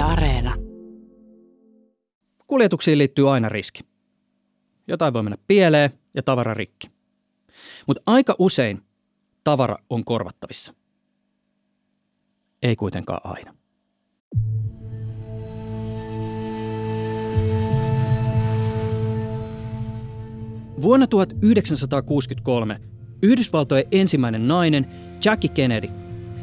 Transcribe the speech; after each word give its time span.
Areena. 0.00 0.54
Kuljetuksiin 2.46 2.98
liittyy 2.98 3.32
aina 3.32 3.48
riski. 3.48 3.80
Jotain 4.88 5.12
voi 5.12 5.22
mennä 5.22 5.38
pieleen 5.46 5.90
ja 6.14 6.22
tavara 6.22 6.54
rikki. 6.54 6.90
Mutta 7.86 8.02
aika 8.06 8.36
usein 8.38 8.82
tavara 9.44 9.76
on 9.90 10.04
korvattavissa. 10.04 10.74
Ei 12.62 12.76
kuitenkaan 12.76 13.20
aina. 13.24 13.54
Vuonna 20.82 21.06
1963 21.06 22.80
Yhdysvaltojen 23.22 23.86
ensimmäinen 23.92 24.48
nainen 24.48 24.86
Jackie 25.24 25.50
Kennedy 25.50 25.88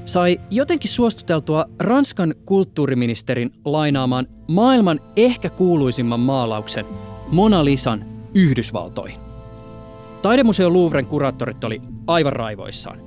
sai 0.07 0.39
jotenkin 0.51 0.89
suostuteltua 0.89 1.65
Ranskan 1.79 2.35
kulttuuriministerin 2.45 3.51
lainaamaan 3.65 4.27
maailman 4.47 4.99
ehkä 5.15 5.49
kuuluisimman 5.49 6.19
maalauksen 6.19 6.85
Mona 7.31 7.65
Lisan 7.65 8.05
Yhdysvaltoihin. 8.33 9.19
Taidemuseo 10.21 10.73
Louvren 10.73 11.05
kuraattorit 11.05 11.63
oli 11.63 11.81
aivan 12.07 12.33
raivoissaan. 12.33 12.99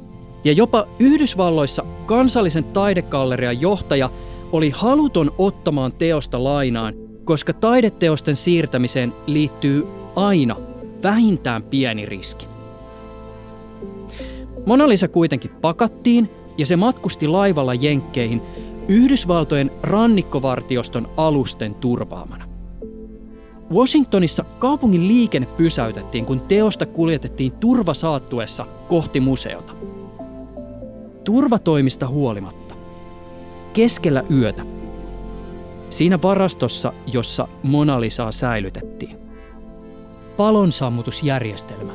Ja 0.44 0.52
jopa 0.52 0.86
Yhdysvalloissa 0.98 1.84
kansallisen 2.06 2.64
taidekallerian 2.64 3.60
johtaja 3.60 4.10
oli 4.52 4.70
haluton 4.70 5.32
ottamaan 5.38 5.92
teosta 5.92 6.44
lainaan, 6.44 6.94
koska 7.24 7.52
taideteosten 7.52 8.36
siirtämiseen 8.36 9.12
liittyy 9.26 9.86
aina 10.16 10.56
vähintään 11.02 11.62
pieni 11.62 12.06
riski. 12.06 12.46
Mona 14.66 14.88
Lisa 14.88 15.08
kuitenkin 15.08 15.50
pakattiin 15.50 16.30
ja 16.58 16.66
se 16.66 16.76
matkusti 16.76 17.26
laivalla 17.26 17.74
Jenkkeihin 17.74 18.42
Yhdysvaltojen 18.88 19.70
rannikkovartioston 19.82 21.08
alusten 21.16 21.74
turvaamana. 21.74 22.48
Washingtonissa 23.72 24.44
kaupungin 24.58 25.08
liikenne 25.08 25.48
pysäytettiin, 25.56 26.26
kun 26.26 26.40
teosta 26.40 26.86
kuljetettiin 26.86 27.52
turvasaattuessa 27.52 28.66
kohti 28.88 29.20
museota. 29.20 29.72
Turvatoimista 31.24 32.08
huolimatta. 32.08 32.74
Keskellä 33.72 34.24
yötä. 34.30 34.62
Siinä 35.90 36.22
varastossa, 36.22 36.92
jossa 37.06 37.48
Mona 37.62 38.00
Lisaa 38.00 38.32
säilytettiin. 38.32 39.16
Palonsammutusjärjestelmä 40.36 41.92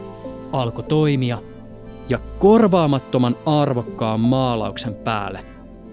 alkoi 0.51 0.83
toimia 0.83 1.41
ja 2.09 2.19
korvaamattoman 2.39 3.35
arvokkaan 3.45 4.19
maalauksen 4.19 4.93
päälle 4.95 5.45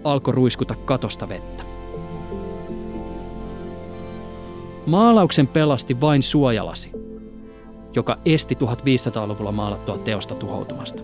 alkoi 0.04 0.34
ruiskuta 0.34 0.74
katosta 0.74 1.28
vettä. 1.28 1.62
Maalauksen 4.86 5.46
pelasti 5.46 6.00
vain 6.00 6.22
suojalasi, 6.22 6.90
joka 7.94 8.18
esti 8.24 8.54
1500-luvulla 8.54 9.52
maalattua 9.52 9.98
teosta 9.98 10.34
tuhoutumasta. 10.34 11.02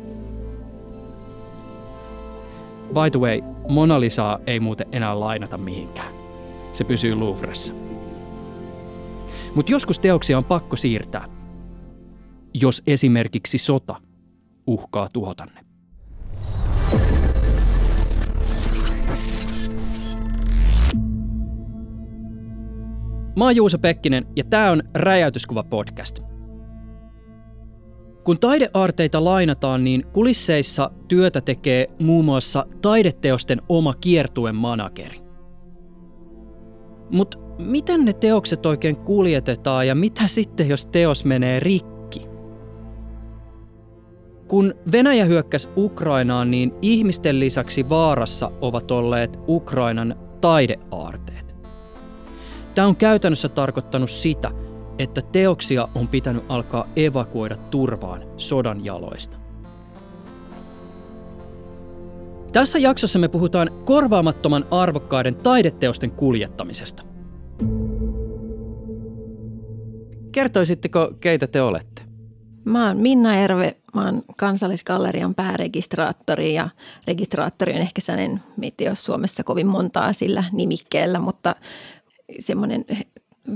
By 2.89 3.11
the 3.11 3.21
way, 3.21 3.41
Mona 3.69 4.01
Lisaa 4.01 4.39
ei 4.47 4.61
muuten 4.61 4.87
enää 4.93 5.21
lainata 5.21 5.59
mihinkään. 5.59 6.13
Se 6.73 6.85
pysyy 6.85 7.15
Louvressa. 7.15 7.75
Mutta 9.55 9.73
joskus 9.73 9.99
teoksia 9.99 10.39
on 10.39 10.45
pakko 10.45 10.77
siirtää, 10.77 11.29
jos 12.55 12.83
esimerkiksi 12.87 13.59
sota 13.59 14.08
uhkaa 14.69 15.09
tuhota 15.13 15.45
ne. 15.47 15.61
Mä 23.37 23.45
oon 23.45 23.57
Juuso 23.57 23.79
Pekkinen 23.79 24.27
ja 24.37 24.45
tää 24.45 24.71
on 24.71 24.83
Räjäytyskuva 24.95 25.63
podcast. 25.63 26.19
Kun 28.25 28.39
taidearteita 28.39 29.25
lainataan, 29.25 29.85
niin 29.85 30.07
kulisseissa 30.13 30.91
työtä 31.09 31.41
tekee 31.41 31.87
muun 32.03 32.25
muassa 32.25 32.67
taideteosten 32.83 33.63
oma 33.69 33.95
kiertuen 33.95 34.55
manageri. 34.57 35.19
Mutta 37.11 37.39
miten 37.59 38.05
ne 38.05 38.13
teokset 38.13 38.67
oikein 38.67 38.97
kuljetetaan 38.97 39.87
ja 39.87 39.95
mitä 39.95 40.29
sitten, 40.29 40.69
jos 40.69 40.87
teos 40.87 41.25
menee 41.25 41.61
rikki? 41.61 41.98
Kun 44.49 44.75
Venäjä 44.93 45.25
hyökkäsi 45.25 45.69
Ukrainaan, 45.77 46.51
niin 46.51 46.75
ihmisten 46.83 47.41
lisäksi 47.41 47.89
vaarassa 47.89 48.51
ovat 48.61 48.91
olleet 48.91 49.39
Ukrainan 49.49 50.17
taideaarteet. 50.41 51.55
Tämä 52.75 52.89
on 52.89 52.97
käytännössä 52.97 53.49
tarkoittanut 53.49 54.11
sitä, 54.11 54.51
että 54.99 55.23
teoksia 55.23 55.89
on 55.95 56.09
pitänyt 56.09 56.45
alkaa 56.49 56.89
evakuoida 56.97 57.57
turvaan 57.57 58.25
sodan 58.37 58.85
jaloista. 58.85 59.37
Tässä 62.53 62.79
jaksossa 62.79 63.19
me 63.19 63.29
puhutaan 63.29 63.71
korvaamattoman 63.85 64.65
arvokkaiden 64.71 65.35
taideteosten 65.35 66.11
kuljettamisesta. 66.11 67.03
Kertoisitteko, 70.33 71.11
keitä 71.21 71.47
te 71.47 71.63
olette? 71.63 72.08
Mä 72.65 72.87
oon 72.87 72.97
Minna 72.97 73.35
Erve, 73.35 73.77
mä 73.95 74.05
oon 74.05 74.23
kansallisgallerian 74.37 75.35
pääregistraattori 75.35 76.55
ja 76.55 76.69
registraattori 77.07 77.73
on 77.75 77.81
ehkä 77.81 78.01
sellainen, 78.01 78.43
meitä 78.57 78.85
ei 78.85 78.97
Suomessa 78.97 79.45
kovin 79.45 79.67
montaa 79.67 80.13
sillä 80.13 80.45
nimikkeellä, 80.53 81.19
mutta 81.19 81.55
semmoinen 82.39 82.85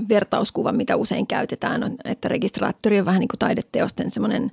vertauskuva, 0.09 0.73
mitä 0.73 0.97
usein 0.97 1.27
käytetään, 1.27 1.85
on, 1.85 1.97
että 2.05 2.29
registraattori 2.29 2.99
on 2.99 3.05
vähän 3.05 3.21
niin 3.21 3.29
kuin 3.29 3.39
taideteosten 3.39 4.11
semmoinen 4.11 4.53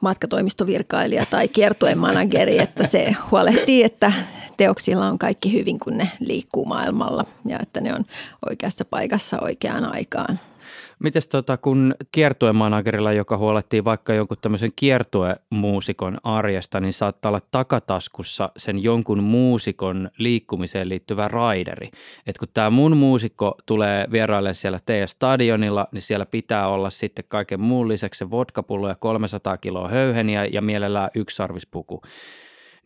matkatoimistovirkailija 0.00 1.26
tai 1.26 1.48
kiertueen 1.48 1.98
manageri, 1.98 2.58
että 2.58 2.86
se 2.86 3.14
huolehtii, 3.30 3.82
että 3.82 4.12
teoksilla 4.56 5.08
on 5.08 5.18
kaikki 5.18 5.52
hyvin, 5.52 5.78
kun 5.78 5.96
ne 5.96 6.10
liikkuu 6.20 6.64
maailmalla 6.64 7.24
ja 7.46 7.58
että 7.62 7.80
ne 7.80 7.94
on 7.94 8.04
oikeassa 8.48 8.84
paikassa 8.84 9.40
oikeaan 9.40 9.94
aikaan. 9.94 10.38
Mites 10.98 11.28
tota, 11.28 11.56
kun 11.56 11.94
kiertuemanagerilla, 12.12 13.12
joka 13.12 13.36
huolehtii 13.36 13.84
vaikka 13.84 14.14
jonkun 14.14 14.36
tämmöisen 14.40 14.72
kiertuemuusikon 14.76 16.18
arjesta, 16.22 16.80
niin 16.80 16.92
saattaa 16.92 17.30
olla 17.30 17.40
takataskussa 17.50 18.50
sen 18.56 18.82
jonkun 18.82 19.22
muusikon 19.22 20.10
liikkumiseen 20.18 20.88
liittyvä 20.88 21.28
raideri. 21.28 21.90
Et 22.26 22.38
kun 22.38 22.48
tämä 22.54 22.70
mun 22.70 22.96
muusikko 22.96 23.54
tulee 23.66 24.06
vieraille 24.12 24.54
siellä 24.54 24.80
teidän 24.86 25.08
stadionilla, 25.08 25.88
niin 25.92 26.02
siellä 26.02 26.26
pitää 26.26 26.68
olla 26.68 26.90
sitten 26.90 27.24
kaiken 27.28 27.60
muun 27.60 27.88
lisäksi 27.88 28.18
se 28.18 28.30
vodkapullo 28.30 28.88
ja 28.88 28.94
300 28.94 29.56
kiloa 29.56 29.88
höyheniä 29.88 30.44
ja 30.44 30.62
mielellään 30.62 31.10
yksi 31.14 31.36
sarvispuku 31.36 32.02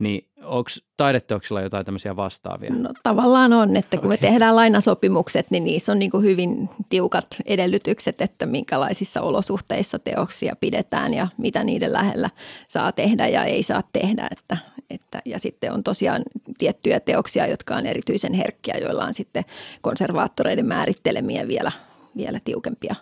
niin 0.01 0.29
onko 0.43 0.71
taideteoksilla 0.97 1.61
jotain 1.61 1.87
tämmöisiä 1.87 2.17
vastaavia? 2.17 2.71
No 2.75 2.91
tavallaan 3.03 3.53
on, 3.53 3.77
että 3.77 3.97
kun 3.97 4.07
okay. 4.07 4.09
me 4.09 4.17
tehdään 4.17 4.57
lainasopimukset, 4.57 5.51
niin 5.51 5.65
niissä 5.65 5.93
on 5.93 5.99
niin 5.99 6.11
kuin 6.11 6.25
hyvin 6.25 6.71
tiukat 6.89 7.27
edellytykset, 7.47 8.21
että 8.21 8.47
minkälaisissa 8.47 9.21
olosuhteissa 9.21 9.99
teoksia 9.99 10.57
pidetään 10.61 11.15
ja 11.15 11.29
mitä 11.37 11.65
niiden 11.65 11.93
lähellä 11.93 12.31
saa 12.69 12.93
tehdä 12.93 13.29
ja 13.29 13.45
ei 13.45 13.63
saa 13.63 13.83
tehdä. 13.93 14.29
Että, 14.31 14.57
että, 14.91 15.23
ja 15.25 15.39
sitten 15.39 15.73
on 15.73 15.85
tosiaan 15.85 16.23
tiettyjä 16.59 17.01
teoksia, 17.01 17.47
jotka 17.47 17.77
on 17.77 17.87
erityisen 17.87 18.33
herkkiä, 18.33 18.75
joilla 18.81 19.05
on 19.05 19.15
sitten 19.15 19.45
konservaattoreiden 19.81 20.67
määrittelemiä 20.67 21.49
vielä– 21.49 21.73
vielä 22.17 22.41
tiukempia 22.45 22.95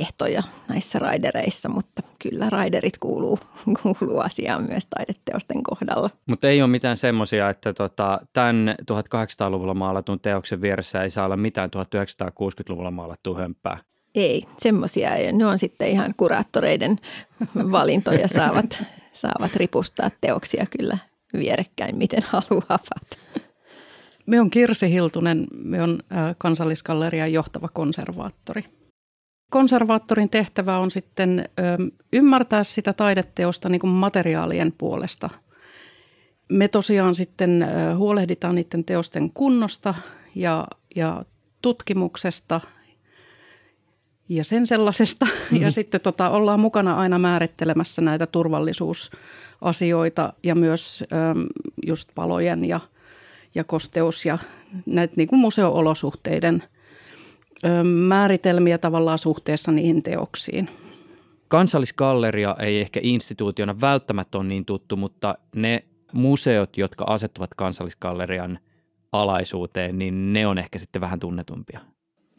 ehtoja 0.00 0.42
näissä 0.68 0.98
raidereissa, 0.98 1.68
mutta 1.68 2.02
kyllä 2.22 2.50
raiderit 2.50 2.98
kuuluu, 2.98 3.38
kuuluu 3.82 4.18
asiaan 4.18 4.62
myös 4.62 4.86
taideteosten 4.86 5.62
kohdalla. 5.62 6.10
Mutta 6.26 6.48
ei 6.48 6.62
ole 6.62 6.70
mitään 6.70 6.96
semmoisia, 6.96 7.50
että 7.50 7.72
tota, 7.72 8.20
tämän 8.32 8.76
1800-luvulla 8.92 9.74
maalatun 9.74 10.20
teoksen 10.20 10.60
vieressä 10.60 11.02
ei 11.02 11.10
saa 11.10 11.24
olla 11.24 11.36
mitään 11.36 11.70
1960-luvulla 11.76 12.90
maalattua 12.90 13.38
hömpää. 13.38 13.78
Ei, 14.14 14.46
semmoisia 14.58 15.14
ei. 15.14 15.32
Ne 15.32 15.46
on 15.46 15.58
sitten 15.58 15.88
ihan 15.88 16.14
kuraattoreiden 16.16 16.98
valintoja 17.72 18.28
saavat, 18.28 18.82
saavat 19.12 19.56
ripustaa 19.56 20.10
teoksia 20.20 20.66
kyllä 20.78 20.98
vierekkäin, 21.32 21.98
miten 21.98 22.22
haluavat. 22.26 23.18
Me 24.28 24.40
on 24.40 24.50
Kirsi 24.50 24.90
Hiltunen, 24.90 25.46
me 25.54 25.82
on 25.82 25.98
kansallisgallerian 26.38 27.32
johtava 27.32 27.68
konservaattori. 27.68 28.64
Konservaattorin 29.50 30.30
tehtävä 30.30 30.78
on 30.78 30.90
sitten 30.90 31.44
ymmärtää 32.12 32.64
sitä 32.64 32.92
taideteosta 32.92 33.68
niin 33.68 33.80
kuin 33.80 33.90
materiaalien 33.90 34.72
puolesta. 34.78 35.30
Me 36.48 36.68
tosiaan 36.68 37.14
sitten 37.14 37.66
huolehditaan 37.96 38.54
niiden 38.54 38.84
teosten 38.84 39.32
kunnosta 39.32 39.94
ja, 40.34 40.66
ja 40.96 41.24
tutkimuksesta 41.62 42.60
ja 44.28 44.44
sen 44.44 44.66
sellaisesta. 44.66 45.26
Mm-hmm. 45.26 45.60
Ja 45.60 45.70
sitten 45.70 46.00
tota, 46.00 46.30
ollaan 46.30 46.60
mukana 46.60 46.96
aina 46.96 47.18
määrittelemässä 47.18 48.02
näitä 48.02 48.26
turvallisuusasioita 48.26 50.32
ja 50.42 50.54
myös 50.54 51.04
just 51.86 52.08
palojen 52.14 52.64
ja– 52.64 52.80
ja 53.54 53.64
kosteus 53.64 54.26
ja 54.26 54.38
näitä 54.86 55.14
niin 55.16 55.28
kuin 55.28 55.40
museo-olosuhteiden 55.40 56.62
määritelmiä 57.84 58.78
tavallaan 58.78 59.18
suhteessa 59.18 59.72
niihin 59.72 60.02
teoksiin. 60.02 60.70
Kansallisgalleria 61.48 62.56
ei 62.60 62.80
ehkä 62.80 63.00
instituutiona 63.02 63.80
välttämättä 63.80 64.38
ole 64.38 64.46
niin 64.46 64.64
tuttu, 64.64 64.96
mutta 64.96 65.38
ne 65.56 65.84
museot, 66.12 66.76
jotka 66.76 67.04
asettuvat 67.04 67.54
kansallisgallerian 67.54 68.58
alaisuuteen, 69.12 69.98
niin 69.98 70.32
ne 70.32 70.46
on 70.46 70.58
ehkä 70.58 70.78
sitten 70.78 71.00
vähän 71.00 71.20
tunnetumpia. 71.20 71.80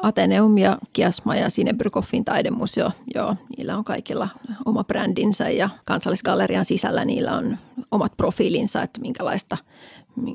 Ateneum 0.01 0.57
ja 0.57 0.77
Kiasma 0.93 1.35
ja 1.35 1.49
Sinebrykhoffin 1.49 2.25
taidemuseo, 2.25 2.91
joo, 3.15 3.35
niillä 3.57 3.77
on 3.77 3.83
kaikilla 3.83 4.29
oma 4.65 4.83
brändinsä 4.83 5.49
ja 5.49 5.69
kansallisgallerian 5.85 6.65
sisällä 6.65 7.05
niillä 7.05 7.37
on 7.37 7.57
omat 7.91 8.17
profiilinsa, 8.17 8.83
että 8.83 9.01
minkälaista, 9.01 9.57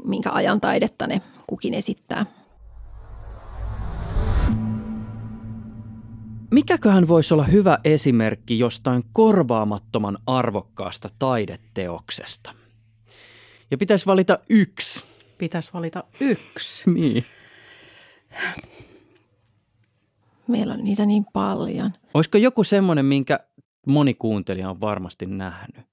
minkä 0.04 0.30
ajan 0.32 0.60
taidetta 0.60 1.06
ne 1.06 1.20
kukin 1.46 1.74
esittää. 1.74 2.26
Mikäköhän 6.50 7.08
voisi 7.08 7.34
olla 7.34 7.44
hyvä 7.44 7.78
esimerkki 7.84 8.58
jostain 8.58 9.02
korvaamattoman 9.12 10.18
arvokkaasta 10.26 11.08
taideteoksesta? 11.18 12.54
Ja 13.70 13.78
pitäisi 13.78 14.06
valita 14.06 14.38
yksi. 14.48 15.04
Pitäisi 15.38 15.72
valita 15.72 16.04
yksi. 16.20 16.90
niin. 16.94 17.24
Meillä 20.48 20.74
on 20.74 20.84
niitä 20.84 21.06
niin 21.06 21.26
paljon. 21.32 21.92
Olisiko 22.14 22.38
joku 22.38 22.64
semmoinen, 22.64 23.04
minkä 23.04 23.40
moni 23.86 24.14
kuuntelija 24.14 24.70
on 24.70 24.80
varmasti 24.80 25.26
nähnyt? 25.26 25.86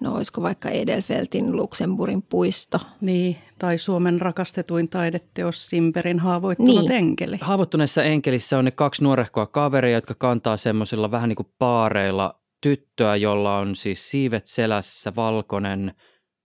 No 0.00 0.14
olisiko 0.14 0.42
vaikka 0.42 0.70
Edelfeltin 0.70 1.56
Luxemburgin 1.56 2.22
puisto? 2.22 2.80
Niin, 3.00 3.36
tai 3.58 3.78
Suomen 3.78 4.20
rakastetuin 4.20 4.88
taideteos 4.88 5.66
Simperin 5.66 6.18
haavoittunut 6.18 6.80
niin. 6.80 6.92
enkeli. 6.92 7.38
Haavoittuneessa 7.40 8.02
enkelissä 8.02 8.58
on 8.58 8.64
ne 8.64 8.70
kaksi 8.70 9.04
nuorehkoa 9.04 9.46
kaveria, 9.46 9.96
jotka 9.96 10.14
kantaa 10.14 10.56
semmoisilla 10.56 11.10
vähän 11.10 11.28
niin 11.28 11.36
kuin 11.36 11.48
paareilla 11.58 12.40
tyttöä, 12.60 13.16
jolla 13.16 13.58
on 13.58 13.76
siis 13.76 14.10
siivet 14.10 14.46
selässä, 14.46 15.12
valkoinen 15.16 15.94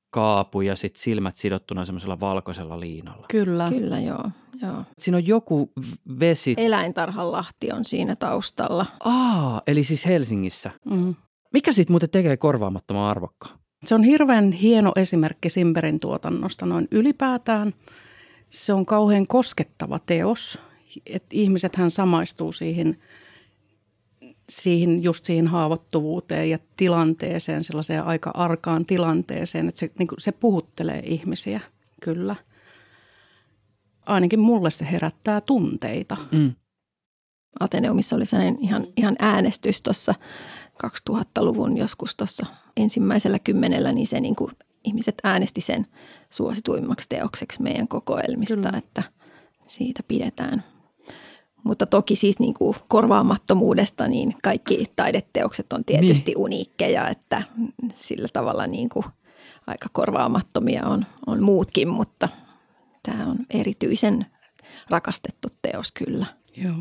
kaapu 0.10 0.62
ja 0.62 0.76
sitten 0.76 1.02
silmät 1.02 1.36
sidottuna 1.36 1.86
semmoisella 1.86 2.20
valkoisella 2.20 2.80
liinalla. 2.80 3.26
Kyllä. 3.30 3.70
Kyllä, 3.70 4.00
joo. 4.00 4.30
joo. 4.62 4.84
Siinä 5.00 5.18
on 5.18 5.28
joku 5.28 5.72
vesi. 6.20 6.54
Eläintarhan 6.58 7.32
Lahti 7.32 7.72
on 7.72 7.86
siinä 7.86 8.16
taustalla. 8.16 8.86
Aa, 9.00 9.62
eli 9.68 9.84
siis 9.84 10.06
Helsingissä. 10.06 10.72
Mm. 10.86 11.16
Mikä 11.54 11.74
siitä 11.74 11.94
muuten 11.94 12.10
tekee 12.10 12.38
korvaamattoman 12.38 13.10
arvokkaan? 13.10 13.60
Se 13.86 13.96
on 13.96 14.04
hirveän 14.04 14.52
hieno 14.52 14.92
esimerkki 14.96 15.50
Simperin 15.50 16.00
tuotannosta 16.00 16.66
noin 16.66 16.88
ylipäätään. 16.92 17.74
Se 18.50 18.74
on 18.74 18.86
kauhean 18.86 19.28
koskettava 19.28 20.00
teos, 20.00 20.60
että 21.06 21.30
ihmisethän 21.32 21.92
samaistuu 21.92 22.52
siihen, 22.52 22.98
siihen, 24.50 25.04
just 25.04 25.26
siihen 25.26 25.48
haavoittuvuuteen 25.48 26.50
ja 26.50 26.60
tilanteeseen, 26.78 27.64
sellaiseen 27.64 28.04
aika 28.04 28.32
arkaan 28.34 28.86
tilanteeseen, 28.86 29.68
että 29.68 29.80
se, 29.80 29.92
niin 30.00 30.08
se 30.18 30.32
puhuttelee 30.32 31.00
ihmisiä, 31.06 31.60
kyllä. 32.02 32.36
Ainakin 34.06 34.40
mulle 34.40 34.72
se 34.72 34.92
herättää 34.92 35.42
tunteita. 35.42 36.18
Mm. 36.32 36.54
Ateneumissa 37.60 38.16
oli 38.16 38.26
sellainen 38.26 38.58
ihan, 38.62 38.88
ihan 38.98 39.16
äänestys 39.20 39.82
tuossa 39.82 40.16
2000-luvun 40.88 41.78
joskus 41.78 42.16
tuossa 42.16 42.46
ensimmäisellä 42.78 43.40
kymmenellä, 43.40 43.92
niin 43.92 44.08
se 44.08 44.20
niin 44.20 44.36
kuin 44.36 44.52
ihmiset 44.84 45.16
äänesti 45.24 45.62
sen 45.62 45.88
suosituimmaksi 46.30 47.10
teokseksi 47.10 47.62
meidän 47.62 47.88
kokoelmista, 47.88 48.56
Kyllä. 48.56 48.78
että 48.78 49.04
siitä 49.66 50.04
pidetään. 50.08 50.64
Mutta 51.64 51.86
toki 51.86 52.16
siis 52.16 52.40
niin 52.40 52.54
kuin 52.54 52.78
korvaamattomuudesta, 52.88 54.08
niin 54.08 54.36
kaikki 54.44 54.86
taideteokset 54.96 55.74
on 55.74 55.86
tietysti 55.86 56.32
niin. 56.32 56.38
uniikkeja, 56.38 57.08
että 57.08 57.44
sillä 57.92 58.28
tavalla 58.34 58.68
niin 58.68 58.90
kuin 58.90 59.06
aika 59.68 59.88
korvaamattomia 59.92 60.86
on, 60.86 61.06
on 61.28 61.44
muutkin, 61.44 61.88
mutta 61.88 62.30
tämä 63.04 63.26
on 63.28 63.38
erityisen 63.50 64.26
rakastettu 64.90 65.48
teos 65.62 65.92
kyllä. 65.92 66.26
Joo. 66.58 66.76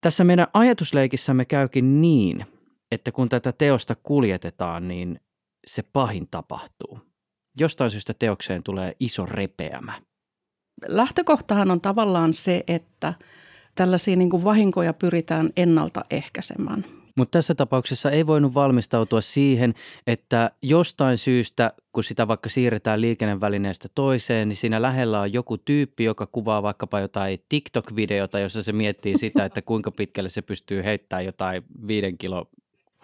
Tässä 0.00 0.24
meidän 0.24 0.46
ajatusleikissämme 0.54 1.44
käykin 1.44 2.00
niin, 2.00 2.46
että 2.90 3.12
kun 3.12 3.28
tätä 3.28 3.52
teosta 3.52 3.96
kuljetetaan, 4.02 4.88
niin 4.88 5.20
se 5.66 5.82
pahin 5.82 6.28
tapahtuu. 6.30 7.00
Jostain 7.58 7.90
syystä 7.90 8.14
teokseen 8.14 8.62
tulee 8.62 8.96
iso 9.00 9.26
repeämä. 9.26 9.92
Lähtökohtahan 10.86 11.70
on 11.70 11.80
tavallaan 11.80 12.34
se, 12.34 12.64
että 12.66 13.14
tällaisia 13.74 14.16
niin 14.16 14.30
kuin 14.30 14.44
vahinkoja 14.44 14.92
pyritään 14.92 15.50
ennaltaehkäisemään. 15.56 16.84
Mutta 17.16 17.38
tässä 17.38 17.54
tapauksessa 17.54 18.10
ei 18.10 18.26
voinut 18.26 18.54
valmistautua 18.54 19.20
siihen, 19.20 19.74
että 20.06 20.50
jostain 20.62 21.18
syystä, 21.18 21.72
kun 21.92 22.04
sitä 22.04 22.28
vaikka 22.28 22.48
siirretään 22.48 23.00
liikennevälineestä 23.00 23.88
toiseen, 23.94 24.48
niin 24.48 24.56
siinä 24.56 24.82
lähellä 24.82 25.20
on 25.20 25.32
joku 25.32 25.58
tyyppi, 25.58 26.04
joka 26.04 26.26
kuvaa 26.26 26.62
vaikkapa 26.62 27.00
jotain 27.00 27.38
TikTok-videota, 27.48 28.38
jossa 28.38 28.62
se 28.62 28.72
miettii 28.72 29.18
sitä, 29.18 29.44
että 29.44 29.62
kuinka 29.62 29.90
pitkälle 29.90 30.28
se 30.28 30.42
pystyy 30.42 30.84
heittämään 30.84 31.24
jotain 31.24 31.62
viiden 31.86 32.18
kilo 32.18 32.50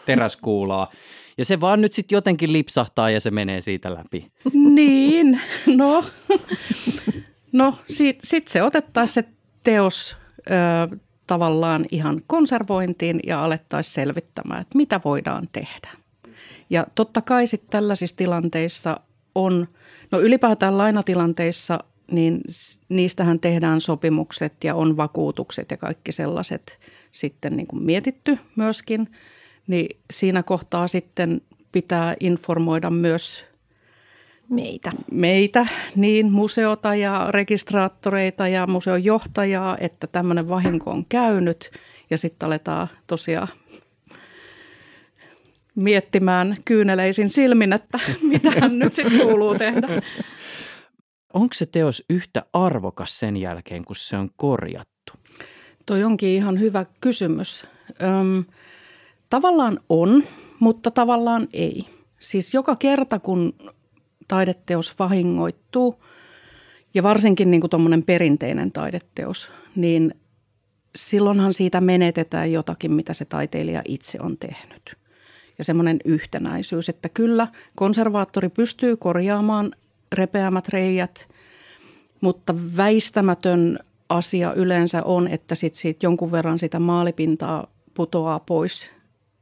teräskuulaa. 0.06 0.90
Ja 1.38 1.44
se 1.44 1.60
vaan 1.60 1.80
nyt 1.80 1.92
sitten 1.92 2.16
jotenkin 2.16 2.52
lipsahtaa 2.52 3.10
ja 3.10 3.20
se 3.20 3.30
menee 3.30 3.60
siitä 3.60 3.94
läpi. 3.94 4.32
Niin, 4.52 5.40
no, 5.76 6.04
no 7.52 7.78
sitten 7.88 8.28
sit 8.28 8.48
se 8.48 8.62
otettaisiin 8.62 9.14
se 9.14 9.24
teos 9.64 10.16
ö, 10.50 10.96
tavallaan 11.26 11.86
ihan 11.90 12.22
konservointiin 12.26 13.20
ja 13.26 13.44
alettaisiin 13.44 13.94
selvittämään, 13.94 14.60
että 14.60 14.78
mitä 14.78 15.00
voidaan 15.04 15.48
tehdä. 15.52 15.88
Ja 16.70 16.86
totta 16.94 17.22
kai 17.22 17.46
sitten 17.46 17.70
tällaisissa 17.70 18.16
tilanteissa 18.16 19.00
on, 19.34 19.68
no 20.10 20.20
ylipäätään 20.20 20.78
lainatilanteissa, 20.78 21.78
niin 22.10 22.40
niistähän 22.88 23.40
tehdään 23.40 23.80
sopimukset 23.80 24.64
ja 24.64 24.74
on 24.74 24.96
vakuutukset 24.96 25.70
ja 25.70 25.76
kaikki 25.76 26.12
sellaiset 26.12 26.78
sitten 27.12 27.56
niin 27.56 27.66
kuin 27.66 27.82
mietitty 27.82 28.38
myöskin– 28.56 29.08
niin 29.66 30.00
siinä 30.10 30.42
kohtaa 30.42 30.88
sitten 30.88 31.40
pitää 31.72 32.14
informoida 32.20 32.90
myös 32.90 33.44
meitä. 34.48 34.92
Meitä, 35.10 35.66
niin 35.96 36.32
museota 36.32 36.94
ja 36.94 37.26
registraattoreita 37.30 38.48
ja 38.48 38.66
museon 38.66 39.04
johtajaa, 39.04 39.76
että 39.80 40.06
tämmöinen 40.06 40.48
vahinko 40.48 40.90
on 40.90 41.04
käynyt. 41.08 41.70
Ja 42.10 42.18
sitten 42.18 42.46
aletaan 42.46 42.88
tosiaan 43.06 43.48
miettimään 45.74 46.56
kyyneleisin 46.64 47.30
silmin, 47.30 47.72
että 47.72 47.98
mitä 48.32 48.68
nyt 48.68 48.94
sitten 48.94 49.20
kuuluu 49.20 49.54
tehdä. 49.54 49.88
Onko 51.32 51.54
se 51.54 51.66
teos 51.66 52.04
yhtä 52.10 52.44
arvokas 52.52 53.18
sen 53.18 53.36
jälkeen, 53.36 53.84
kun 53.84 53.96
se 53.96 54.16
on 54.16 54.30
korjattu? 54.36 55.12
Toi 55.86 56.04
onkin 56.04 56.28
ihan 56.28 56.60
hyvä 56.60 56.86
kysymys. 57.00 57.66
Öm, 58.02 58.44
Tavallaan 59.30 59.80
on, 59.88 60.24
mutta 60.60 60.90
tavallaan 60.90 61.48
ei. 61.52 61.86
Siis 62.18 62.54
joka 62.54 62.76
kerta, 62.76 63.18
kun 63.18 63.54
taideteos 64.28 64.98
vahingoittuu, 64.98 66.02
ja 66.94 67.02
varsinkin 67.02 67.50
niin 67.50 67.60
kuin 67.60 68.02
perinteinen 68.06 68.72
taideteos, 68.72 69.50
niin 69.74 70.14
silloinhan 70.96 71.54
siitä 71.54 71.80
menetetään 71.80 72.52
jotakin, 72.52 72.92
mitä 72.92 73.14
se 73.14 73.24
taiteilija 73.24 73.82
itse 73.84 74.18
on 74.22 74.38
tehnyt. 74.38 74.96
Ja 75.58 75.64
semmoinen 75.64 75.98
yhtenäisyys, 76.04 76.88
että 76.88 77.08
kyllä 77.08 77.48
konservaattori 77.74 78.48
pystyy 78.48 78.96
korjaamaan 78.96 79.72
repeämät 80.12 80.68
reijät, 80.68 81.28
mutta 82.20 82.54
väistämätön 82.76 83.78
asia 84.08 84.52
yleensä 84.52 85.02
on, 85.02 85.28
että 85.28 85.54
sit 85.54 85.74
siitä 85.74 86.06
jonkun 86.06 86.32
verran 86.32 86.58
sitä 86.58 86.78
maalipintaa 86.78 87.66
putoaa 87.94 88.40
pois 88.40 88.90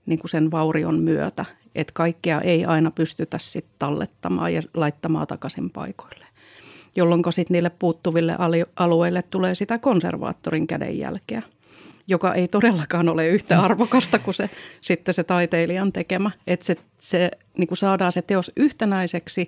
niin 0.07 0.19
kuin 0.19 0.31
sen 0.31 0.51
vaurion 0.51 0.99
myötä. 0.99 1.45
Että 1.75 1.93
kaikkea 1.95 2.41
ei 2.41 2.65
aina 2.65 2.91
pystytä 2.91 3.39
sitten 3.39 3.75
tallettamaan 3.79 4.55
ja 4.55 4.63
laittamaan 4.75 5.27
takaisin 5.27 5.71
paikoille. 5.71 6.27
Jolloin 6.97 7.23
sitten 7.31 7.55
niille 7.55 7.71
puuttuville 7.71 8.37
alueille 8.77 9.23
tulee 9.23 9.55
sitä 9.55 9.79
konservaattorin 9.79 10.67
kädenjälkeä, 10.67 11.43
joka 12.07 12.35
ei 12.35 12.49
todellakaan 12.49 13.09
ole 13.09 13.29
yhtä 13.29 13.63
arvokasta 13.63 14.19
kuin 14.19 14.35
se, 14.35 14.51
sitten 14.81 15.15
se 15.15 15.25
taiteilijan 15.25 15.93
tekemä. 15.93 16.31
Että 16.47 16.67
se, 16.67 16.77
se 16.99 17.31
niin 17.59 17.69
kuin 17.69 17.79
saadaan 17.79 18.13
se 18.13 18.23
teos 18.23 18.53
yhtenäiseksi 18.57 19.47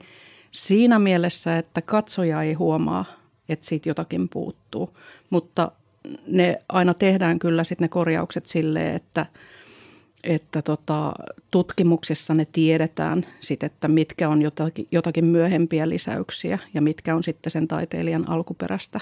siinä 0.50 0.98
mielessä, 0.98 1.58
että 1.58 1.82
katsoja 1.82 2.42
ei 2.42 2.54
huomaa, 2.54 3.04
että 3.48 3.66
siitä 3.66 3.88
jotakin 3.88 4.28
puuttuu. 4.28 4.96
Mutta 5.30 5.72
ne 6.26 6.62
aina 6.68 6.94
tehdään 6.94 7.38
kyllä 7.38 7.64
sitten 7.64 7.84
ne 7.84 7.88
korjaukset 7.88 8.46
silleen, 8.46 8.96
että– 8.96 9.26
että 10.26 10.62
tota, 10.62 11.12
tutkimuksissa 11.50 12.34
ne 12.34 12.46
tiedetään 12.52 13.26
sit, 13.40 13.62
että 13.62 13.88
mitkä 13.88 14.28
on 14.28 14.42
jotakin, 14.42 14.88
jotakin 14.90 15.24
myöhempiä 15.24 15.88
lisäyksiä 15.88 16.58
ja 16.74 16.82
mitkä 16.82 17.14
on 17.14 17.22
sitten 17.22 17.50
sen 17.50 17.68
taiteilijan 17.68 18.28
alkuperäistä 18.28 19.00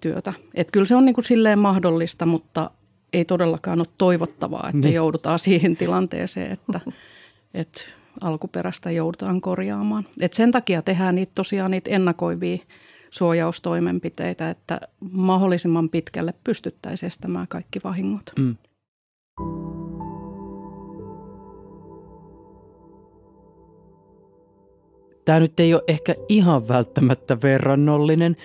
työtä. 0.00 0.32
Et 0.54 0.70
kyllä 0.70 0.86
se 0.86 0.96
on 0.96 1.04
niin 1.04 1.14
kuin 1.14 1.24
silleen 1.24 1.58
mahdollista, 1.58 2.26
mutta 2.26 2.70
ei 3.12 3.24
todellakaan 3.24 3.80
ole 3.80 3.88
toivottavaa, 3.98 4.68
että 4.68 4.86
niin. 4.86 4.94
joudutaan 4.94 5.38
siihen 5.48 5.76
tilanteeseen, 5.76 6.52
että, 6.52 6.80
että 7.54 7.80
alkuperäistä 8.20 8.90
joudutaan 8.90 9.40
korjaamaan. 9.40 10.06
Et 10.20 10.32
sen 10.32 10.52
takia 10.52 10.82
tehdään 10.82 11.14
niitä 11.14 11.32
tosiaan 11.34 11.70
niitä 11.70 11.90
ennakoivia 11.90 12.58
suojaustoimenpiteitä, 13.10 14.50
että 14.50 14.80
mahdollisimman 15.10 15.88
pitkälle 15.88 16.34
pystyttäisiin 16.44 17.06
estämään 17.08 17.48
kaikki 17.48 17.80
vahingot. 17.84 18.30
Mm. 18.38 18.56
Tämä 25.26 25.40
nyt 25.40 25.60
ei 25.60 25.74
ole 25.74 25.82
ehkä 25.88 26.14
ihan 26.28 26.68
välttämättä 26.68 27.42
verrannollinen, 27.42 28.36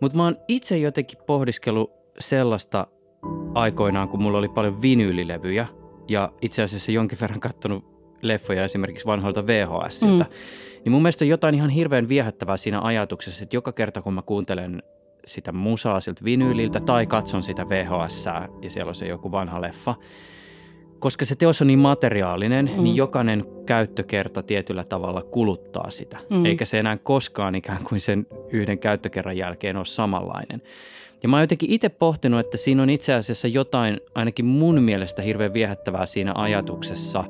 mutta 0.00 0.16
mä 0.16 0.24
oon 0.24 0.36
itse 0.48 0.78
jotenkin 0.78 1.18
pohdiskellut 1.26 1.90
sellaista 2.18 2.86
aikoinaan, 3.54 4.08
kun 4.08 4.22
mulla 4.22 4.38
oli 4.38 4.48
paljon 4.48 4.82
vinyylilevyjä 4.82 5.66
ja 6.08 6.32
itse 6.42 6.62
asiassa 6.62 6.92
jonkin 6.92 7.18
verran 7.20 7.40
katsonut 7.40 7.84
leffoja 8.22 8.64
esimerkiksi 8.64 9.06
vanhoilta 9.06 9.46
VHSiltä, 9.46 10.24
mm. 10.24 10.30
niin 10.84 10.92
mun 10.92 11.02
mielestä 11.02 11.24
on 11.24 11.28
jotain 11.28 11.54
ihan 11.54 11.70
hirveän 11.70 12.08
viehättävää 12.08 12.56
siinä 12.56 12.80
ajatuksessa, 12.80 13.42
että 13.42 13.56
joka 13.56 13.72
kerta 13.72 14.02
kun 14.02 14.14
mä 14.14 14.22
kuuntelen 14.22 14.82
sitä 15.26 15.52
musaa 15.52 16.00
siltä 16.00 16.24
vinyyliltä 16.24 16.80
tai 16.80 17.06
katson 17.06 17.42
sitä 17.42 17.68
VHS 17.68 18.24
ja 18.62 18.70
siellä 18.70 18.88
on 18.88 18.94
se 18.94 19.06
joku 19.06 19.32
vanha 19.32 19.60
leffa, 19.60 19.94
koska 21.04 21.24
se 21.24 21.34
teos 21.34 21.60
on 21.60 21.66
niin 21.66 21.78
materiaalinen, 21.78 22.70
mm. 22.76 22.82
niin 22.82 22.96
jokainen 22.96 23.44
käyttökerta 23.66 24.42
tietyllä 24.42 24.84
tavalla 24.84 25.22
kuluttaa 25.22 25.90
sitä. 25.90 26.18
Mm. 26.30 26.44
Eikä 26.44 26.64
se 26.64 26.78
enää 26.78 26.96
koskaan 26.96 27.54
ikään 27.54 27.84
kuin 27.88 28.00
sen 28.00 28.26
yhden 28.50 28.78
käyttökerran 28.78 29.36
jälkeen 29.36 29.76
ole 29.76 29.84
samanlainen. 29.84 30.62
Ja 31.22 31.28
mä 31.28 31.36
oon 31.36 31.42
jotenkin 31.42 31.70
itse 31.70 31.88
pohtinut, 31.88 32.40
että 32.40 32.56
siinä 32.56 32.82
on 32.82 32.90
itse 32.90 33.14
asiassa 33.14 33.48
jotain 33.48 34.00
ainakin 34.14 34.44
mun 34.44 34.82
mielestä 34.82 35.22
hirveän 35.22 35.54
viehättävää 35.54 36.06
siinä 36.06 36.32
ajatuksessa, 36.34 37.24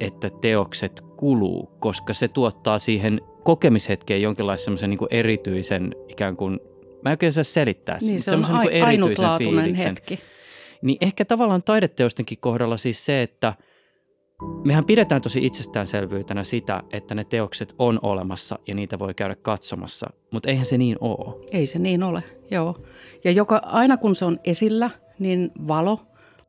että 0.00 0.30
teokset 0.40 1.02
kuluu, 1.16 1.70
koska 1.78 2.14
se 2.14 2.28
tuottaa 2.28 2.78
siihen 2.78 3.20
kokemishetkeen 3.44 4.22
jonkinlaisen 4.22 4.74
niin 4.86 4.98
erityisen 5.10 5.94
ikään 6.08 6.36
kuin, 6.36 6.60
mä 7.04 7.10
en 7.10 7.12
oikein 7.12 7.32
saa 7.32 7.44
selittää. 7.44 7.98
Niin, 8.00 8.22
se 8.22 8.34
on 8.34 8.44
a- 8.44 8.62
niin 8.62 8.84
ainutlaatuinen 8.84 9.64
fiiliksen. 9.64 9.88
hetki. 9.88 10.18
Niin 10.82 10.98
ehkä 11.00 11.24
tavallaan 11.24 11.62
taideteostenkin 11.62 12.38
kohdalla 12.40 12.76
siis 12.76 13.04
se, 13.04 13.22
että 13.22 13.54
mehän 14.64 14.84
pidetään 14.84 15.22
tosi 15.22 15.46
itsestäänselvyytenä 15.46 16.44
sitä, 16.44 16.82
että 16.92 17.14
ne 17.14 17.24
teokset 17.24 17.74
on 17.78 17.98
olemassa 18.02 18.58
ja 18.66 18.74
niitä 18.74 18.98
voi 18.98 19.14
käydä 19.14 19.34
katsomassa, 19.34 20.10
mutta 20.32 20.50
eihän 20.50 20.66
se 20.66 20.78
niin 20.78 20.96
ole. 21.00 21.44
Ei 21.50 21.66
se 21.66 21.78
niin 21.78 22.02
ole, 22.02 22.22
joo. 22.50 22.84
Ja 23.24 23.30
joka, 23.30 23.60
aina 23.64 23.96
kun 23.96 24.16
se 24.16 24.24
on 24.24 24.40
esillä, 24.44 24.90
niin 25.18 25.50
valo 25.68 26.00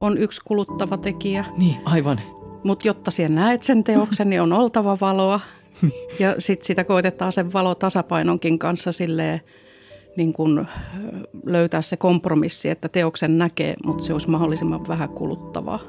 on 0.02 0.18
yksi 0.18 0.42
kuluttava 0.46 0.98
tekijä. 0.98 1.46
Niin, 1.58 1.76
aivan. 1.86 2.22
Mutta 2.64 2.88
jotta 2.88 3.12
siellä 3.12 3.36
näet 3.36 3.64
sen 3.64 3.84
teoksen, 3.84 4.30
niin 4.30 4.42
on 4.42 4.54
oltava 4.54 4.98
valoa. 5.02 5.40
ja 6.20 6.36
sitten 6.40 6.66
sitä 6.66 6.84
koitetaan 6.84 7.32
sen 7.32 7.54
valotasapainonkin 7.54 8.60
kanssa 8.60 8.92
silleen– 8.92 9.42
niin 10.18 10.34
kuin 10.34 10.68
löytää 11.46 11.82
se 11.82 11.98
kompromissi, 11.98 12.70
että 12.70 12.90
teoksen 12.90 13.38
näkee, 13.38 13.76
mutta 13.86 14.04
se 14.04 14.14
olisi 14.14 14.30
mahdollisimman 14.30 14.88
vähän 14.88 15.10
kuluttavaa. 15.10 15.80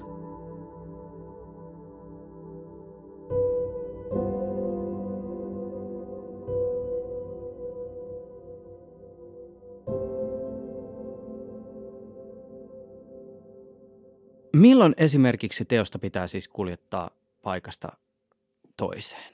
Milloin 14.52 14.94
esimerkiksi 14.97 15.64
teosta 15.64 15.99
pitää 15.99 16.28
siis 16.28 16.49
kuljettaa 16.49 17.11
paikasta 17.42 17.88
toiseen? 18.76 19.32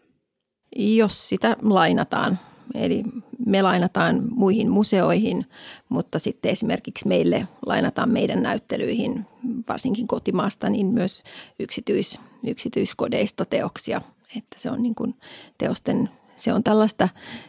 Jos 0.76 1.28
sitä 1.28 1.56
lainataan 1.62 2.38
Eli 2.74 3.02
me 3.46 3.62
lainataan 3.62 4.22
muihin 4.30 4.70
museoihin, 4.70 5.46
mutta 5.88 6.18
sitten 6.18 6.50
esimerkiksi 6.50 7.08
meille 7.08 7.48
lainataan 7.66 8.10
meidän 8.10 8.42
näyttelyihin, 8.42 9.26
varsinkin 9.68 10.06
kotimaasta, 10.06 10.70
niin 10.70 10.86
myös 10.86 11.22
yksityis, 11.58 12.20
yksityiskodeista 12.46 13.44
teoksia. 13.44 14.00
Että 14.36 14.56
se 14.58 14.70
on 14.70 14.82
niin 14.82 14.94
kuin 14.94 15.14
teosten, 15.58 16.10
se 16.36 16.52
on 16.52 16.64
tällaista 16.64 17.08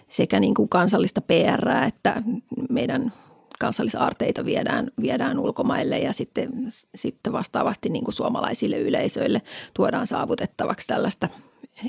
sekä 0.09 0.39
niin 0.39 0.53
kuin 0.53 0.69
kansallista 0.69 1.21
PR, 1.21 1.69
että 1.87 2.21
meidän 2.69 3.13
kansallisaarteita 3.59 4.45
viedään, 4.45 4.87
viedään 5.01 5.39
ulkomaille 5.39 5.99
ja 5.99 6.13
sitten, 6.13 6.49
sitten 6.95 7.33
vastaavasti 7.33 7.89
niin 7.89 8.03
kuin 8.03 8.15
suomalaisille 8.15 8.77
yleisöille 8.77 9.41
tuodaan 9.73 10.07
saavutettavaksi 10.07 10.87
tällaista 10.87 11.29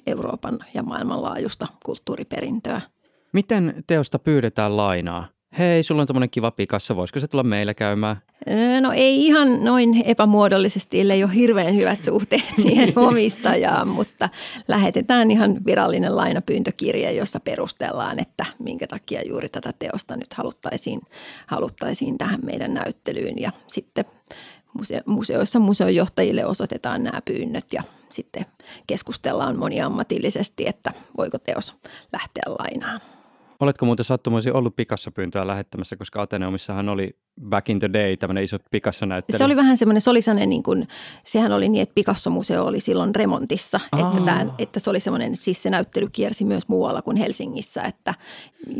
Euroopan 0.07 0.59
ja 0.75 0.83
maailmanlaajuista 0.83 1.67
kulttuuriperintöä– 1.85 2.81
Miten 3.37 3.85
teosta 3.87 4.19
pyydetään 4.19 4.77
lainaa? 4.77 5.29
Hei, 5.59 5.83
sulla 5.83 6.01
on 6.01 6.07
tämmöinen 6.07 6.31
kiva 6.31 6.51
Picasso, 6.51 6.97
voisiko 6.97 7.21
se 7.21 7.29
tulla 7.29 7.45
meillä 7.45 7.75
käymään? 7.75 8.17
No 8.81 8.93
ei 8.93 9.27
ihan 9.27 9.65
noin 9.65 10.03
epämuodollisesti, 10.05 11.01
ellei 11.01 11.25
ole 11.25 11.35
hirveän 11.35 11.77
hyvät 11.77 12.05
suhteet 12.05 12.57
siihen 12.63 12.93
omistajaan, 12.97 13.89
mutta 13.89 14.29
lähetetään 14.69 15.31
ihan 15.31 15.57
virallinen 15.67 16.17
lainapyyntökirja, 16.17 17.11
jossa 17.11 17.41
perustellaan, 17.41 18.19
että 18.19 18.47
minkä 18.59 18.87
takia 18.87 19.23
juuri 19.29 19.49
tätä 19.49 19.73
teosta 19.79 20.17
nyt 20.17 20.35
haluttaisiin, 20.35 21.01
haluttaisiin 21.47 22.19
tähän 22.19 22.41
meidän 22.43 22.75
näyttelyyn 22.75 23.39
ja 23.39 23.53
sitten 23.69 24.05
museoissa 25.07 25.59
museojohtajille 25.59 26.47
osoitetaan 26.47 27.05
nämä 27.05 27.21
pyynnöt 27.25 27.73
ja 27.73 27.83
sitten 28.11 28.47
keskustellaan 28.87 29.59
moniammatillisesti, 29.59 30.69
että 30.69 30.93
voiko 31.17 31.39
teos 31.39 31.75
lähteä 32.13 32.43
lainaan. 32.59 33.01
Oletko 33.61 33.87
muuten 33.87 34.05
sattumoisin 34.05 34.55
ollut 34.55 34.77
Picasso-pyyntöä 34.77 35.47
lähettämässä, 35.47 35.97
koska 35.97 36.23
Ateneumissahan 36.23 36.89
oli 36.89 37.19
back 37.49 37.71
in 37.71 37.79
the 37.79 37.93
day 37.93 38.17
tämmöinen 38.17 38.45
iso 38.45 38.57
Picasso-näyttely? 38.71 39.39
Se 39.39 39.45
oli 39.45 39.57
vähän 39.57 39.77
semmoinen, 39.77 40.01
se 40.01 40.11
oli 40.11 40.23
semmoinen 40.23 40.49
niin 40.49 40.63
kuin, 40.63 40.89
sehän 41.25 41.53
oli 41.53 41.69
niin, 41.69 41.83
että 41.83 41.95
Picasso-museo 41.95 42.65
oli 42.65 42.81
silloin 42.81 43.15
remontissa, 43.15 43.81
että, 43.99 44.25
tämän, 44.25 44.53
että 44.59 44.81
se 44.81 44.91
oli 44.91 45.01
semmoinen, 45.01 45.37
siis 45.37 45.63
se 45.63 45.71
näyttely 45.71 46.09
kiersi 46.13 46.45
myös 46.45 46.69
muualla 46.69 47.03
kuin 47.03 47.17
Helsingissä, 47.17 47.83
että 47.83 48.15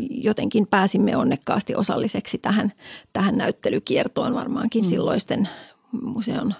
jotenkin 0.09 0.67
pääsimme 0.67 1.17
onnekkaasti 1.17 1.75
osalliseksi 1.75 2.37
tähän, 2.37 2.73
tähän 3.13 3.37
näyttelykiertoon 3.37 4.33
varmaankin 4.33 4.83
mm. 4.83 4.89
silloisten 4.89 5.49
museon 6.01 6.53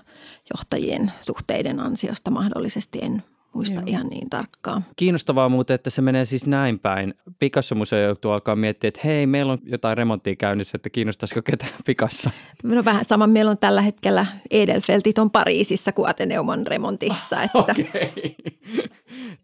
johtajien 0.54 1.12
suhteiden 1.22 1.80
ansiosta 1.80 2.32
mahdollisesti, 2.32 3.00
en 3.02 3.24
muista 3.58 3.76
Joo. 3.76 3.84
ihan 3.88 4.08
niin 4.08 4.30
tarkkaan. 4.30 4.86
Kiinnostavaa 4.96 5.50
muuten, 5.50 5.76
että 5.76 5.90
se 5.90 6.02
menee 6.02 6.26
siis 6.26 6.46
näin 6.46 6.80
päin. 6.80 7.14
Picasso-museo 7.40 8.00
joutuu 8.00 8.32
alkaa 8.32 8.56
miettiä, 8.56 8.88
että 8.88 9.00
hei, 9.04 9.28
meillä 9.28 9.54
on 9.54 9.60
jotain 9.64 9.98
remonttia 9.98 10.36
käynnissä, 10.36 10.76
että 10.76 10.90
kiinnostaisiko 10.90 11.42
ketään 11.42 11.72
Picasso? 11.86 12.30
No 12.64 12.86
vähän 12.86 13.06
sama. 13.06 13.28
Meillä 13.28 13.52
on 13.52 13.58
tällä 13.58 13.82
hetkellä 13.82 14.26
Edelfeltit 14.52 15.18
on 15.20 15.32
Pariisissa, 15.32 15.92
kun 15.92 16.10
Ateneum 16.10 16.50
on 16.50 16.68
remontissa. 16.68 17.42
Että... 17.44 17.60
Okay. 17.60 17.86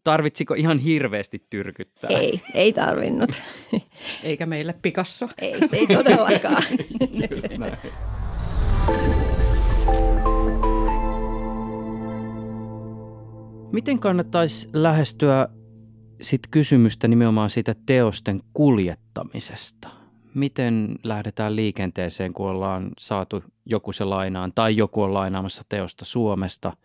Tarvitsiko 0.03 0.53
ihan 0.53 0.79
hirveästi 0.79 1.46
tyrkyttää? 1.50 2.10
Ei, 2.10 2.41
ei 2.53 2.74
tarvinnut. 2.74 3.41
Eikä 4.24 4.46
meille 4.46 4.75
Picasso. 4.82 5.29
Ei, 5.41 5.55
ei 5.72 5.88
todellakaan. 5.88 6.63
Just 7.32 7.48
näin. 7.58 7.77
Miten 13.74 14.00
kannattaisi 14.00 14.70
lähestyä 14.74 15.48
sit 16.22 16.42
kysymystä 16.51 17.08
nimenomaan 17.08 17.50
siitä 17.50 17.75
teosten 17.86 18.42
kuljettamisesta? 18.53 19.89
Miten 20.34 20.96
lähdetään 21.03 21.56
liikenteeseen, 21.56 22.34
kun 22.34 22.50
ollaan 22.50 22.92
saatu 23.00 23.44
joku 23.65 23.92
se 23.92 24.03
lainaan 24.03 24.51
tai 24.56 24.77
joku 24.77 25.01
on 25.01 25.13
lainaamassa 25.13 25.63
teosta 25.70 26.06
Suomesta? 26.06 26.77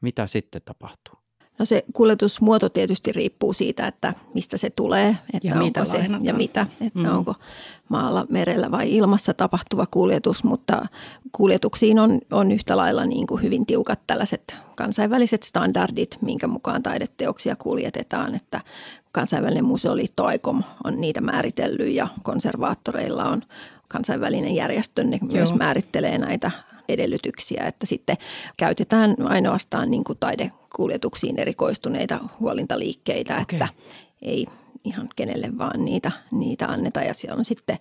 Mitä 0.00 0.26
sitten 0.26 0.62
tapahtuu? 0.64 1.21
No 1.62 1.66
se 1.66 1.84
kuljetusmuoto 1.92 2.68
tietysti 2.68 3.12
riippuu 3.12 3.52
siitä, 3.52 3.86
että 3.86 4.14
mistä 4.34 4.56
se 4.56 4.70
tulee 4.70 5.16
että 5.32 5.48
ja, 5.48 5.54
mitä 5.54 5.84
se, 5.84 6.06
ja 6.22 6.34
mitä, 6.34 6.66
että 6.80 6.98
mm. 6.98 7.16
onko 7.16 7.34
maalla, 7.88 8.26
merellä 8.30 8.70
vai 8.70 8.96
ilmassa 8.96 9.34
tapahtuva 9.34 9.86
kuljetus, 9.86 10.44
mutta 10.44 10.86
kuljetuksiin 11.32 11.98
on, 11.98 12.20
on 12.30 12.52
yhtä 12.52 12.76
lailla 12.76 13.04
niin 13.06 13.26
kuin 13.26 13.42
hyvin 13.42 13.66
tiukat 13.66 14.00
tällaiset 14.06 14.56
kansainväliset 14.76 15.42
standardit, 15.42 16.18
minkä 16.20 16.46
mukaan 16.46 16.82
taideteoksia 16.82 17.56
kuljetetaan, 17.56 18.34
että 18.34 18.60
kansainvälinen 19.12 19.64
museoliitto 19.64 20.30
ICOM 20.30 20.62
on 20.84 21.00
niitä 21.00 21.20
määritellyt 21.20 21.94
ja 21.94 22.08
konservaattoreilla 22.22 23.24
on 23.24 23.42
kansainvälinen 23.88 24.54
järjestö, 24.54 25.04
ne 25.04 25.18
Joo. 25.22 25.32
myös 25.32 25.54
määrittelee 25.54 26.18
näitä 26.18 26.50
edellytyksiä, 26.88 27.64
että 27.66 27.86
sitten 27.86 28.16
käytetään 28.56 29.16
ainoastaan 29.24 29.90
niin 29.90 30.04
kuin 30.04 30.18
taidekuljetuksiin 30.72 31.38
erikoistuneita 31.38 32.20
huolintaliikkeitä, 32.40 33.32
okay. 33.32 33.42
että 33.42 33.68
ei 34.22 34.46
ihan 34.84 35.08
kenelle 35.16 35.58
vaan 35.58 35.84
niitä, 35.84 36.12
niitä 36.30 36.66
anneta 36.66 37.00
ja 37.00 37.14
siellä 37.14 37.38
on 37.38 37.44
sitten 37.44 37.78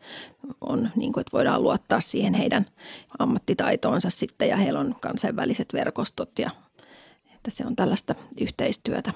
on 0.61 0.89
niin 0.95 1.13
kuin, 1.13 1.21
että 1.21 1.37
voidaan 1.37 1.63
luottaa 1.63 2.01
siihen 2.01 2.33
heidän 2.33 2.65
ammattitaitoonsa 3.19 4.09
sitten 4.09 4.49
ja 4.49 4.57
heillä 4.57 4.79
on 4.79 4.95
kansainväliset 5.01 5.73
verkostot 5.73 6.39
ja 6.39 6.49
että 7.35 7.51
se 7.51 7.65
on 7.65 7.75
tällaista 7.75 8.15
yhteistyötä. 8.41 9.13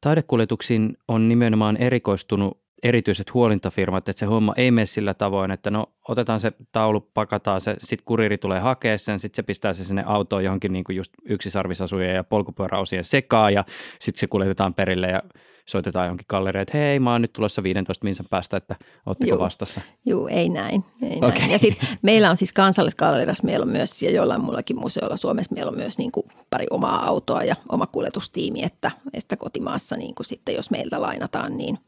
Taidekuljetuksiin 0.00 0.96
on 1.08 1.28
nimenomaan 1.28 1.76
erikoistunut 1.76 2.58
erityiset 2.82 3.34
huolintafirmat, 3.34 4.08
että 4.08 4.20
se 4.20 4.26
homma 4.26 4.54
ei 4.56 4.70
mene 4.70 4.86
sillä 4.86 5.14
tavoin, 5.14 5.50
että 5.50 5.70
no 5.70 5.86
otetaan 6.08 6.40
se 6.40 6.52
taulu, 6.72 7.00
pakataan 7.00 7.60
se, 7.60 7.76
sitten 7.78 8.04
kuriri 8.04 8.38
tulee 8.38 8.60
hakea 8.60 8.98
sen, 8.98 9.18
sitten 9.18 9.36
se 9.36 9.42
pistää 9.42 9.72
se 9.72 9.84
sinne 9.84 10.02
autoon 10.06 10.44
johonkin 10.44 10.72
niin 10.72 10.84
kuin 10.84 10.96
just 10.96 11.12
yksisarvisasujen 11.24 12.14
ja 12.14 12.24
polkupyöräosien 12.24 13.04
sekaan 13.04 13.54
ja 13.54 13.64
sitten 14.00 14.20
se 14.20 14.26
kuljetetaan 14.26 14.74
perille 14.74 15.06
ja 15.06 15.22
soitetaan 15.68 16.06
johonkin 16.06 16.26
galleriin, 16.28 16.62
että 16.62 16.78
hei, 16.78 17.00
mä 17.00 17.12
oon 17.12 17.22
nyt 17.22 17.32
tulossa 17.32 17.62
15 17.62 18.04
minsan 18.04 18.26
päästä, 18.30 18.56
että 18.56 18.76
ootteko 19.06 19.30
Juu. 19.30 19.38
vastassa? 19.38 19.80
Joo, 20.04 20.28
ei 20.28 20.48
näin. 20.48 20.84
Ei 21.02 21.16
okay. 21.16 21.30
näin. 21.30 21.50
Ja 21.50 21.58
sitten 21.58 21.88
meillä 22.02 22.30
on 22.30 22.36
siis 22.36 22.52
kansallisgalleriassa, 22.52 23.46
meillä 23.46 23.64
on 23.64 23.72
myös, 23.72 24.02
ja 24.02 24.10
jollain 24.10 24.44
muillakin 24.44 24.78
museoilla 24.78 25.16
Suomessa, 25.16 25.54
meillä 25.54 25.70
on 25.70 25.76
myös 25.76 25.98
niin 25.98 26.12
kuin 26.12 26.26
pari 26.50 26.66
omaa 26.70 27.06
autoa 27.06 27.44
ja 27.44 27.56
oma 27.68 27.86
kuljetustiimi, 27.86 28.62
että, 28.62 28.90
että 29.14 29.36
kotimaassa 29.36 29.96
niin 29.96 30.14
kuin 30.14 30.26
sitten, 30.26 30.54
jos 30.54 30.70
meiltä 30.70 31.02
lainataan, 31.02 31.56
niin, 31.56 31.78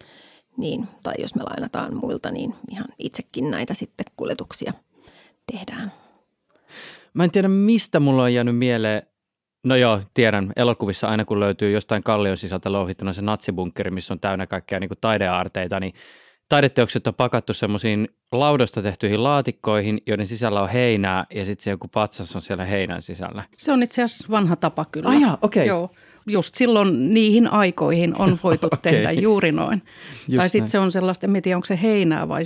niin, 0.56 0.88
tai 1.02 1.14
jos 1.18 1.34
me 1.34 1.42
lainataan 1.42 1.94
muilta, 1.94 2.30
niin 2.30 2.54
ihan 2.70 2.88
itsekin 2.98 3.50
näitä 3.50 3.74
sitten 3.74 4.06
kuljetuksia 4.16 4.72
tehdään. 5.52 5.92
Mä 7.14 7.24
en 7.24 7.30
tiedä, 7.30 7.48
mistä 7.48 8.00
mulla 8.00 8.22
on 8.22 8.34
jäänyt 8.34 8.58
mieleen 8.58 9.02
No 9.64 9.76
joo, 9.76 10.00
tiedän. 10.14 10.52
Elokuvissa 10.56 11.08
aina 11.08 11.24
kun 11.24 11.40
löytyy 11.40 11.70
jostain 11.70 12.02
kallion 12.02 12.36
sisältä 12.36 12.72
louhittuna 12.72 13.12
se 13.12 13.22
natsibunkkeri, 13.22 13.90
missä 13.90 14.14
on 14.14 14.20
täynnä 14.20 14.46
kaikkea 14.46 14.80
niin 14.80 14.88
kuin 14.88 14.98
taideaarteita, 15.00 15.80
niin 15.80 15.94
taideteokset 16.48 17.06
on 17.06 17.14
pakattu 17.14 17.54
semmoisiin 17.54 18.08
laudosta 18.32 18.82
tehtyihin 18.82 19.22
laatikkoihin, 19.22 20.02
joiden 20.06 20.26
sisällä 20.26 20.62
on 20.62 20.68
heinää 20.68 21.26
ja 21.34 21.44
sitten 21.44 21.64
se 21.64 21.70
joku 21.70 21.88
patsas 21.88 22.36
on 22.36 22.42
siellä 22.42 22.64
heinän 22.64 23.02
sisällä. 23.02 23.42
Se 23.56 23.72
on 23.72 23.82
itse 23.82 24.02
asiassa 24.02 24.28
vanha 24.30 24.56
tapa 24.56 24.84
kyllä. 24.84 25.08
Ah, 25.08 25.16
okei. 25.16 25.36
Okay. 25.42 25.66
Joo. 25.66 25.90
Just 26.26 26.54
silloin 26.54 27.14
niihin 27.14 27.48
aikoihin 27.48 28.14
on 28.18 28.38
voitu 28.42 28.66
okay. 28.72 28.78
tehdä 28.82 29.12
juuri 29.12 29.52
noin. 29.52 29.82
Just 30.28 30.36
tai 30.36 30.48
sitten 30.48 30.68
se 30.68 30.78
on 30.78 30.92
sellaista, 30.92 31.26
en 31.26 31.42
tiedä 31.42 31.56
onko 31.56 31.66
se 31.66 31.78
heinää 31.82 32.28
vai 32.28 32.42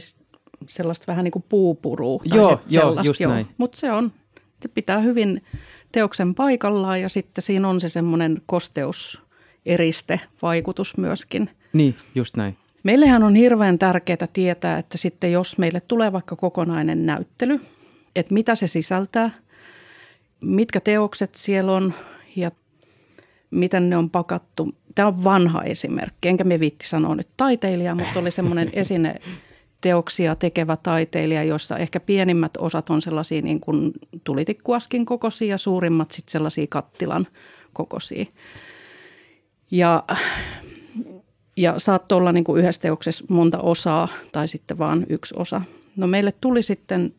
sellaista 0.66 1.04
vähän 1.06 1.24
niin 1.24 1.32
kuin 1.32 1.44
puupurua. 1.48 2.22
Joo, 2.24 2.60
joo, 2.68 3.02
just 3.02 3.20
joo. 3.20 3.32
näin. 3.32 3.46
Mutta 3.58 3.78
se 3.78 3.92
on, 3.92 4.12
se 4.62 4.68
pitää 4.68 4.98
hyvin 4.98 5.42
teoksen 5.92 6.34
paikallaan 6.34 7.00
ja 7.00 7.08
sitten 7.08 7.42
siinä 7.42 7.68
on 7.68 7.80
se 7.80 7.88
semmoinen 7.88 8.42
kosteuseriste 8.46 10.20
vaikutus 10.42 10.96
myöskin. 10.96 11.50
Niin, 11.72 11.96
just 12.14 12.36
näin. 12.36 12.56
Meillähän 12.82 13.22
on 13.22 13.34
hirveän 13.34 13.78
tärkeää 13.78 14.28
tietää, 14.32 14.78
että 14.78 14.98
sitten 14.98 15.32
jos 15.32 15.58
meille 15.58 15.80
tulee 15.80 16.12
vaikka 16.12 16.36
kokonainen 16.36 17.06
näyttely, 17.06 17.60
että 18.16 18.34
mitä 18.34 18.54
se 18.54 18.66
sisältää, 18.66 19.30
mitkä 20.40 20.80
teokset 20.80 21.34
siellä 21.34 21.72
on 21.72 21.94
ja 22.36 22.50
miten 23.54 23.90
ne 23.90 23.96
on 23.96 24.10
pakattu. 24.10 24.74
Tämä 24.94 25.08
on 25.08 25.24
vanha 25.24 25.62
esimerkki, 25.62 26.28
enkä 26.28 26.44
me 26.44 26.60
viitti 26.60 26.88
sanoa 26.88 27.14
nyt 27.14 27.28
taiteilija, 27.36 27.94
mutta 27.94 28.20
oli 28.20 28.30
semmoinen 28.30 28.70
esine 28.82 29.14
teoksia 29.80 30.34
tekevä 30.34 30.76
taiteilija, 30.76 31.44
jossa 31.44 31.78
ehkä 31.78 32.00
pienimmät 32.00 32.56
osat 32.58 32.90
on 32.90 33.02
sellaisia 33.02 33.42
niin 33.42 33.60
kuin 33.60 33.92
tulitikkuaskin 34.24 35.06
kokoisia 35.06 35.48
ja 35.48 35.58
suurimmat 35.58 36.10
sitten 36.10 36.32
sellaisia 36.32 36.66
kattilan 36.68 37.26
kokoisia. 37.72 38.24
Ja, 39.70 40.04
ja 41.56 41.78
saattoi 41.78 42.18
olla 42.18 42.32
niin 42.32 42.44
kuin 42.44 42.60
yhdessä 42.60 42.82
teoksessa 42.82 43.24
monta 43.28 43.58
osaa 43.58 44.08
tai 44.32 44.48
sitten 44.48 44.78
vain 44.78 45.06
yksi 45.08 45.34
osa. 45.38 45.60
No 45.96 46.06
meille 46.06 46.32
tuli 46.40 46.62
sitten 46.62 47.14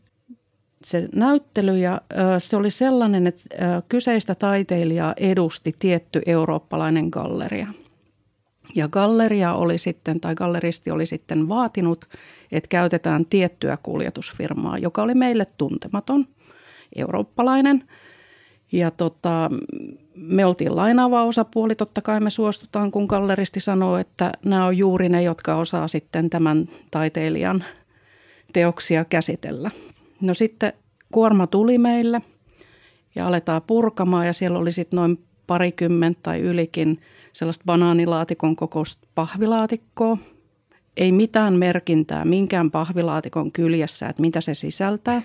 se 0.86 1.08
näyttely 1.16 1.78
ja 1.78 2.02
se 2.40 2.58
oli 2.58 2.72
sellainen, 2.72 3.28
että 3.28 3.44
kyseistä 3.90 4.36
taiteilijaa 4.36 5.14
edusti 5.18 5.76
tietty 5.80 6.22
eurooppalainen 6.26 7.08
galleria– 7.12 7.68
ja 8.76 8.88
galleria 8.88 9.54
oli 9.54 9.78
sitten, 9.78 10.20
tai 10.20 10.36
galleristi 10.36 10.92
oli 10.92 11.06
sitten 11.06 11.50
vaatinut, 11.50 12.06
että 12.52 12.68
käytetään 12.68 13.26
tiettyä 13.26 13.78
kuljetusfirmaa, 13.84 14.78
joka 14.78 15.04
oli 15.04 15.14
meille 15.16 15.48
tuntematon, 15.58 16.26
eurooppalainen. 16.96 17.84
Ja 18.72 18.92
tota, 18.92 19.50
me 20.16 20.46
oltiin 20.46 20.76
lainaava 20.76 21.24
osapuoli, 21.24 21.76
totta 21.76 22.02
kai 22.02 22.20
me 22.20 22.30
suostutaan, 22.30 22.92
kun 22.92 23.06
galleristi 23.06 23.60
sanoo, 23.60 23.98
että 23.98 24.32
nämä 24.46 24.66
on 24.66 24.78
juuri 24.78 25.10
ne, 25.10 25.24
jotka 25.24 25.56
osaa 25.56 25.88
sitten 25.88 26.30
tämän 26.30 26.70
taiteilijan 26.92 27.64
teoksia 28.54 29.06
käsitellä. 29.06 29.72
No 30.22 30.34
sitten 30.34 30.74
kuorma 31.12 31.48
tuli 31.48 31.78
meille 31.78 32.22
ja 33.16 33.28
aletaan 33.28 33.62
purkamaan 33.62 34.28
ja 34.28 34.34
siellä 34.34 34.60
oli 34.60 34.72
sitten 34.72 34.98
noin 34.98 35.24
parikymmentä 35.48 36.20
tai 36.24 36.40
ylikin– 36.40 37.00
sellaista 37.36 37.64
banaanilaatikon 37.66 38.56
kokoista 38.56 39.08
pahvilaatikkoa. 39.16 40.18
Ei 40.98 41.12
mitään 41.12 41.54
merkintää 41.54 42.26
minkään 42.26 42.72
pahvilaatikon 42.72 43.52
kyljessä, 43.52 44.10
että 44.10 44.22
mitä 44.22 44.42
se 44.42 44.54
sisältää. 44.54 45.22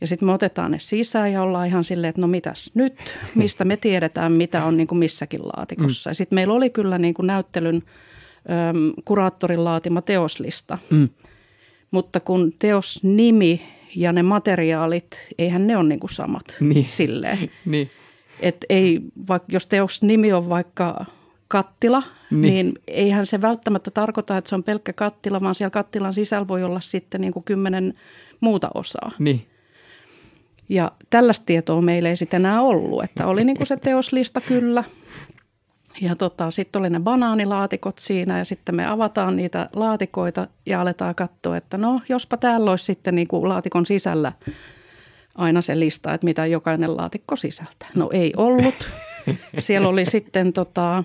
Ja 0.00 0.06
sitten 0.06 0.26
me 0.26 0.32
otetaan 0.32 0.70
ne 0.70 0.78
sisään 0.78 1.32
ja 1.32 1.42
ollaan 1.42 1.66
ihan 1.66 1.84
silleen, 1.84 2.08
että 2.08 2.20
no 2.20 2.26
mitäs 2.26 2.70
nyt, 2.74 3.20
mistä 3.34 3.64
me 3.64 3.76
tiedetään, 3.76 4.32
mitä 4.32 4.64
on 4.64 4.76
niin 4.76 4.86
kuin 4.86 4.98
missäkin 4.98 5.40
laatikossa. 5.42 6.10
Mm. 6.10 6.10
Ja 6.10 6.14
sitten 6.14 6.36
meillä 6.36 6.54
oli 6.54 6.70
kyllä 6.70 6.98
niin 6.98 7.14
kuin 7.14 7.26
näyttelyn 7.26 7.74
äm, 7.74 8.92
kuraattorin 9.04 9.64
laatima 9.64 10.02
teoslista. 10.02 10.78
Mm. 10.90 11.08
Mutta 11.90 12.20
kun 12.20 12.52
teosnimi 12.58 13.62
ja 13.96 14.12
ne 14.12 14.22
materiaalit, 14.22 15.28
eihän 15.38 15.66
ne 15.66 15.76
ole 15.76 15.88
niin 15.88 16.00
kuin 16.00 16.10
samat 16.10 16.56
niin. 16.60 16.88
silleen. 16.88 17.50
niin. 17.66 17.90
Että 18.40 18.66
ei, 18.68 19.00
vaikka 19.28 19.52
jos 19.52 19.66
teos 19.66 20.02
nimi 20.02 20.32
on 20.32 20.48
vaikka 20.48 21.04
kattila, 21.48 22.02
niin. 22.30 22.42
niin 22.42 22.72
eihän 22.88 23.26
se 23.26 23.40
välttämättä 23.40 23.90
tarkoita, 23.90 24.36
että 24.36 24.48
se 24.48 24.54
on 24.54 24.64
pelkkä 24.64 24.92
kattila, 24.92 25.40
vaan 25.40 25.54
siellä 25.54 25.70
kattilan 25.70 26.14
sisällä 26.14 26.48
voi 26.48 26.64
olla 26.64 26.80
sitten 26.80 27.20
niin 27.20 27.32
kuin 27.32 27.44
kymmenen 27.44 27.94
muuta 28.40 28.70
osaa. 28.74 29.12
Niin. 29.18 29.46
Ja 30.68 30.92
tällaista 31.10 31.46
tietoa 31.46 31.80
meillä 31.80 32.08
ei 32.08 32.16
sitten 32.16 32.40
enää 32.40 32.62
ollut, 32.62 33.04
että 33.04 33.26
oli 33.26 33.44
niin 33.44 33.56
kuin 33.56 33.66
se 33.66 33.76
teoslista 33.76 34.40
kyllä. 34.40 34.84
Ja 36.00 36.16
tota, 36.16 36.50
sitten 36.50 36.80
oli 36.80 36.90
ne 36.90 37.00
banaanilaatikot 37.00 37.98
siinä 37.98 38.38
ja 38.38 38.44
sitten 38.44 38.74
me 38.74 38.86
avataan 38.86 39.36
niitä 39.36 39.68
laatikoita 39.72 40.48
ja 40.66 40.80
aletaan 40.80 41.14
katsoa, 41.14 41.56
että 41.56 41.78
no 41.78 42.00
jospa 42.08 42.36
täällä 42.36 42.70
olisi 42.70 42.84
sitten 42.84 43.14
niin 43.14 43.28
kuin 43.28 43.48
laatikon 43.48 43.86
sisällä 43.86 44.32
aina 45.34 45.62
se 45.62 45.78
lista, 45.78 46.14
että 46.14 46.24
mitä 46.24 46.46
jokainen 46.46 46.96
laatikko 46.96 47.36
sisältää. 47.36 47.88
No 47.94 48.10
ei 48.12 48.32
ollut. 48.36 48.90
Siellä 49.58 49.88
oli 49.88 50.04
sitten 50.04 50.52
tota, 50.52 51.04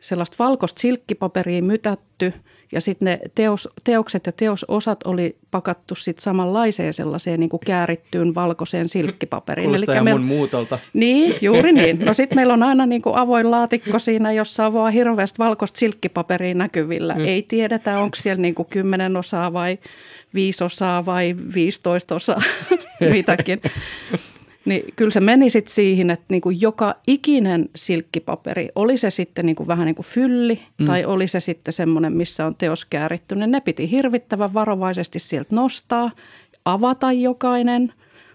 sellaista 0.00 0.36
valkoista 0.38 0.80
silkkipaperia 0.80 1.62
mytätty 1.62 2.32
ja 2.72 2.80
sitten 2.80 3.06
ne 3.06 3.18
teos, 3.34 3.68
teokset 3.84 4.26
ja 4.26 4.32
teososat 4.32 5.02
oli 5.04 5.36
pakattu 5.50 5.94
sitten 5.94 6.22
samanlaiseen 6.22 6.94
sellaiseen 6.94 7.40
niin 7.40 7.50
kuin 7.50 7.60
käärittyyn 7.66 8.34
valkoiseen 8.34 8.88
silkkipaperiin. 8.88 9.66
Kuulostaa 9.66 9.94
ihan 9.94 10.08
mun 10.08 10.20
muutolta. 10.20 10.78
Niin, 10.92 11.34
juuri 11.40 11.72
niin. 11.72 12.04
No 12.04 12.12
sitten 12.12 12.36
meillä 12.36 12.54
on 12.54 12.62
aina 12.62 12.86
niin 12.86 13.02
kuin 13.02 13.16
avoin 13.16 13.50
laatikko 13.50 13.98
siinä, 13.98 14.32
jossa 14.32 14.66
on 14.66 14.72
vaan 14.72 14.92
hirveästi 14.92 15.38
valkoista 15.38 15.78
silkkipaperia 15.78 16.54
näkyvillä. 16.54 17.14
Mm. 17.14 17.24
Ei 17.24 17.42
tiedetä, 17.42 17.98
onko 17.98 18.14
siellä 18.14 18.42
niin 18.42 18.54
kuin 18.54 18.68
kymmenen 18.70 19.16
osaa 19.16 19.52
vai 19.52 19.78
viisi 20.34 20.64
osaa 20.64 21.06
vai 21.06 21.36
15 21.54 22.14
osaa, 22.14 22.42
mitäkin. 23.12 23.60
Niin 24.68 24.84
kyllä 24.96 25.10
se 25.10 25.20
meni 25.20 25.50
sitten 25.50 25.74
siihen, 25.74 26.10
että 26.10 26.24
niin 26.30 26.40
kuin 26.40 26.60
joka 26.60 26.94
ikinen 27.06 27.68
silkkipaperi, 27.76 28.68
oli 28.74 28.96
se 28.96 29.10
sitten 29.10 29.46
niin 29.46 29.56
kuin 29.56 29.66
vähän 29.66 29.86
niin 29.86 29.94
kuin 29.94 30.06
fylli 30.06 30.60
mm. 30.78 30.86
tai 30.86 31.04
oli 31.04 31.28
se 31.28 31.40
sitten 31.40 31.72
semmoinen, 31.72 32.12
missä 32.12 32.46
on 32.46 32.54
teos 32.54 32.84
kääritty, 32.84 33.34
niin 33.34 33.50
ne 33.50 33.60
piti 33.60 33.90
hirvittävän 33.90 34.54
varovaisesti 34.54 35.18
sieltä 35.18 35.54
nostaa, 35.54 36.10
avata 36.64 37.12
jokainen 37.12 37.92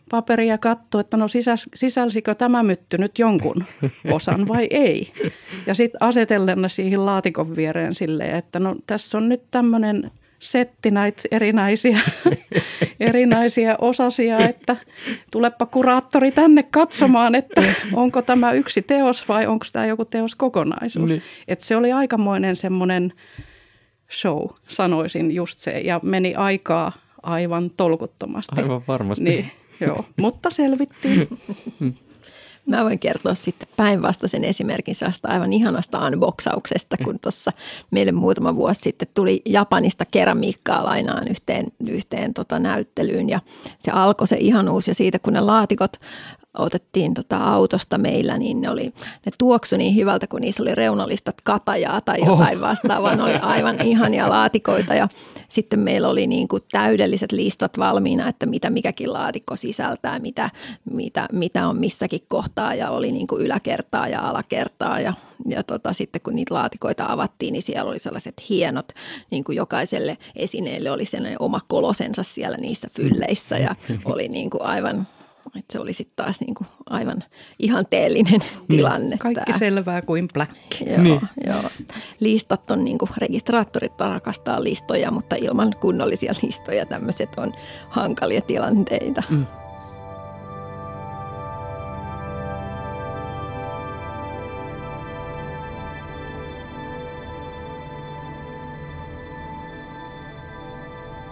paperi 0.10 0.48
ja 0.48 0.58
katsoa, 0.58 1.02
että 1.02 1.18
no 1.18 1.28
sisäs, 1.28 1.70
sisälsikö 1.76 2.36
tämä 2.36 2.64
mytty 2.64 2.98
nyt 2.98 3.20
jonkun 3.20 3.64
osan 4.12 4.48
vai 4.48 4.68
ei. 4.70 5.14
Ja 5.68 5.74
sitten 5.74 6.02
asetellen 6.02 6.62
ne 6.62 6.70
siihen 6.70 7.06
laatikon 7.06 7.56
viereen 7.56 7.96
silleen, 7.96 8.36
että 8.36 8.60
no 8.60 8.76
tässä 8.88 9.18
on 9.18 9.30
nyt 9.30 9.42
tämmöinen 9.52 10.12
setti 10.44 10.92
näitä 10.92 11.22
erinäisiä, 11.32 12.00
erinäisiä 13.00 13.76
osasia, 13.82 14.40
että 14.40 14.76
tulepa 15.32 15.66
kuraattori 15.66 16.32
tänne 16.32 16.64
katsomaan, 16.64 17.36
että 17.36 17.64
onko 17.94 18.22
tämä 18.22 18.52
yksi 18.52 18.82
teos 18.82 19.30
vai 19.30 19.48
onko 19.48 19.66
tämä 19.74 19.86
joku 19.86 20.06
teoskokonaisuus. 20.06 21.10
Niin. 21.10 21.22
Että 21.48 21.66
se 21.66 21.76
oli 21.76 21.92
aikamoinen 21.92 22.56
semmoinen 22.56 23.14
show, 24.12 24.46
sanoisin 24.68 25.32
just 25.32 25.60
se, 25.60 25.80
ja 25.80 26.00
meni 26.04 26.36
aikaa 26.36 26.92
aivan 27.24 27.70
tolkuttomasti. 27.70 28.62
Aivan 28.62 28.82
varmasti. 28.88 29.24
Niin, 29.24 29.52
Joo, 29.80 30.06
mutta 30.18 30.50
selvittiin. 30.50 31.28
Mä 32.66 32.84
voin 32.84 33.00
kertoa 33.00 33.36
sitten 33.36 33.68
päinvastaisen 33.78 34.44
esimerkin 34.44 34.96
sellaista 34.96 35.28
aivan 35.28 35.54
ihanasta 35.54 36.08
unboxauksesta, 36.08 36.98
kun 37.04 37.20
tuossa 37.20 37.52
meille 37.92 38.12
muutama 38.12 38.56
vuosi 38.56 38.82
sitten 38.82 39.08
tuli 39.14 39.42
Japanista 39.46 40.06
keramiikkaa 40.12 40.86
lainaan 40.86 41.28
yhteen, 41.28 41.66
yhteen 41.88 42.34
tota 42.34 42.60
näyttelyyn. 42.60 43.30
Ja 43.30 43.40
se 43.80 43.92
alkoi 43.92 44.28
se 44.28 44.38
ihanuus 44.40 44.88
ja 44.88 44.96
siitä 44.96 45.20
kun 45.20 45.34
ne 45.34 45.42
laatikot 45.42 45.98
otettiin 46.58 47.14
tota 47.14 47.38
autosta 47.38 47.98
meillä, 47.98 48.38
niin 48.38 48.62
ne, 48.62 48.70
oli, 48.70 48.84
ne 49.26 49.32
tuoksu 49.38 49.78
niin 49.78 49.96
hyvältä, 49.96 50.28
kun 50.28 50.42
niissä 50.42 50.64
oli 50.64 50.76
reunalistat 50.76 51.36
katajaa 51.44 52.02
tai 52.02 52.20
jotain 52.20 52.58
oh. 52.58 52.62
vastaavaa. 52.62 53.16
Ne 53.16 53.24
oli 53.24 53.36
aivan 53.36 53.82
ihania 53.82 54.30
laatikoita 54.30 54.94
ja 54.94 55.08
sitten 55.50 55.80
meillä 55.80 56.08
oli 56.08 56.28
niin 56.28 56.48
kuin 56.48 56.64
täydelliset 56.72 57.32
listat 57.32 57.78
valmiina, 57.78 58.28
että 58.28 58.46
mitä 58.46 58.70
mikäkin 58.70 59.14
laatikko 59.14 59.56
sisältää, 59.56 60.20
mitä, 60.20 60.50
mitä, 60.92 61.28
mitä 61.32 61.68
on 61.68 61.80
missäkin 61.80 62.22
kohtaa 62.28 62.76
ja 62.76 62.90
oli 62.90 63.12
niin 63.12 63.28
kuin 63.28 63.42
yläkertaa 63.42 64.08
ja 64.08 64.22
alakertaa 64.22 65.00
ja, 65.00 65.14
ja 65.48 65.64
tota, 65.64 65.94
sitten 65.94 66.22
kun 66.22 66.36
niitä 66.36 66.54
laatikoita 66.54 67.06
avattiin, 67.08 67.54
niin 67.54 67.64
siellä 67.64 67.90
oli 67.90 68.00
sellaiset 68.00 68.50
hienot, 68.50 68.92
niin 69.32 69.44
kuin 69.44 69.56
jokaiselle 69.56 70.18
esineelle 70.36 70.92
oli 70.92 71.06
sellainen 71.06 71.42
oma 71.42 71.60
kolosensa 71.68 72.24
siellä 72.24 72.58
niissä 72.58 72.88
fylleissä 72.96 73.58
ja 73.58 73.76
oli 74.06 74.28
niin 74.28 74.50
kuin 74.50 74.62
aivan 74.62 75.08
että 75.60 75.74
se 75.74 75.80
oli 75.80 75.94
sitten 75.94 76.26
taas 76.26 76.42
niinku 76.42 76.66
aivan 76.90 77.24
ihanteellinen 77.60 78.40
niin, 78.40 78.68
tilanne. 78.68 79.18
Kaikki 79.18 79.52
tää. 79.52 79.60
selvää 79.60 80.02
kuin 80.02 80.28
black. 80.34 80.52
Joo, 80.86 81.02
niin. 81.02 81.22
joo. 81.48 81.64
Listat 82.20 82.72
on, 82.72 82.86
niinku, 82.86 83.10
registraattorit 83.18 84.00
rakastaa 84.00 84.64
listoja, 84.64 85.12
mutta 85.12 85.36
ilman 85.36 85.76
kunnollisia 85.82 86.34
listoja 86.44 86.86
tämmöiset 86.86 87.30
on 87.38 87.54
hankalia 87.90 88.42
tilanteita. 88.42 89.24
Mm. 89.30 89.46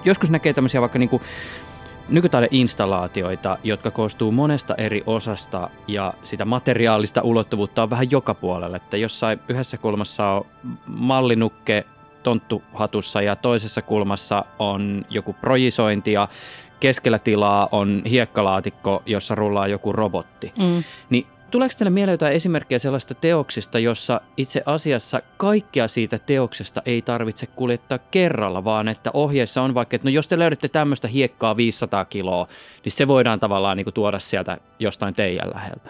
Joskus 0.06 0.30
näkee 0.30 0.54
tämmöisiä 0.54 0.82
vaikka 0.82 1.00
niinku 1.00 1.22
nykytaideinstallaatioita, 2.12 3.58
jotka 3.64 3.92
koostuu 3.92 4.32
monesta 4.32 4.76
eri 4.76 5.04
osasta 5.06 5.70
ja 5.88 6.14
sitä 6.24 6.46
materiaalista 6.46 7.22
ulottuvuutta 7.22 7.84
on 7.84 7.90
vähän 7.90 8.12
joka 8.12 8.34
puolella. 8.34 8.78
Että 8.78 8.98
jossain 8.98 9.40
yhdessä 9.48 9.78
kulmassa 9.78 10.28
on 10.28 10.46
mallinukke 10.86 11.86
tonttuhatussa 12.24 13.22
ja 13.22 13.36
toisessa 13.36 13.82
kulmassa 13.82 14.46
on 14.60 15.06
joku 15.10 15.34
projisointi 15.34 16.12
ja 16.12 16.28
keskellä 16.80 17.20
tilaa 17.20 17.70
on 17.72 18.02
hiekkalaatikko, 18.10 19.04
jossa 19.06 19.36
rullaa 19.36 19.68
joku 19.68 19.92
robotti. 19.92 20.54
Mm. 20.60 20.84
Niin 21.10 21.28
Tuleeko 21.52 21.76
teille 21.78 21.90
mieleen 21.90 22.14
jotain 22.14 22.34
esimerkkejä 22.36 22.80
sellaista 22.80 23.14
teoksista, 23.14 23.80
jossa 23.80 24.22
itse 24.38 24.64
asiassa 24.66 25.22
kaikkea 25.38 25.88
siitä 25.88 26.20
teoksesta 26.20 26.82
ei 26.86 27.02
tarvitse 27.02 27.48
kuljettaa 27.48 27.98
kerralla, 27.98 28.64
vaan 28.64 28.88
että 28.88 29.12
ohjeessa 29.14 29.62
on 29.62 29.74
vaikka, 29.74 29.96
että 29.96 30.08
no 30.08 30.12
jos 30.12 30.28
te 30.28 30.40
löydätte 30.40 30.68
tämmöistä 30.68 31.08
hiekkaa 31.08 31.58
500 31.58 32.06
kiloa, 32.06 32.48
niin 32.86 32.92
se 32.92 33.08
voidaan 33.08 33.40
tavallaan 33.40 33.78
niin 33.78 33.86
kuin 33.86 33.94
tuoda 33.94 34.20
sieltä 34.20 34.58
jostain 34.80 35.16
teidän 35.16 35.50
läheltä? 35.54 35.90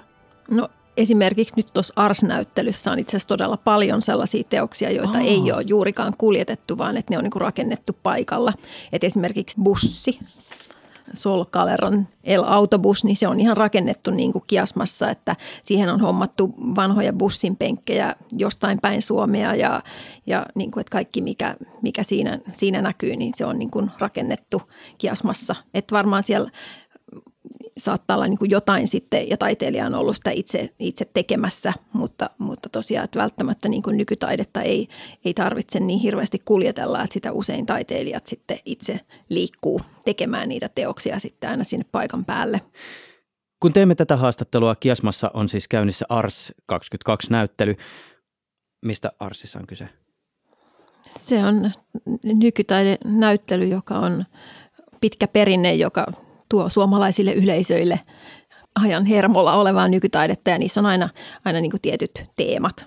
No 0.49 0.69
esimerkiksi 0.97 1.53
nyt 1.57 1.73
tuossa 1.73 1.93
Ars-näyttelyssä 1.95 2.91
on 2.91 2.99
itse 2.99 3.11
asiassa 3.11 3.27
todella 3.27 3.57
paljon 3.57 4.01
sellaisia 4.01 4.43
teoksia, 4.49 4.91
joita 4.91 5.17
oh. 5.17 5.25
ei 5.25 5.51
ole 5.51 5.63
juurikaan 5.67 6.13
kuljetettu, 6.17 6.77
vaan 6.77 6.97
että 6.97 7.13
ne 7.13 7.17
on 7.17 7.23
niin 7.23 7.31
kuin 7.31 7.41
rakennettu 7.41 7.97
paikalla. 8.03 8.53
Et 8.93 9.03
esimerkiksi 9.03 9.61
bussi 9.63 10.19
Sol 11.13 11.45
Caleron 11.45 12.07
El 12.23 12.43
Autobus, 12.47 13.03
niin 13.03 13.15
se 13.15 13.27
on 13.27 13.39
ihan 13.39 13.57
rakennettu 13.57 14.11
niin 14.11 14.31
kuin 14.31 14.43
kiasmassa, 14.47 15.09
että 15.09 15.35
siihen 15.63 15.89
on 15.89 16.01
hommattu 16.01 16.53
vanhoja 16.75 17.13
bussin 17.13 17.55
penkkejä 17.55 18.15
jostain 18.31 18.79
päin 18.81 19.01
Suomea 19.01 19.55
ja, 19.55 19.81
ja 20.27 20.45
niin 20.55 20.71
kuin, 20.71 20.81
että 20.81 20.91
kaikki 20.91 21.21
mikä, 21.21 21.55
mikä 21.81 22.03
siinä, 22.03 22.39
siinä 22.51 22.81
näkyy, 22.81 23.15
niin 23.15 23.33
se 23.35 23.45
on 23.45 23.59
niin 23.59 23.71
kuin 23.71 23.91
rakennettu 23.99 24.61
kiasmassa. 24.97 25.55
Että 25.73 25.95
varmaan 25.95 26.23
siellä 26.23 26.51
saattaa 27.77 28.15
olla 28.15 28.27
niin 28.27 28.37
kuin 28.37 28.51
jotain 28.51 28.87
sitten, 28.87 29.29
ja 29.29 29.37
taiteilija 29.37 29.85
on 29.85 29.95
ollut 29.95 30.15
sitä 30.15 30.31
itse, 30.31 30.69
itse 30.79 31.05
tekemässä, 31.13 31.73
mutta, 31.93 32.29
mutta 32.37 32.69
tosiaan, 32.69 33.05
että 33.05 33.19
välttämättä 33.19 33.69
niin 33.69 33.83
kuin 33.83 33.97
nykytaidetta 33.97 34.61
ei, 34.61 34.87
ei 35.25 35.33
tarvitse 35.33 35.79
niin 35.79 35.99
hirveästi 35.99 36.41
kuljetella, 36.45 37.03
että 37.03 37.13
sitä 37.13 37.31
usein 37.31 37.65
taiteilijat 37.65 38.27
sitten 38.27 38.59
itse 38.65 38.99
liikkuu 39.29 39.81
tekemään 40.05 40.49
niitä 40.49 40.69
teoksia 40.69 41.19
sitten 41.19 41.49
aina 41.49 41.63
sinne 41.63 41.85
paikan 41.91 42.25
päälle. 42.25 42.61
Kun 43.59 43.73
teemme 43.73 43.95
tätä 43.95 44.17
haastattelua, 44.17 44.75
Kiasmassa 44.75 45.31
on 45.33 45.49
siis 45.49 45.67
käynnissä 45.67 46.05
Ars 46.09 46.53
22-näyttely. 46.71 47.75
Mistä 48.85 49.11
Arsissa 49.19 49.59
on 49.59 49.67
kyse? 49.67 49.89
Se 51.09 51.43
on 51.43 51.71
nykytaidenäyttely, 52.23 53.65
joka 53.65 53.99
on 53.99 54.25
pitkä 55.01 55.27
perinne, 55.27 55.73
joka 55.73 56.05
tuo 56.51 56.69
suomalaisille 56.69 57.33
yleisöille 57.33 57.99
ajan 58.75 59.05
hermolla 59.05 59.53
olevaa 59.53 59.87
nykytaidetta 59.87 60.49
ja 60.49 60.57
niissä 60.57 60.79
on 60.81 60.85
aina, 60.85 61.09
aina 61.45 61.59
niin 61.59 61.71
kuin 61.71 61.81
tietyt 61.81 62.25
teemat. 62.35 62.85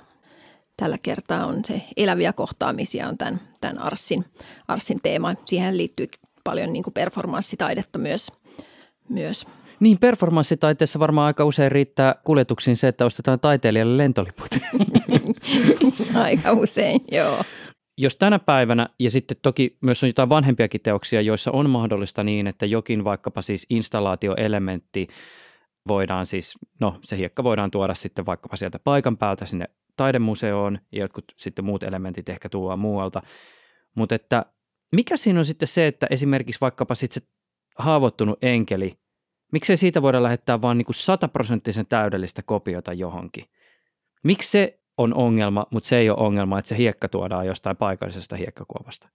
Tällä 0.76 0.98
kertaa 0.98 1.46
on 1.46 1.64
se 1.64 1.82
eläviä 1.96 2.32
kohtaamisia 2.32 3.08
on 3.08 3.18
tämän, 3.18 3.40
tämän 3.60 3.78
Arssin, 3.78 4.24
Arssin 4.68 5.00
teema. 5.02 5.34
Siihen 5.44 5.76
liittyy 5.76 6.08
paljon 6.44 6.72
niin 6.72 6.82
kuin 6.82 6.94
performanssitaidetta 6.94 7.98
myös. 7.98 8.32
myös. 9.08 9.46
Niin, 9.80 9.98
performanssitaiteessa 9.98 10.98
varmaan 10.98 11.26
aika 11.26 11.44
usein 11.44 11.72
riittää 11.72 12.14
kuljetuksiin 12.24 12.76
se, 12.76 12.88
että 12.88 13.04
ostetaan 13.04 13.40
taiteilijalle 13.40 13.96
lentoliput. 13.96 14.48
aika 16.24 16.52
usein, 16.52 17.00
joo 17.12 17.44
jos 17.98 18.16
tänä 18.16 18.38
päivänä, 18.38 18.88
ja 18.98 19.10
sitten 19.10 19.36
toki 19.42 19.76
myös 19.80 20.02
on 20.02 20.08
jotain 20.08 20.28
vanhempiakin 20.28 20.80
teoksia, 20.80 21.20
joissa 21.20 21.50
on 21.50 21.70
mahdollista 21.70 22.24
niin, 22.24 22.46
että 22.46 22.66
jokin 22.66 23.04
vaikkapa 23.04 23.42
siis 23.42 23.66
installaatioelementti 23.70 25.08
voidaan 25.88 26.26
siis, 26.26 26.54
no 26.80 26.98
se 27.02 27.16
hiekka 27.16 27.44
voidaan 27.44 27.70
tuoda 27.70 27.94
sitten 27.94 28.26
vaikkapa 28.26 28.56
sieltä 28.56 28.78
paikan 28.78 29.16
päältä 29.16 29.46
sinne 29.46 29.66
taidemuseoon 29.96 30.78
ja 30.92 31.00
jotkut 31.00 31.24
sitten 31.36 31.64
muut 31.64 31.82
elementit 31.82 32.28
ehkä 32.28 32.48
tuoda 32.48 32.76
muualta. 32.76 33.22
Mutta 33.94 34.14
että 34.14 34.46
mikä 34.92 35.16
siinä 35.16 35.38
on 35.38 35.44
sitten 35.44 35.68
se, 35.68 35.86
että 35.86 36.06
esimerkiksi 36.10 36.60
vaikkapa 36.60 36.94
sitten 36.94 37.22
se 37.22 37.28
haavoittunut 37.78 38.44
enkeli, 38.44 38.98
miksei 39.52 39.76
siitä 39.76 40.02
voida 40.02 40.22
lähettää 40.22 40.62
vaan 40.62 40.78
niin 40.78 40.86
kuin 40.86 40.96
sataprosenttisen 40.96 41.86
täydellistä 41.86 42.42
kopiota 42.42 42.92
johonkin? 42.92 43.44
Miksi 44.22 44.50
se 44.50 44.80
on 44.98 45.14
ongelma, 45.14 45.66
mutta 45.70 45.88
se 45.88 45.98
ei 45.98 46.10
ole 46.10 46.18
ongelma, 46.18 46.58
että 46.58 46.68
se 46.68 46.76
hiekka 46.76 47.08
tuodaan 47.08 47.46
jostain 47.46 47.76
paikallisesta 47.76 48.36
hiekkakuopasta. 48.36 49.08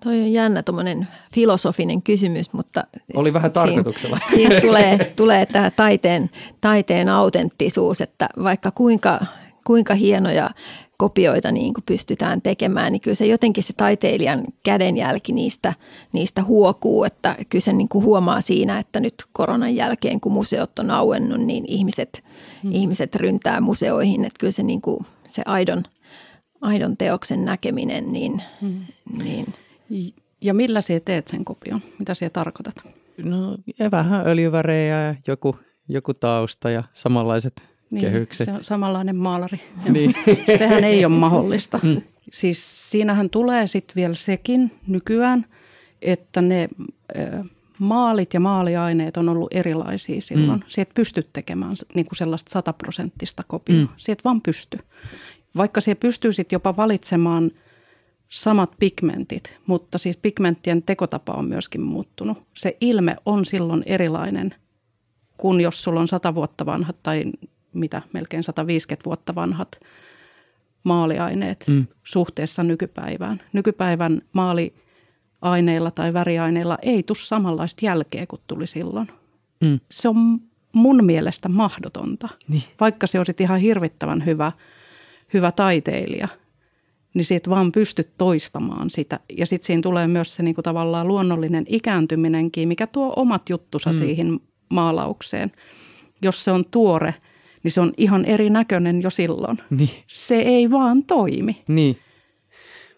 Toi 0.00 0.20
on 0.20 0.32
jännä 0.32 0.62
tuommoinen 0.62 1.08
filosofinen 1.34 2.02
kysymys, 2.02 2.52
mutta... 2.52 2.84
Oli 3.14 3.32
vähän 3.32 3.52
tarkoituksella. 3.52 4.18
Siinä, 4.28 4.36
siinä 4.36 4.60
tulee, 4.60 5.12
tulee 5.16 5.46
tämä 5.46 5.70
taiteen, 5.70 6.30
taiteen 6.60 7.08
autenttisuus, 7.08 8.00
että 8.00 8.28
vaikka 8.42 8.70
kuinka, 8.70 9.20
kuinka 9.66 9.94
hienoja 9.94 10.50
kopioita 10.98 11.52
niin 11.52 11.74
kuin 11.74 11.84
pystytään 11.84 12.42
tekemään, 12.42 12.92
niin 12.92 13.00
kyllä 13.00 13.14
se 13.14 13.26
jotenkin 13.26 13.64
se 13.64 13.72
taiteilijan 13.72 14.44
kädenjälki 14.62 15.32
niistä, 15.32 15.74
niistä 16.12 16.42
huokuu, 16.42 17.04
että 17.04 17.36
kyllä 17.48 17.62
se 17.62 17.72
niin 17.72 17.88
kuin 17.88 18.04
huomaa 18.04 18.40
siinä, 18.40 18.78
että 18.78 19.00
nyt 19.00 19.14
koronan 19.32 19.76
jälkeen, 19.76 20.20
kun 20.20 20.32
museot 20.32 20.78
on 20.78 20.90
auennut, 20.90 21.40
niin 21.40 21.64
ihmiset, 21.68 22.24
hmm. 22.62 22.72
ihmiset 22.74 23.14
ryntää 23.14 23.60
museoihin, 23.60 24.24
että 24.24 24.38
kyllä 24.40 24.52
se, 24.52 24.62
niin 24.62 24.80
kuin, 24.80 25.06
se 25.28 25.42
aidon, 25.46 25.82
aidon 26.60 26.96
teoksen 26.96 27.44
näkeminen, 27.44 28.12
niin, 28.12 28.42
hmm. 28.60 28.80
niin 29.22 29.46
ja 30.40 30.54
millä 30.54 30.80
sinä 30.80 31.00
teet 31.00 31.28
sen 31.28 31.44
kopion? 31.44 31.80
Mitä 31.98 32.14
sinä 32.14 32.30
tarkoitat? 32.30 32.74
No 33.24 33.58
vähän 33.90 34.26
öljyvärejä 34.26 35.02
ja 35.02 35.14
joku, 35.26 35.56
joku 35.88 36.14
tausta 36.14 36.70
ja 36.70 36.82
samanlaiset 36.94 37.75
niin, 37.90 38.04
kehykset. 38.04 38.44
Se 38.44 38.52
on 38.52 38.64
samanlainen 38.64 39.16
maalari. 39.16 39.60
niin. 39.92 40.14
Sehän 40.58 40.84
ei 40.84 41.04
ole 41.04 41.14
mahdollista. 41.14 41.80
Mm. 41.82 42.02
Siis 42.32 42.90
siinähän 42.90 43.30
tulee 43.30 43.66
sitten 43.66 43.94
vielä 43.94 44.14
sekin 44.14 44.72
nykyään, 44.86 45.46
että 46.02 46.42
ne 46.42 46.68
maalit 47.78 48.34
ja 48.34 48.40
maaliaineet 48.40 49.16
on 49.16 49.28
ollut 49.28 49.54
erilaisia 49.54 50.20
silloin. 50.20 50.60
Mm. 50.60 50.66
Sieltä 50.68 50.94
pystyt 50.94 51.32
tekemään 51.32 51.76
niin 51.94 52.06
kuin 52.06 52.16
sellaista 52.16 52.50
sataprosenttista 52.50 53.42
kopioa. 53.46 53.80
Mm. 53.80 53.88
Sieltä 53.96 54.24
vaan 54.24 54.40
pysty. 54.40 54.78
Vaikka 55.56 55.80
siellä 55.80 56.00
pystyy 56.00 56.32
sitten 56.32 56.56
jopa 56.56 56.76
valitsemaan 56.76 57.50
samat 58.28 58.72
pigmentit, 58.78 59.56
mutta 59.66 59.98
siis 59.98 60.16
pigmenttien 60.16 60.82
tekotapa 60.82 61.32
on 61.32 61.44
myöskin 61.44 61.80
muuttunut. 61.80 62.38
Se 62.54 62.76
ilme 62.80 63.16
on 63.26 63.44
silloin 63.44 63.82
erilainen 63.86 64.54
kuin 65.36 65.60
jos 65.60 65.82
sulla 65.82 66.00
on 66.00 66.08
sata 66.08 66.34
vuotta 66.34 66.66
vanhat 66.66 66.96
tai 67.02 67.24
mitä 67.78 68.02
melkein 68.12 68.42
150 68.42 69.04
vuotta 69.04 69.34
vanhat 69.34 69.80
maaliaineet 70.84 71.64
mm. 71.68 71.86
suhteessa 72.04 72.62
nykypäivään. 72.62 73.42
Nykypäivän 73.52 74.22
maaliaineilla 74.32 75.90
tai 75.90 76.12
väriaineilla 76.12 76.78
ei 76.82 77.02
tule 77.02 77.18
samanlaista 77.20 77.86
jälkeä 77.86 78.26
kuin 78.26 78.42
tuli 78.46 78.66
silloin. 78.66 79.08
mm. 79.60 79.80
se 79.90 80.08
on 80.08 80.40
mun 80.72 81.04
mielestä 81.04 81.48
mahdotonta. 81.48 82.28
Niin. 82.48 82.62
Vaikka 82.80 83.06
se 83.06 83.18
olisi 83.18 83.34
ihan 83.40 83.60
hirvittävän 83.60 84.26
hyvä, 84.26 84.52
hyvä 85.34 85.52
taiteilija, 85.52 86.28
niin 87.14 87.24
siitä 87.24 87.50
vaan 87.50 87.72
pystyt 87.72 88.10
toistamaan 88.18 88.90
sitä. 88.90 89.20
Ja 89.38 89.46
sitten 89.46 89.66
siinä 89.66 89.82
tulee 89.82 90.06
myös 90.06 90.34
se 90.34 90.42
niinku 90.42 90.62
tavallaan 90.62 91.08
luonnollinen 91.08 91.64
ikääntyminenkin, 91.68 92.68
mikä 92.68 92.86
tuo 92.86 93.12
omat 93.16 93.48
juttusa 93.48 93.90
mm. 93.90 93.96
siihen 93.96 94.40
maalaukseen. 94.68 95.52
Jos 96.22 96.44
se 96.44 96.52
on 96.52 96.64
tuore, 96.64 97.14
niin 97.66 97.72
se 97.72 97.80
on 97.80 97.92
ihan 97.96 98.24
erinäköinen 98.24 99.02
jo 99.02 99.10
silloin. 99.10 99.58
Niin. 99.70 99.90
Se 100.06 100.34
ei 100.34 100.70
vaan 100.70 101.04
toimi. 101.04 101.62
Niin. 101.68 101.98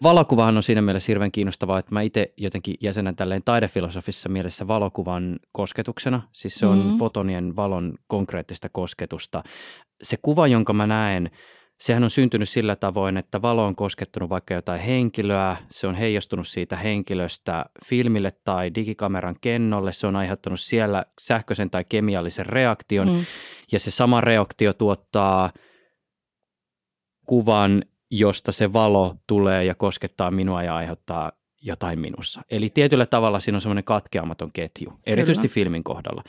Valokuvahan 0.03 0.57
on 0.57 0.63
siinä 0.63 0.81
mielessä 0.81 1.11
hirveän 1.11 1.31
kiinnostavaa, 1.31 1.79
että 1.79 1.93
mä 1.93 2.01
itse 2.01 2.33
jotenkin 2.37 2.75
jäsenän 2.81 3.15
tälleen 3.15 3.41
taidefilosofissa 3.45 4.29
mielessä 4.29 4.67
valokuvan 4.67 5.39
kosketuksena. 5.51 6.21
Siis 6.31 6.55
se 6.55 6.65
on 6.65 6.77
mm-hmm. 6.77 6.97
fotonien 6.97 7.55
valon 7.55 7.93
konkreettista 8.07 8.69
kosketusta. 8.69 9.43
Se 10.01 10.17
kuva, 10.21 10.47
jonka 10.47 10.73
mä 10.73 10.87
näen, 10.87 11.29
sehän 11.79 12.03
on 12.03 12.09
syntynyt 12.09 12.49
sillä 12.49 12.75
tavoin, 12.75 13.17
että 13.17 13.41
valo 13.41 13.65
on 13.65 13.75
koskettunut 13.75 14.29
vaikka 14.29 14.53
jotain 14.53 14.81
henkilöä, 14.81 15.57
se 15.71 15.87
on 15.87 15.95
heijastunut 15.95 16.47
siitä 16.47 16.75
henkilöstä 16.75 17.65
filmille 17.85 18.31
tai 18.43 18.75
digikameran 18.75 19.35
kennolle, 19.41 19.93
se 19.93 20.07
on 20.07 20.15
aiheuttanut 20.15 20.59
siellä 20.59 21.05
sähköisen 21.21 21.69
tai 21.69 21.85
kemiallisen 21.89 22.45
reaktion 22.45 23.09
mm. 23.09 23.25
ja 23.71 23.79
se 23.79 23.91
sama 23.91 24.21
reaktio 24.21 24.73
tuottaa 24.73 25.51
kuvan, 27.25 27.83
josta 28.11 28.51
se 28.51 28.73
valo 28.73 29.15
tulee 29.27 29.65
ja 29.65 29.75
koskettaa 29.75 30.31
minua 30.31 30.63
ja 30.63 30.75
aiheuttaa 30.75 31.31
jotain 31.61 31.99
minussa. 31.99 32.41
Eli 32.51 32.69
tietyllä 32.69 33.05
tavalla 33.05 33.39
siinä 33.39 33.57
on 33.57 33.61
semmoinen 33.61 33.83
katkeamaton 33.83 34.51
ketju, 34.51 34.93
erityisesti 35.05 35.47
Kyllä. 35.47 35.53
filmin 35.53 35.83
kohdalla. 35.83 36.23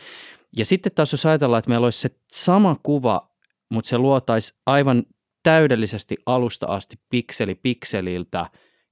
Ja 0.57 0.65
sitten 0.65 0.93
taas 0.95 1.13
jos 1.13 1.27
ajatellaan, 1.27 1.59
että 1.59 1.69
meillä 1.69 1.85
olisi 1.85 2.01
se 2.01 2.11
sama 2.33 2.77
kuva, 2.83 3.31
mutta 3.71 3.89
se 3.89 3.99
luotaisi 3.99 4.55
aivan 4.67 5.03
täydellisesti 5.43 6.17
alusta 6.27 6.67
asti 6.67 6.97
pikseli 7.11 7.55
pikseliltä 7.55 8.47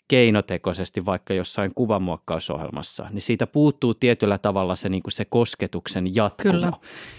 keinotekoisesti 0.08 1.06
vaikka 1.06 1.34
jossain 1.34 1.74
kuvamuokkausohjelmassa, 1.74 3.06
niin 3.10 3.22
siitä 3.22 3.46
puuttuu 3.46 3.94
tietyllä 3.94 4.38
tavalla 4.38 4.76
se, 4.76 4.88
niin 4.88 5.02
kuin 5.02 5.12
se 5.12 5.24
kosketuksen 5.24 6.14
jatkumo. 6.14 6.52
Kyllä. 6.52 6.72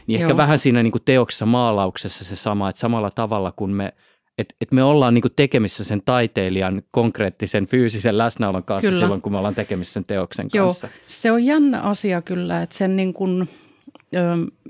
Niin 0.08 0.22
ehkä 0.22 0.32
Joo. 0.32 0.38
vähän 0.38 0.60
siinä 0.60 0.84
niin 0.84 0.92
kuin 0.92 1.04
teoksessa 1.06 1.46
maalauksessa 1.46 2.24
se 2.24 2.36
sama, 2.36 2.70
että 2.70 2.80
samalla 2.80 3.12
tavalla 3.12 3.52
kun 3.52 3.72
me 3.72 3.94
että 4.38 4.56
et 4.62 4.72
me 4.72 4.84
ollaan 4.84 5.14
niinku 5.14 5.30
tekemissä 5.30 5.84
sen 5.84 6.02
taiteilijan 6.06 6.82
konkreettisen 6.92 7.68
fyysisen 7.68 8.18
läsnäolon 8.18 8.64
kanssa 8.64 8.90
kyllä. 8.90 9.00
silloin, 9.00 9.22
kun 9.22 9.32
me 9.32 9.38
ollaan 9.38 9.56
tekemissä 9.56 9.94
sen 9.94 10.06
teoksen 10.06 10.48
Joo, 10.54 10.66
kanssa. 10.68 10.88
se 11.08 11.32
on 11.32 11.46
jännä 11.46 11.82
asia 11.82 12.22
kyllä, 12.22 12.62
että 12.62 12.78
sen 12.78 12.96
niin 12.96 13.14
kuin, 13.14 13.50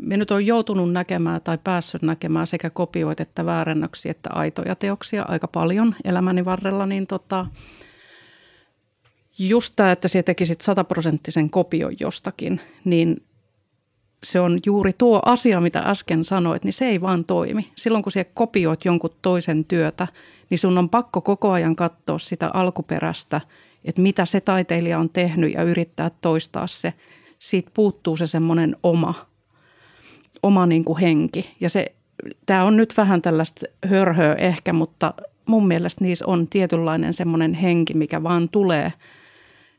me 0.01 0.17
nyt 0.17 0.31
on 0.31 0.45
joutunut 0.45 0.91
näkemään 0.91 1.41
tai 1.41 1.57
päässyt 1.63 2.01
näkemään 2.01 2.47
sekä 2.47 2.69
kopioita 2.69 3.23
että 3.23 3.45
väärennöksiä 3.45 4.11
että 4.11 4.29
aitoja 4.33 4.75
teoksia 4.75 5.25
aika 5.27 5.47
paljon 5.47 5.95
elämäni 6.03 6.45
varrella, 6.45 6.85
niin 6.85 7.07
tota, 7.07 7.45
just 9.39 9.73
tämä, 9.75 9.91
että 9.91 10.07
sinä 10.07 10.23
tekisit 10.23 10.61
sataprosenttisen 10.61 11.49
kopion 11.49 11.95
jostakin, 11.99 12.61
niin 12.85 13.23
se 14.23 14.39
on 14.39 14.59
juuri 14.65 14.93
tuo 14.97 15.21
asia, 15.25 15.59
mitä 15.59 15.79
äsken 15.79 16.25
sanoit, 16.25 16.63
niin 16.63 16.73
se 16.73 16.85
ei 16.85 17.01
vaan 17.01 17.25
toimi. 17.25 17.71
Silloin 17.75 18.03
kun 18.03 18.11
sinä 18.11 18.25
kopioit 18.33 18.85
jonkun 18.85 19.09
toisen 19.21 19.65
työtä, 19.65 20.07
niin 20.49 20.59
sun 20.59 20.77
on 20.77 20.89
pakko 20.89 21.21
koko 21.21 21.51
ajan 21.51 21.75
katsoa 21.75 22.19
sitä 22.19 22.49
alkuperäistä, 22.53 23.41
että 23.85 24.01
mitä 24.01 24.25
se 24.25 24.41
taiteilija 24.41 24.99
on 24.99 25.09
tehnyt 25.09 25.53
ja 25.53 25.63
yrittää 25.63 26.11
toistaa 26.21 26.67
se. 26.67 26.93
Siitä 27.39 27.71
puuttuu 27.73 28.17
se 28.17 28.27
semmoinen 28.27 28.75
oma, 28.83 29.28
oma 30.43 30.65
niin 30.65 30.85
kuin 30.85 30.99
henki. 30.99 31.55
Ja 31.59 31.69
se, 31.69 31.95
tämä 32.45 32.63
on 32.63 32.77
nyt 32.77 32.97
vähän 32.97 33.21
tällaista 33.21 33.65
hörhöä 33.85 34.33
ehkä, 34.33 34.73
mutta 34.73 35.13
mun 35.45 35.67
mielestä 35.67 36.03
niissä 36.03 36.25
on 36.25 36.47
tietynlainen 36.47 37.13
semmoinen 37.13 37.53
henki, 37.53 37.93
mikä 37.93 38.23
vaan 38.23 38.49
tulee 38.49 38.93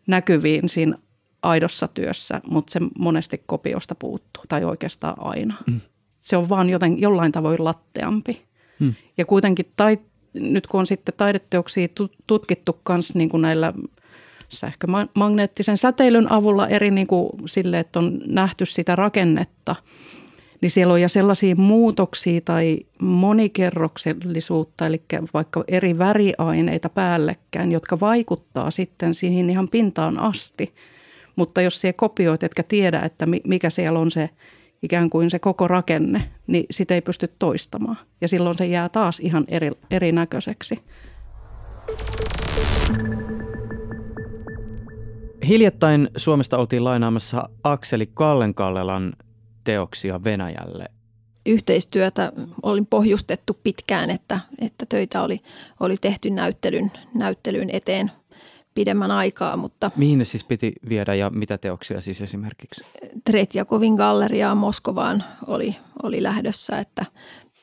näkyviin 0.06 0.68
siinä 0.68 0.98
aidossa 1.42 1.88
työssä, 1.88 2.40
mutta 2.50 2.72
se 2.72 2.80
monesti 2.98 3.42
kopiosta 3.46 3.94
puuttuu, 3.94 4.44
tai 4.48 4.64
oikeastaan 4.64 5.14
aina. 5.18 5.54
Mm. 5.66 5.80
Se 6.20 6.36
on 6.36 6.48
vaan 6.48 6.70
joten, 6.70 7.00
jollain 7.00 7.32
tavoin 7.32 7.64
latteampi. 7.64 8.42
Mm. 8.78 8.94
Ja 9.18 9.24
kuitenkin 9.24 9.72
tai, 9.76 9.98
nyt 10.34 10.66
kun 10.66 10.80
on 10.80 10.86
sitten 10.86 11.14
taideteoksia 11.16 11.88
tutkittu 12.26 12.80
myös 12.88 13.14
niin 13.14 13.28
kuin 13.28 13.42
näillä 13.42 13.72
sähkömagneettisen 14.48 15.78
säteilyn 15.78 16.32
avulla 16.32 16.68
eri 16.68 16.90
niin 16.90 17.06
kuin 17.06 17.30
sille, 17.46 17.78
että 17.78 17.98
on 17.98 18.20
nähty 18.26 18.66
sitä 18.66 18.96
rakennetta, 18.96 19.76
niin 20.60 20.70
siellä 20.70 20.94
on 20.94 21.00
ja 21.00 21.08
sellaisia 21.08 21.54
muutoksia 21.56 22.40
tai 22.40 22.78
monikerroksellisuutta, 23.00 24.86
eli 24.86 25.02
vaikka 25.34 25.64
eri 25.68 25.98
väriaineita 25.98 26.88
päällekkäin, 26.88 27.72
jotka 27.72 28.00
vaikuttaa 28.00 28.70
sitten 28.70 29.14
siihen 29.14 29.50
ihan 29.50 29.68
pintaan 29.68 30.18
asti– 30.18 30.72
mutta 31.40 31.60
jos 31.60 31.80
siellä 31.80 31.96
kopioit, 31.96 32.42
etkä 32.42 32.62
tiedä, 32.62 33.00
että 33.00 33.26
mikä 33.44 33.70
siellä 33.70 33.98
on 33.98 34.10
se 34.10 34.30
ikään 34.82 35.10
kuin 35.10 35.30
se 35.30 35.38
koko 35.38 35.68
rakenne, 35.68 36.30
niin 36.46 36.66
sitä 36.70 36.94
ei 36.94 37.00
pysty 37.00 37.34
toistamaan. 37.38 37.96
Ja 38.20 38.28
silloin 38.28 38.58
se 38.58 38.66
jää 38.66 38.88
taas 38.88 39.20
ihan 39.20 39.44
eri, 39.48 39.70
erinäköiseksi. 39.90 40.78
Hiljattain 45.48 46.08
Suomesta 46.16 46.58
oltiin 46.58 46.84
lainaamassa 46.84 47.48
Akseli 47.64 48.10
Kallenkallelan 48.14 49.12
teoksia 49.70 50.24
Venäjälle. 50.24 50.86
Yhteistyötä 51.46 52.32
oli 52.62 52.82
pohjustettu 52.90 53.58
pitkään, 53.62 54.10
että, 54.10 54.40
että 54.58 54.86
töitä 54.88 55.22
oli, 55.22 55.40
oli 55.80 55.96
tehty 55.96 56.30
näyttelyn, 56.30 56.92
näyttelyn 57.14 57.70
eteen 57.72 58.10
pidemmän 58.74 59.10
aikaa. 59.10 59.56
Mutta 59.56 59.90
Mihin 59.96 60.18
ne 60.18 60.24
siis 60.24 60.44
piti 60.44 60.72
viedä 60.88 61.14
ja 61.14 61.30
mitä 61.30 61.58
teoksia 61.58 62.00
siis 62.00 62.22
esimerkiksi? 62.22 62.84
Tretjakovin 63.24 63.94
galleriaa 63.94 64.54
Moskovaan 64.54 65.24
oli, 65.46 65.76
oli 66.02 66.22
lähdössä, 66.22 66.78
että 66.78 67.06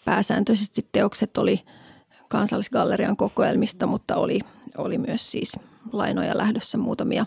pääsääntöisesti 0.06 0.88
teokset 0.92 1.38
oli 1.38 1.64
kansallisgallerian 2.30 3.18
kokoelmista, 3.18 3.88
mutta 3.88 4.16
oli, 4.16 4.40
oli 4.78 4.98
myös 4.98 5.32
siis 5.32 5.60
lainoja 5.92 6.38
lähdössä 6.38 6.78
muutamia, 6.78 7.26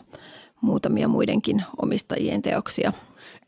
muutamia 0.60 1.08
muidenkin 1.08 1.62
omistajien 1.82 2.42
teoksia. 2.42 2.92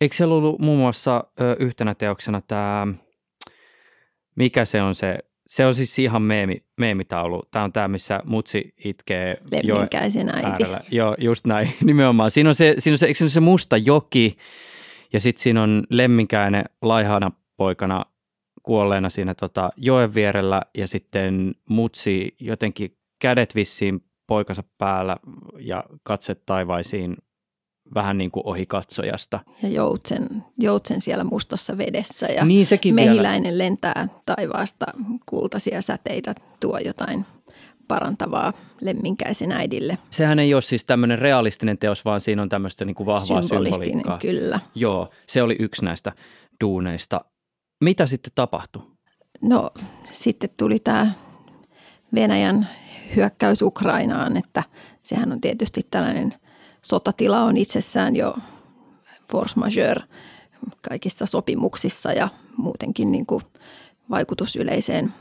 Eikö 0.02 0.16
siellä 0.16 0.34
ollut 0.34 0.60
muun 0.60 0.78
muassa 0.78 1.24
ö, 1.40 1.56
yhtenä 1.58 1.94
teoksena 1.94 2.40
tämä, 2.40 2.86
mikä 4.36 4.64
se 4.64 4.82
on 4.82 4.94
se 4.94 5.18
se 5.46 5.66
on 5.66 5.74
siis 5.74 5.98
ihan 5.98 6.22
meemi, 6.22 6.64
meemitaulu. 6.78 7.42
Tämä 7.50 7.64
on 7.64 7.72
tämä, 7.72 7.88
missä 7.88 8.20
mutsi 8.24 8.74
itkee 8.84 9.36
Lemminkäisen 9.50 10.28
äiti. 10.28 10.46
Äärellä. 10.46 10.80
Joo, 10.90 11.14
just 11.18 11.46
näin, 11.46 11.74
nimenomaan. 11.84 12.30
Siinä 12.30 12.48
on 12.48 12.54
se, 12.54 12.74
siinä 12.78 12.94
on 12.94 12.98
se, 12.98 13.06
eikö 13.06 13.18
siinä 13.18 13.26
on 13.26 13.30
se 13.30 13.40
musta 13.40 13.76
joki 13.76 14.36
ja 15.12 15.20
sitten 15.20 15.42
siinä 15.42 15.62
on 15.62 15.84
lemminkäinen 15.90 16.64
laihana 16.82 17.32
poikana 17.56 18.04
kuolleena 18.62 19.10
siinä 19.10 19.34
tota 19.34 19.70
joen 19.76 20.14
vierellä 20.14 20.62
ja 20.74 20.88
sitten 20.88 21.54
mutsi 21.68 22.36
jotenkin 22.40 22.96
kädet 23.18 23.54
vissiin 23.54 24.04
poikansa 24.26 24.62
päällä 24.78 25.16
ja 25.58 25.84
katse 26.02 26.34
taivaisiin 26.34 27.16
vähän 27.94 28.18
niin 28.18 28.30
kuin 28.30 28.46
ohi 28.46 28.66
katsojasta. 28.66 29.40
Ja 29.62 29.68
joutsen, 29.68 30.44
joutsen 30.58 31.00
siellä 31.00 31.24
mustassa 31.24 31.78
vedessä 31.78 32.26
ja 32.26 32.44
niin, 32.44 32.66
sekin 32.66 32.94
mehiläinen 32.94 33.42
vielä. 33.42 33.64
lentää 33.64 34.08
taivaasta 34.26 34.86
kultaisia 35.26 35.82
säteitä, 35.82 36.34
tuo 36.60 36.78
jotain 36.78 37.26
parantavaa 37.88 38.52
lemminkäisen 38.80 39.52
äidille. 39.52 39.98
Sehän 40.10 40.38
ei 40.38 40.54
ole 40.54 40.62
siis 40.62 40.84
tämmöinen 40.84 41.18
realistinen 41.18 41.78
teos, 41.78 42.04
vaan 42.04 42.20
siinä 42.20 42.42
on 42.42 42.48
tämmöistä 42.48 42.84
niin 42.84 42.94
kuin 42.94 43.06
vahvaa 43.06 43.42
symboliikkaa. 43.42 44.18
kyllä. 44.18 44.60
Joo, 44.74 45.10
se 45.28 45.42
oli 45.42 45.56
yksi 45.58 45.84
näistä 45.84 46.12
duuneista. 46.64 47.20
Mitä 47.84 48.06
sitten 48.06 48.32
tapahtui? 48.34 48.82
No 49.40 49.70
sitten 50.04 50.50
tuli 50.56 50.78
tämä 50.78 51.12
Venäjän 52.14 52.68
hyökkäys 53.16 53.62
Ukrainaan, 53.62 54.36
että 54.36 54.62
sehän 55.02 55.32
on 55.32 55.40
tietysti 55.40 55.86
tällainen– 55.90 56.34
sotatila 56.82 57.42
on 57.42 57.56
itsessään 57.56 58.16
jo 58.16 58.34
force 59.32 59.60
majeure 59.60 60.02
kaikissa 60.88 61.26
sopimuksissa 61.26 62.12
ja 62.12 62.28
muutenkin 62.56 63.12
niin 63.12 63.26
kuin 63.26 63.42
vaikutus 64.10 64.56
yleiseen 64.56 65.12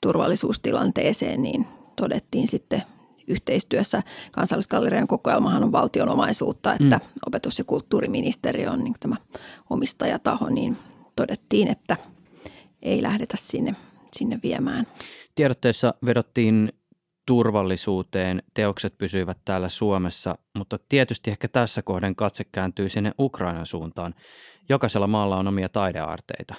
turvallisuustilanteeseen, 0.00 1.42
niin 1.42 1.66
todettiin 1.96 2.48
sitten 2.48 2.82
yhteistyössä. 3.26 4.02
Kansallisgallerian 4.32 5.06
kokoelmahan 5.06 5.64
on 5.64 5.72
valtion 5.72 6.08
omaisuutta, 6.08 6.72
että 6.72 6.96
mm. 6.96 7.10
opetus- 7.26 7.58
ja 7.58 7.64
kulttuuriministeriö 7.64 8.70
on 8.70 8.84
niin 8.84 8.94
tämä 9.00 9.16
omistajataho, 9.70 10.48
niin 10.48 10.76
todettiin, 11.16 11.68
että 11.68 11.96
ei 12.82 13.02
lähdetä 13.02 13.36
sinne, 13.36 13.74
sinne 14.12 14.40
viemään. 14.42 14.86
Tiedotteessa 15.34 15.94
vedottiin 16.06 16.72
turvallisuuteen 17.26 18.42
teokset 18.54 18.98
pysyivät 18.98 19.38
täällä 19.44 19.68
Suomessa, 19.68 20.38
mutta 20.54 20.78
tietysti 20.88 21.30
ehkä 21.30 21.48
tässä 21.48 21.82
kohden 21.82 22.16
katse 22.16 22.44
kääntyy 22.44 22.88
sinne 22.88 23.12
Ukrainan 23.18 23.66
suuntaan. 23.66 24.14
Jokaisella 24.68 25.06
maalla 25.06 25.36
on 25.36 25.48
omia 25.48 25.68
taidearteita. 25.68 26.54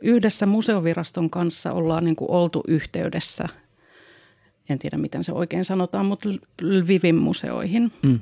Yhdessä 0.00 0.46
museoviraston 0.46 1.30
kanssa 1.30 1.72
ollaan 1.72 2.04
niin 2.04 2.16
kuin 2.16 2.30
oltu 2.30 2.62
yhteydessä, 2.68 3.48
en 4.68 4.78
tiedä 4.78 4.98
miten 4.98 5.24
se 5.24 5.32
oikein 5.32 5.64
sanotaan, 5.64 6.06
mutta 6.06 6.28
Lvivin 6.62 7.16
museoihin. 7.16 7.92
Mm. 8.02 8.20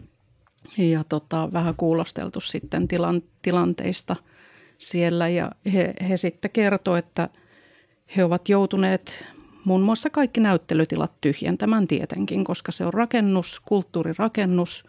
Ja 0.79 1.05
tota, 1.05 1.49
vähän 1.53 1.75
kuulosteltu 1.77 2.41
sitten 2.41 2.89
tilan, 2.89 3.23
tilanteista 3.43 4.17
siellä 4.79 5.29
ja 5.29 5.51
he, 5.73 5.95
he 6.09 6.17
sitten 6.17 6.51
kertoivat, 6.51 7.05
että 7.05 7.29
he 8.17 8.25
ovat 8.25 8.49
joutuneet 8.49 9.27
muun 9.65 9.83
muassa 9.83 10.11
kaikki 10.11 10.41
näyttelytilat 10.41 11.13
tyhjentämään 11.21 11.87
tietenkin, 11.87 12.45
koska 12.45 12.73
se 12.73 12.87
on 12.87 12.95
rakennus, 12.95 13.61
kulttuurirakennus 13.65 14.85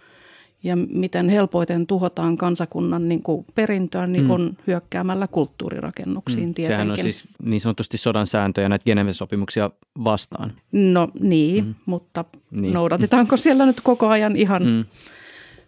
ja 0.64 0.76
miten 0.76 1.30
helpoiten 1.30 1.88
tuhotaan 1.88 2.38
kansakunnan 2.38 3.10
niin 3.10 3.24
kuin 3.24 3.46
perintöä, 3.56 4.08
niin 4.08 4.24
mm. 4.24 4.30
on 4.30 4.58
hyökkäämällä 4.68 5.28
kulttuurirakennuksiin 5.28 6.50
mm. 6.50 6.54
tietenkin. 6.54 6.78
Sehän 6.78 6.92
on 6.92 6.98
siis 6.98 7.24
niin 7.44 7.62
sanotusti 7.62 7.98
sodan 7.98 8.28
sääntöjä 8.28 8.70
näitä 8.70 8.86
Geneven 8.86 9.14
sopimuksia 9.14 9.72
vastaan. 10.04 10.54
No 10.72 11.10
niin, 11.20 11.66
mm. 11.66 11.76
mutta 11.86 12.26
niin. 12.52 12.74
noudatetaanko 12.74 13.38
siellä 13.38 13.66
nyt 13.66 13.82
koko 13.82 14.08
ajan 14.08 14.36
ihan 14.36 14.64
mm. 14.64 14.86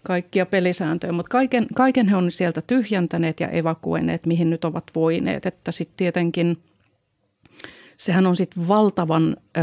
kaikkia 0.03 0.45
pelisääntöjä, 0.45 1.11
mutta 1.13 1.29
kaiken, 1.29 1.67
kaiken 1.75 2.07
he 2.07 2.15
on 2.15 2.31
sieltä 2.31 2.61
tyhjentäneet 2.61 3.39
ja 3.39 3.49
evakuoineet, 3.49 4.25
mihin 4.25 4.49
nyt 4.49 4.65
ovat 4.65 4.83
voineet, 4.95 5.45
että 5.45 5.71
sitten 5.71 5.97
tietenkin– 5.97 6.57
sehän 7.97 8.25
on 8.25 8.35
sitten 8.35 8.67
valtavan 8.67 9.37
ö, 9.57 9.61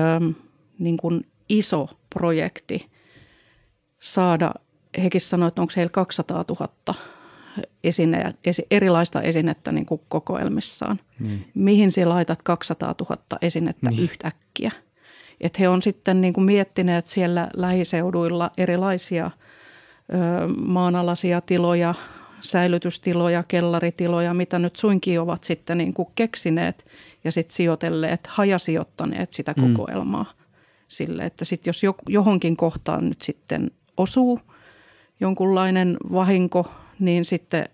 niin 0.78 0.96
kuin 0.96 1.26
iso 1.48 1.88
projekti 2.10 2.86
saada, 4.00 4.54
hekin 5.02 5.20
sanoivat, 5.20 5.52
että 5.52 5.62
onko 5.62 5.72
heillä 5.76 5.90
200 5.90 6.44
000 6.60 6.68
esine, 7.84 8.34
esi, 8.44 8.66
erilaista 8.70 9.22
esinettä 9.22 9.72
niin 9.72 9.86
kuin 9.86 10.00
kokoelmissaan. 10.08 11.00
Niin. 11.20 11.50
Mihin 11.54 11.90
sinä 11.90 12.08
laitat 12.08 12.42
200 12.42 12.94
000 13.00 13.22
esinettä 13.42 13.90
niin. 13.90 14.02
yhtäkkiä? 14.02 14.70
Et 15.40 15.58
he 15.58 15.68
on 15.68 15.82
sitten 15.82 16.20
niin 16.20 16.32
kuin 16.32 16.44
miettineet 16.44 17.06
siellä 17.06 17.48
lähiseuduilla 17.56 18.50
erilaisia 18.58 19.30
ö, 20.14 20.48
maanalaisia 20.56 21.40
tiloja, 21.40 21.94
säilytystiloja, 22.40 23.42
kellaritiloja, 23.42 24.34
mitä 24.34 24.58
nyt 24.58 24.76
suinkin 24.76 25.20
ovat 25.20 25.44
sitten 25.44 25.78
niin 25.78 25.94
kuin 25.94 26.08
keksineet 26.14 26.84
ja 27.24 27.32
sitten 27.32 27.54
sijoitelleet, 27.54 28.26
hajasijoittaneet 28.26 29.32
sitä 29.32 29.54
mm. 29.56 29.74
kokoelmaa 29.74 30.22
mm. 30.22 30.44
sille, 30.88 31.24
että 31.24 31.44
sitten 31.44 31.68
jos 31.68 31.82
johonkin 32.08 32.56
kohtaan 32.56 33.08
nyt 33.08 33.22
sitten 33.22 33.70
osuu 33.96 34.40
jonkunlainen 35.20 35.96
vahinko, 36.12 36.66
niin 36.98 37.24
sitten 37.24 37.68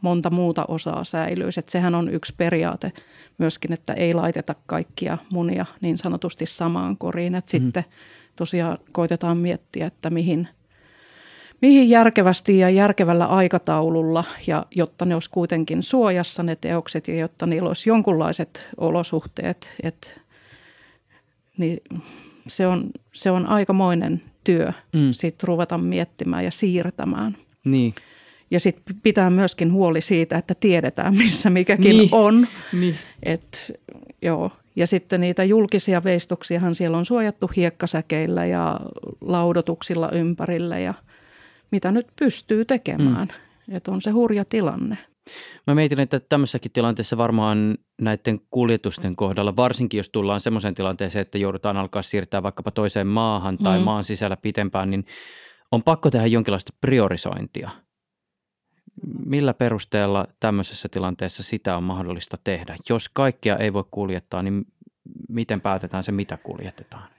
monta 0.00 0.30
muuta 0.30 0.64
osaa 0.68 1.04
säilyisi. 1.04 1.60
Että 1.60 1.72
sehän 1.72 1.94
on 1.94 2.08
yksi 2.08 2.34
periaate 2.36 2.92
myöskin, 3.38 3.72
että 3.72 3.92
ei 3.92 4.14
laiteta 4.14 4.54
kaikkia 4.66 5.18
munia 5.30 5.66
niin 5.80 5.98
sanotusti 5.98 6.46
samaan 6.46 6.96
koriin. 6.96 7.34
Että 7.34 7.56
mm. 7.56 7.62
sitten 7.62 7.84
tosiaan 8.36 8.78
koitetaan 8.92 9.36
miettiä, 9.36 9.86
että 9.86 10.10
mihin– 10.10 10.48
mihin 11.64 11.90
järkevästi 11.90 12.58
ja 12.58 12.70
järkevällä 12.70 13.26
aikataululla, 13.26 14.24
ja 14.46 14.66
jotta 14.74 15.04
ne 15.04 15.14
olisi 15.14 15.30
kuitenkin 15.30 15.82
suojassa 15.82 16.42
ne 16.42 16.56
teokset 16.56 17.08
ja 17.08 17.16
jotta 17.16 17.46
niillä 17.46 17.68
olisi 17.68 17.90
jonkunlaiset 17.90 18.66
olosuhteet, 18.76 19.74
että, 19.82 20.08
niin 21.58 21.80
se 22.46 22.66
on, 22.66 22.90
se 23.12 23.30
on 23.30 23.46
aikamoinen 23.46 24.22
työ 24.44 24.72
mm. 24.92 25.08
sitten 25.12 25.48
ruveta 25.48 25.78
miettimään 25.78 26.44
ja 26.44 26.50
siirtämään. 26.50 27.36
Niin. 27.64 27.94
Ja 28.50 28.60
sitten 28.60 28.96
pitää 29.02 29.30
myöskin 29.30 29.72
huoli 29.72 30.00
siitä, 30.00 30.38
että 30.38 30.54
tiedetään, 30.54 31.18
missä 31.24 31.50
mikäkin 31.50 31.96
niin. 31.96 32.08
on. 32.12 32.48
Niin. 32.72 32.94
Et, 33.22 33.72
joo. 34.22 34.50
Ja 34.76 34.86
sitten 34.86 35.20
niitä 35.20 35.44
julkisia 35.44 36.04
veistoksiahan 36.04 36.74
siellä 36.74 36.98
on 36.98 37.04
suojattu 37.04 37.50
hiekkasäkeillä 37.56 38.46
ja 38.46 38.80
laudotuksilla 39.20 40.10
ympärillä 40.10 40.78
ja– 40.78 40.94
mitä 41.70 41.92
nyt 41.92 42.06
pystyy 42.18 42.64
tekemään. 42.64 43.28
Mm. 43.68 43.76
Että 43.76 43.90
on 43.90 44.00
se 44.00 44.10
hurja 44.10 44.44
tilanne. 44.44 44.98
Mä 45.66 45.74
mietin, 45.74 46.00
että 46.00 46.20
tämmöisessäkin 46.20 46.72
tilanteessa 46.72 47.16
varmaan 47.16 47.78
näiden 48.00 48.40
kuljetusten 48.50 49.16
kohdalla, 49.16 49.56
varsinkin 49.56 49.98
jos 49.98 50.10
tullaan 50.10 50.40
semmoiseen 50.40 50.74
tilanteeseen, 50.74 51.22
että 51.22 51.38
joudutaan 51.38 51.76
alkaa 51.76 52.02
siirtää 52.02 52.42
vaikkapa 52.42 52.70
toiseen 52.70 53.06
maahan 53.06 53.58
tai 53.58 53.78
mm. 53.78 53.84
maan 53.84 54.04
sisällä 54.04 54.36
pitempään, 54.36 54.90
niin 54.90 55.06
on 55.72 55.82
pakko 55.82 56.10
tehdä 56.10 56.26
jonkinlaista 56.26 56.72
priorisointia. 56.80 57.70
Millä 59.26 59.54
perusteella 59.54 60.26
tämmöisessä 60.40 60.88
tilanteessa 60.88 61.42
sitä 61.42 61.76
on 61.76 61.82
mahdollista 61.82 62.36
tehdä? 62.44 62.76
Jos 62.88 63.08
kaikkea 63.08 63.56
ei 63.56 63.72
voi 63.72 63.84
kuljettaa, 63.90 64.42
niin 64.42 64.64
miten 65.28 65.60
päätetään 65.60 66.02
se, 66.02 66.12
mitä 66.12 66.36
kuljetetaan? 66.36 67.13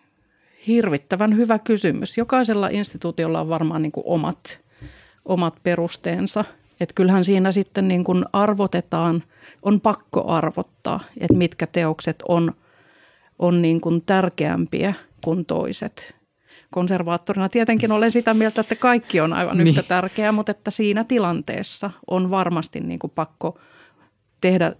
Hirvittävän 0.68 1.38
hyvä 1.38 1.60
kysymys. 1.60 2.18
Jokaisella 2.18 2.68
instituutiolla 2.72 3.42
on 3.42 3.50
varmaan 3.50 3.82
niin 3.82 3.92
kuin 3.92 4.04
omat, 4.08 4.60
omat 5.26 5.56
perusteensa. 5.64 6.46
Et 6.80 6.94
kyllähän 6.96 7.24
siinä 7.24 7.52
sitten 7.52 7.88
niin 7.88 8.04
kuin 8.04 8.26
arvotetaan, 8.34 9.24
on 9.62 9.82
pakko 9.82 10.28
arvottaa, 10.28 11.00
että 11.20 11.38
mitkä 11.38 11.68
teokset 11.68 12.24
on, 12.28 12.52
on 13.40 13.62
niin 13.62 13.82
kuin 13.82 14.02
tärkeämpiä 14.06 14.94
kuin 15.24 15.46
toiset. 15.46 16.16
Konservaattorina 16.72 17.50
tietenkin 17.50 17.92
olen 17.92 18.12
sitä 18.12 18.34
mieltä, 18.34 18.62
että 18.62 18.76
kaikki 18.76 19.22
on 19.22 19.34
aivan 19.34 19.62
yhtä 19.62 19.82
niin. 19.82 19.88
tärkeää, 19.88 20.32
mutta 20.32 20.52
että 20.52 20.72
siinä 20.72 21.04
tilanteessa 21.04 21.92
on 22.08 22.32
varmasti 22.32 22.80
niin 22.80 23.00
kuin 23.00 23.12
pakko 23.16 23.60
tehdä 24.42 24.72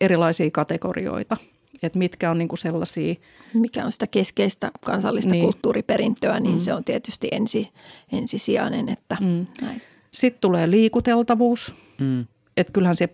erilaisia 0.00 0.50
kategorioita– 0.50 1.36
että 1.86 1.98
mitkä 1.98 2.30
on 2.30 2.38
niin 2.38 2.48
kuin 2.48 2.58
sellaisia. 2.58 3.14
Mikä 3.54 3.84
on 3.84 3.92
sitä 3.92 4.06
keskeistä 4.06 4.70
kansallista 4.84 5.30
niin. 5.30 5.44
kulttuuriperintöä, 5.44 6.40
niin 6.40 6.54
mm. 6.54 6.60
se 6.60 6.74
on 6.74 6.84
tietysti 6.84 7.28
ensi, 7.32 7.70
ensisijainen. 8.12 8.88
Että 8.88 9.16
mm. 9.20 9.46
näin. 9.60 9.82
Sitten 10.10 10.40
tulee 10.40 10.70
liikuteltavuus. 10.70 11.74
Mm. 12.00 12.26
Että 12.56 12.72
kyllähän 12.72 12.94
se 12.94 13.08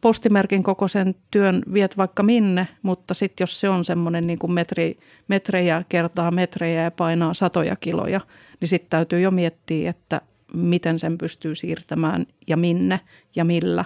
postimerkin 0.00 0.62
kokoisen 0.62 1.14
työn 1.30 1.62
viet 1.72 1.96
vaikka 1.96 2.22
minne, 2.22 2.68
mutta 2.82 3.14
sitten 3.14 3.42
jos 3.42 3.60
se 3.60 3.68
on 3.68 3.84
semmoinen 3.84 4.26
niin 4.26 4.38
kuin 4.38 4.52
metri, 4.52 4.98
metrejä 5.28 5.84
kertaa 5.88 6.30
metrejä 6.30 6.82
ja 6.82 6.90
painaa 6.90 7.34
satoja 7.34 7.76
kiloja, 7.76 8.20
niin 8.60 8.68
sitten 8.68 8.90
täytyy 8.90 9.20
jo 9.20 9.30
miettiä, 9.30 9.90
että 9.90 10.20
miten 10.54 10.98
sen 10.98 11.18
pystyy 11.18 11.54
siirtämään 11.54 12.26
ja 12.46 12.56
minne 12.56 13.00
ja 13.36 13.44
millä. 13.44 13.84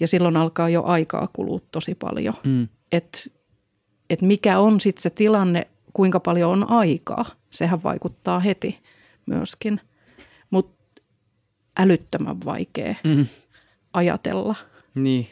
Ja 0.00 0.08
silloin 0.08 0.36
alkaa 0.36 0.68
jo 0.68 0.82
aikaa 0.82 1.28
kulua 1.32 1.60
tosi 1.70 1.94
paljon. 1.94 2.34
Mm. 2.44 2.68
Että 2.92 3.18
että 4.12 4.26
mikä 4.26 4.58
on 4.58 4.80
sitten 4.80 5.02
se 5.02 5.10
tilanne, 5.10 5.66
kuinka 5.92 6.20
paljon 6.20 6.50
on 6.50 6.70
aikaa. 6.70 7.24
Sehän 7.50 7.82
vaikuttaa 7.82 8.40
heti 8.40 8.78
myöskin. 9.26 9.80
Mutta 10.50 11.02
älyttömän 11.78 12.36
vaikea 12.44 12.94
mm. 13.04 13.26
ajatella. 13.92 14.54
Niin. 14.94 15.26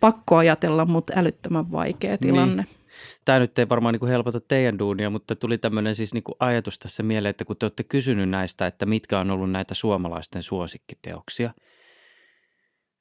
Pakko 0.00 0.36
ajatella, 0.36 0.84
mutta 0.84 1.12
älyttömän 1.16 1.72
vaikea 1.72 2.18
tilanne. 2.18 2.62
Niin. 2.62 2.76
Tämä 3.24 3.38
nyt 3.38 3.58
ei 3.58 3.68
varmaan 3.68 3.94
niin 3.94 4.08
helpota 4.08 4.40
teidän 4.40 4.78
duunia, 4.78 5.10
mutta 5.10 5.36
tuli 5.36 5.58
tämmöinen 5.58 5.94
siis 5.94 6.14
niin 6.14 6.24
ajatus 6.40 6.78
tässä 6.78 7.02
mieleen, 7.02 7.30
että 7.30 7.44
kun 7.44 7.56
te 7.56 7.66
olette 7.66 7.84
kysynyt 7.84 8.28
näistä, 8.28 8.66
että 8.66 8.86
mitkä 8.86 9.20
on 9.20 9.30
ollut 9.30 9.50
näitä 9.50 9.74
suomalaisten 9.74 10.42
suosikkiteoksia. 10.42 11.50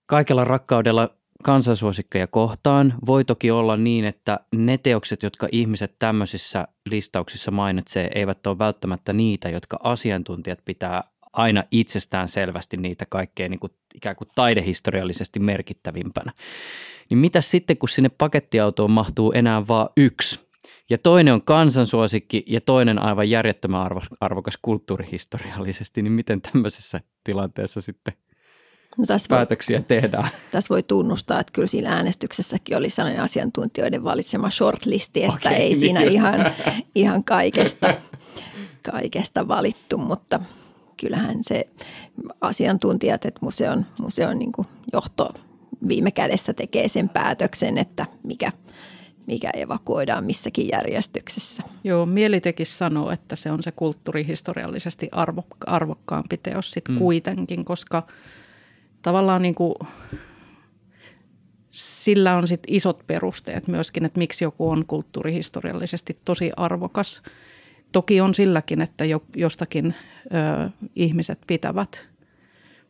Kaikella 0.06 0.44
rakkaudella 0.44 1.10
kansansuosikkeja 1.44 2.28
kohtaan. 2.28 2.94
Voi 3.06 3.26
toki 3.26 3.52
olla 3.52 3.78
niin, 3.78 4.06
että 4.06 4.40
ne 4.56 4.78
teokset, 4.78 5.24
jotka 5.24 5.48
ihmiset 5.52 5.96
tämmöisissä 6.00 6.68
listauksissa 6.90 7.52
mainitsee, 7.52 8.12
eivät 8.16 8.48
ole 8.48 8.58
välttämättä 8.58 9.14
niitä, 9.14 9.50
jotka 9.50 9.80
asiantuntijat 9.84 10.60
pitää 10.66 11.04
aina 11.34 11.64
itsestään 11.72 12.28
selvästi 12.28 12.78
niitä 12.78 13.06
kaikkein 13.10 13.52
niin 13.52 13.60
kuin, 13.60 13.72
ikään 13.96 14.16
kuin 14.16 14.28
taidehistoriallisesti 14.36 15.40
merkittävimpänä. 15.40 16.32
Niin 17.10 17.18
mitä 17.18 17.42
sitten, 17.42 17.78
kun 17.78 17.90
sinne 17.90 18.10
pakettiautoon 18.10 18.92
mahtuu 18.92 19.32
enää 19.32 19.68
vain 19.68 19.90
yksi, 19.98 20.40
ja 20.90 20.98
toinen 20.98 21.34
on 21.34 21.42
kansansuosikki 21.42 22.44
ja 22.48 22.62
toinen 22.62 23.02
aivan 23.02 23.30
järjettömän 23.30 23.88
arvokas 24.22 24.58
kulttuurihistoriallisesti, 24.62 26.02
niin 26.02 26.14
miten 26.14 26.42
tämmöisessä 26.42 27.02
tilanteessa 27.24 27.82
sitten 27.82 28.14
No 28.98 29.06
tässä 29.06 29.28
päätöksiä 29.30 29.78
voi, 29.78 29.86
tehdään. 29.88 30.30
Tässä 30.52 30.70
voi 30.74 30.84
tunnustaa, 30.84 31.40
että 31.40 31.54
kyllä 31.54 31.68
siinä 31.68 31.90
äänestyksessäkin 31.92 32.78
oli 32.78 32.90
sellainen 32.90 33.24
asiantuntijoiden 33.24 34.04
valitsema 34.04 34.50
shortlisti, 34.50 35.24
että 35.24 35.50
okay, 35.50 35.54
ei 35.54 35.70
niin 35.70 35.80
siinä 35.80 36.02
just. 36.02 36.14
ihan, 36.14 36.54
ihan 36.96 37.24
kaikesta, 37.24 37.94
kaikesta 38.92 39.48
valittu, 39.48 39.98
mutta 39.98 40.40
kyllähän 40.98 41.38
se 41.42 41.68
asiantuntijat, 42.42 43.26
että 43.26 43.40
museon, 43.42 43.86
museon 44.02 44.40
niin 44.40 44.52
johto 44.94 45.34
viime 45.88 46.12
kädessä 46.12 46.54
tekee 46.54 46.88
sen 46.88 47.10
päätöksen, 47.10 47.78
että 47.78 48.06
mikä, 48.24 48.52
mikä 49.28 49.50
evakuoidaan 49.54 50.26
missäkin 50.26 50.68
järjestyksessä. 50.72 51.64
Joo, 51.84 52.06
mielitekis 52.06 52.78
sanoo, 52.78 53.12
että 53.12 53.36
se 53.36 53.52
on 53.52 53.64
se 53.64 53.72
kulttuurihistoriallisesti 53.72 55.10
arvo, 55.12 55.44
arvokkaampi 55.66 56.38
teos 56.38 56.72
sitten 56.72 56.96
mm. 56.96 57.00
kuitenkin, 57.00 57.66
koska 57.66 58.08
tavallaan 59.06 59.42
niin 59.42 59.56
kuin 59.56 59.76
sillä 61.72 62.36
on 62.36 62.48
sit 62.48 62.60
isot 62.68 63.04
perusteet 63.08 63.68
myöskin, 63.68 64.06
että 64.06 64.18
miksi 64.18 64.44
joku 64.44 64.70
on 64.70 64.86
kulttuurihistoriallisesti 64.86 66.18
tosi 66.26 66.52
arvokas. 66.58 67.22
Toki 67.92 68.22
on 68.22 68.36
silläkin, 68.36 68.82
että 68.82 69.06
jo, 69.06 69.24
jostakin 69.36 69.96
ö, 70.26 70.70
ihmiset 70.96 71.40
pitävät, 71.48 72.08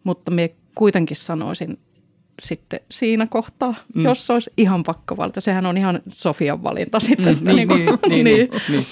mutta 0.04 0.32
me 0.32 0.56
kuitenkin 0.76 1.18
sanoisin 1.18 1.80
sitten 2.42 2.80
siinä 2.92 3.28
kohtaa, 3.28 3.76
mm. 3.96 4.04
jos 4.04 4.30
olisi 4.30 4.52
ihan 4.58 4.84
pakko 4.84 5.18
valita. 5.18 5.42
Sehän 5.42 5.66
on 5.66 5.78
ihan 5.78 6.02
Sofian 6.10 6.64
valinta 6.64 7.00
sitten. 7.00 7.38
Mm, 7.42 7.56
niin, 7.56 7.68
niin, 7.68 7.86
niin, 8.10 8.24
niin, 8.24 8.50
niin. 8.70 8.86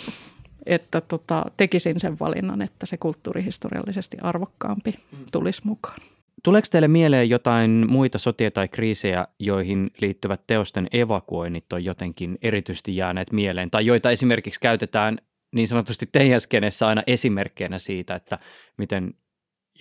Että 0.65 1.01
tota, 1.01 1.45
tekisin 1.57 1.99
sen 1.99 2.19
valinnan, 2.19 2.61
että 2.61 2.85
se 2.85 2.97
kulttuurihistoriallisesti 2.97 4.17
arvokkaampi 4.21 4.93
tulisi 5.31 5.61
mukaan. 5.65 6.12
Tuleeko 6.43 6.67
teille 6.71 6.87
mieleen 6.87 7.29
jotain 7.29 7.85
muita 7.89 8.17
sotia 8.17 8.51
tai 8.51 8.67
kriisejä, 8.67 9.27
joihin 9.39 9.91
liittyvät 10.01 10.41
teosten 10.47 10.87
evakuoinnit 10.91 11.73
on 11.73 11.83
jotenkin 11.85 12.37
erityisesti 12.41 12.95
jääneet 12.95 13.31
mieleen, 13.31 13.71
tai 13.71 13.85
joita 13.85 14.11
esimerkiksi 14.11 14.59
käytetään 14.59 15.17
niin 15.55 15.67
sanotusti 15.67 16.09
teidän 16.11 16.41
skenessä 16.41 16.87
aina 16.87 17.03
esimerkkeinä 17.07 17.79
siitä, 17.79 18.15
että 18.15 18.39
miten 18.77 19.13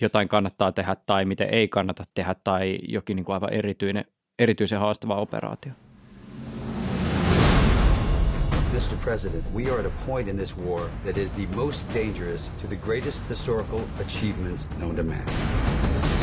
jotain 0.01 0.27
kannattaa 0.27 0.71
tehdä 0.71 0.95
tai 1.05 1.25
miten 1.25 1.49
ei 1.49 1.67
kannata 1.67 2.05
tehdä 2.13 2.35
tai 2.43 2.79
jokin 2.87 3.15
niin 3.15 3.25
kuin 3.25 3.33
aivan 3.33 3.53
erityinen, 3.53 4.05
erityisen 4.39 4.79
haastava 4.79 5.15
operaatio? 5.15 5.71
Mr. 8.73 8.97
President, 9.03 9.43
we 9.53 9.71
are 9.71 9.79
at 9.79 9.85
a 9.85 10.05
point 10.05 10.27
in 10.27 10.35
this 10.35 10.57
war 10.57 10.89
that 11.05 11.17
is 11.17 11.33
the 11.33 11.47
most 11.55 11.93
dangerous 11.93 12.51
to 12.61 12.67
the 12.67 12.75
greatest 12.75 13.29
historical 13.29 13.81
achievements 13.99 14.69
known 14.79 14.95
to 14.95 15.03
man. 15.03 16.22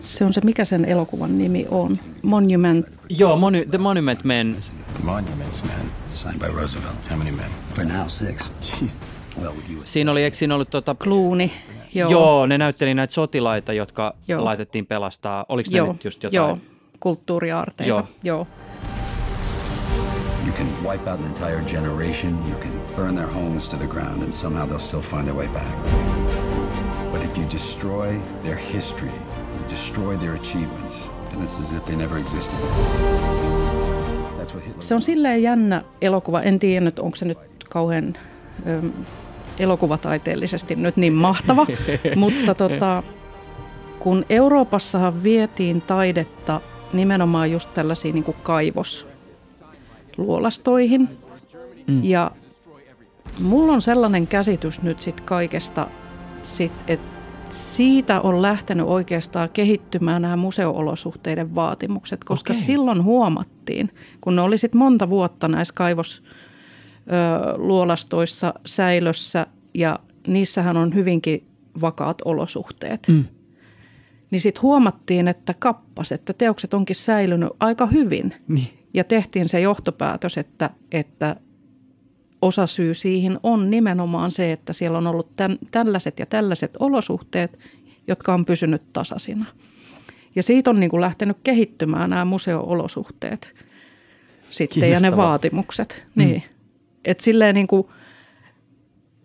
Se 0.00 0.24
on 0.24 0.32
se, 0.32 0.40
mikä 0.44 0.64
sen 0.64 0.84
elokuvan 0.84 1.38
nimi 1.38 1.66
on. 1.70 1.98
Monument. 2.22 2.86
Joo, 3.08 3.36
monu, 3.36 3.58
The 3.70 3.78
Monument 3.78 4.24
Men. 4.24 4.56
Monuments 5.02 5.64
Men. 5.64 5.90
Signed 6.10 6.38
by 6.38 6.46
Roosevelt. 6.46 7.08
How 7.10 7.18
many 7.18 7.30
men? 7.30 7.50
For 7.74 7.84
now, 7.84 8.06
six. 8.06 8.50
Jeez. 8.62 8.96
Well, 9.42 9.52
siinä 9.84 10.12
oli, 10.12 10.22
eikö 10.22 10.36
siinä 10.36 10.54
ollut 10.54 10.70
tuota... 10.70 10.94
Clooney. 10.94 11.48
Joo. 11.94 12.10
Joo, 12.10 12.46
ne 12.46 12.58
näytteli 12.58 12.94
näitä 12.94 13.14
sotilaita, 13.14 13.72
jotka 13.72 14.14
Joo. 14.28 14.44
laitettiin 14.44 14.86
pelastaa. 14.86 15.44
Oliko 15.48 15.70
ne 15.72 15.92
nyt 15.92 16.04
just 16.04 16.22
jotain? 16.22 16.36
Joo, 16.36 16.58
kulttuuriaarteita. 17.00 17.88
Joo. 17.88 18.06
Joo. 18.22 18.46
You 20.46 20.52
can 20.52 20.66
wipe 20.82 21.10
out 21.10 21.20
an 21.20 21.26
entire 21.26 21.62
generation, 21.62 22.38
you 22.48 22.58
can 22.60 22.72
burn 22.96 23.14
their 23.14 23.28
homes 23.28 23.68
to 23.68 23.76
the 23.76 23.86
ground 23.86 24.22
and 24.22 24.32
somehow 24.32 24.66
they'll 24.66 24.78
still 24.78 25.02
find 25.02 25.24
their 25.24 25.36
way 25.36 25.48
back. 25.48 25.66
If 27.30 27.38
you 27.38 27.50
destroy 27.50 28.20
their 28.42 28.56
history, 28.56 29.08
you 29.08 29.70
destroy 29.70 30.18
their 30.18 30.34
achievements, 30.34 31.10
then 31.30 31.42
it's 31.42 31.60
as 31.60 31.72
if 31.72 31.84
they 31.84 31.96
never 31.96 32.18
existed. 32.18 32.58
Se 34.80 34.94
on 34.94 35.02
silleen 35.02 35.42
jännä 35.42 35.84
elokuva. 36.00 36.42
En 36.42 36.58
tiedä 36.58 36.84
nyt, 36.84 36.98
onko 36.98 37.16
se 37.16 37.24
nyt 37.24 37.38
kauhean 37.68 38.14
ö, 38.66 38.82
elokuvataiteellisesti 39.58 40.76
nyt 40.76 40.96
niin 40.96 41.12
mahtava, 41.12 41.66
mutta 42.16 42.54
tota, 42.54 43.02
kun 43.98 44.24
Euroopassahan 44.30 45.22
vietiin 45.22 45.80
taidetta 45.80 46.60
nimenomaan 46.92 47.52
just 47.52 47.74
tällaisiin 47.74 48.14
niin 48.14 48.24
kuin 48.24 48.36
kaivosluolastoihin. 48.42 51.08
Mm. 51.86 52.04
Ja 52.04 52.30
mulla 53.40 53.72
on 53.72 53.82
sellainen 53.82 54.26
käsitys 54.26 54.82
nyt 54.82 55.00
sit 55.00 55.20
kaikesta 55.20 55.86
sit, 56.42 56.72
että 56.86 57.19
siitä 57.52 58.20
on 58.20 58.42
lähtenyt 58.42 58.86
oikeastaan 58.86 59.48
kehittymään 59.52 60.22
nämä 60.22 60.36
museoolosuhteiden 60.36 61.54
vaatimukset, 61.54 62.24
koska 62.24 62.52
okay. 62.52 62.62
silloin 62.62 63.04
huomattiin, 63.04 63.90
kun 64.20 64.36
ne 64.36 64.42
olisit 64.42 64.74
monta 64.74 65.10
vuotta 65.10 65.48
näissä 65.48 65.74
kaivosluolastoissa 65.74 68.54
säilössä 68.66 69.46
ja 69.74 69.98
niissähän 70.26 70.76
on 70.76 70.94
hyvinkin 70.94 71.46
vakaat 71.80 72.18
olosuhteet. 72.24 73.08
Mm. 73.08 73.24
Niin 74.30 74.40
sitten 74.40 74.62
huomattiin, 74.62 75.28
että 75.28 75.54
kappas, 75.58 76.12
että 76.12 76.32
teokset 76.32 76.74
onkin 76.74 76.96
säilynyt 76.96 77.48
aika 77.60 77.86
hyvin. 77.86 78.34
Niin. 78.48 78.68
Ja 78.94 79.04
tehtiin 79.04 79.48
se 79.48 79.60
johtopäätös, 79.60 80.38
että, 80.38 80.70
että 80.92 81.36
osa 82.42 82.66
syy 82.66 82.94
siihen 82.94 83.40
on 83.42 83.70
nimenomaan 83.70 84.30
se, 84.30 84.52
että 84.52 84.72
siellä 84.72 84.98
on 84.98 85.06
ollut 85.06 85.36
tämän, 85.36 85.58
tällaiset 85.70 86.18
ja 86.18 86.26
tällaiset 86.26 86.70
olosuhteet, 86.78 87.58
jotka 88.08 88.34
on 88.34 88.44
pysynyt 88.44 88.82
tasaisina. 88.92 89.44
Ja 90.34 90.42
siitä 90.42 90.70
on 90.70 90.80
niin 90.80 90.90
kuin 90.90 91.00
lähtenyt 91.00 91.36
kehittymään 91.44 92.10
nämä 92.10 92.24
museo-olosuhteet 92.24 93.54
sitten 94.50 94.90
ja 94.90 95.00
ne 95.00 95.16
vaatimukset. 95.16 96.06
Mm. 96.14 96.24
Niin. 96.24 96.42
Et 97.04 97.20
silleen 97.20 97.54
niin 97.54 97.66
kuin, 97.66 97.86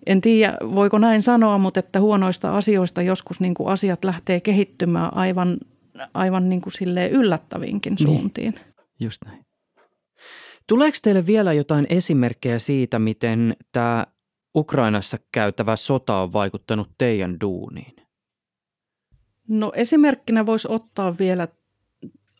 en 0.05 0.21
tiedä 0.21 0.57
voiko 0.75 0.97
näin 0.97 1.23
sanoa, 1.23 1.57
mutta 1.57 1.79
että 1.79 1.99
huonoista 1.99 2.57
asioista 2.57 3.01
joskus 3.01 3.39
niin 3.39 3.53
kuin 3.53 3.69
asiat 3.69 4.03
lähtee 4.03 4.39
kehittymään 4.39 5.13
aivan, 5.13 5.57
aivan 6.13 6.49
niin 6.49 6.61
kuin 6.61 6.73
silleen 6.73 7.11
yllättävinkin 7.11 7.95
niin. 7.99 8.07
suuntiin. 8.07 8.53
Niin. 8.53 8.75
Just 8.99 9.25
näin. 9.25 9.45
Tuleeko 10.67 10.97
teille 11.01 11.25
vielä 11.25 11.53
jotain 11.53 11.87
esimerkkejä 11.89 12.59
siitä, 12.59 12.99
miten 12.99 13.55
tämä 13.71 14.07
Ukrainassa 14.55 15.17
käytävä 15.31 15.75
sota 15.75 16.17
on 16.17 16.33
vaikuttanut 16.33 16.89
teidän 16.97 17.39
duuniin? 17.41 17.95
No 19.47 19.71
esimerkkinä 19.75 20.45
voisi 20.45 20.67
ottaa 20.71 21.17
vielä 21.17 21.47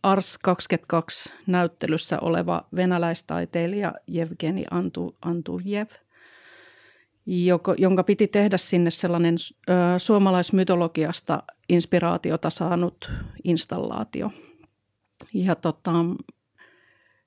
Ars 0.03 0.37
22 0.37 1.33
näyttelyssä 1.47 2.19
oleva 2.19 2.67
venäläistaiteilija 2.75 3.93
Jevgeni 4.07 4.65
Antu, 4.71 5.15
Antujev, 5.21 5.87
joka, 7.25 7.75
jonka 7.77 8.03
piti 8.03 8.27
tehdä 8.27 8.57
sinne 8.57 8.89
sellainen 8.89 9.35
ö, 9.69 9.73
suomalaismytologiasta 9.99 11.43
inspiraatiota 11.69 12.49
saanut 12.49 13.11
installaatio. 13.43 14.31
Ja 15.33 15.55
tota, 15.55 15.91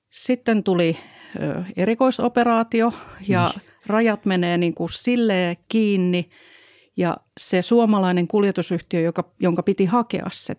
sitten 0.09 0.63
tuli 0.63 0.97
ö, 1.41 1.63
erikoisoperaatio 1.77 2.93
ja 3.27 3.51
niin. 3.55 3.69
rajat 3.85 4.25
menee 4.25 4.57
niin 4.57 4.73
kuin 4.73 4.89
silleen 4.91 5.57
kiinni 5.67 6.29
ja 6.97 7.17
se 7.39 7.61
suomalainen 7.61 8.27
kuljetusyhtiö, 8.27 8.99
joka, 9.01 9.31
jonka 9.39 9.63
piti 9.63 9.85
hakea 9.85 10.25
se 10.31 10.55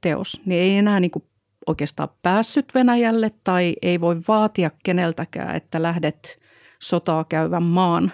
teos, 0.00 0.40
niin 0.44 0.60
ei 0.62 0.76
enää 0.76 1.00
niin 1.00 1.10
kuin 1.10 1.24
oikeastaan 1.66 2.08
päässyt 2.22 2.74
Venäjälle 2.74 3.30
tai 3.44 3.76
ei 3.82 4.00
voi 4.00 4.20
vaatia 4.28 4.70
keneltäkään, 4.84 5.56
että 5.56 5.82
lähdet 5.82 6.40
sotaa 6.78 7.24
käyvän 7.24 7.62
maan 7.62 8.12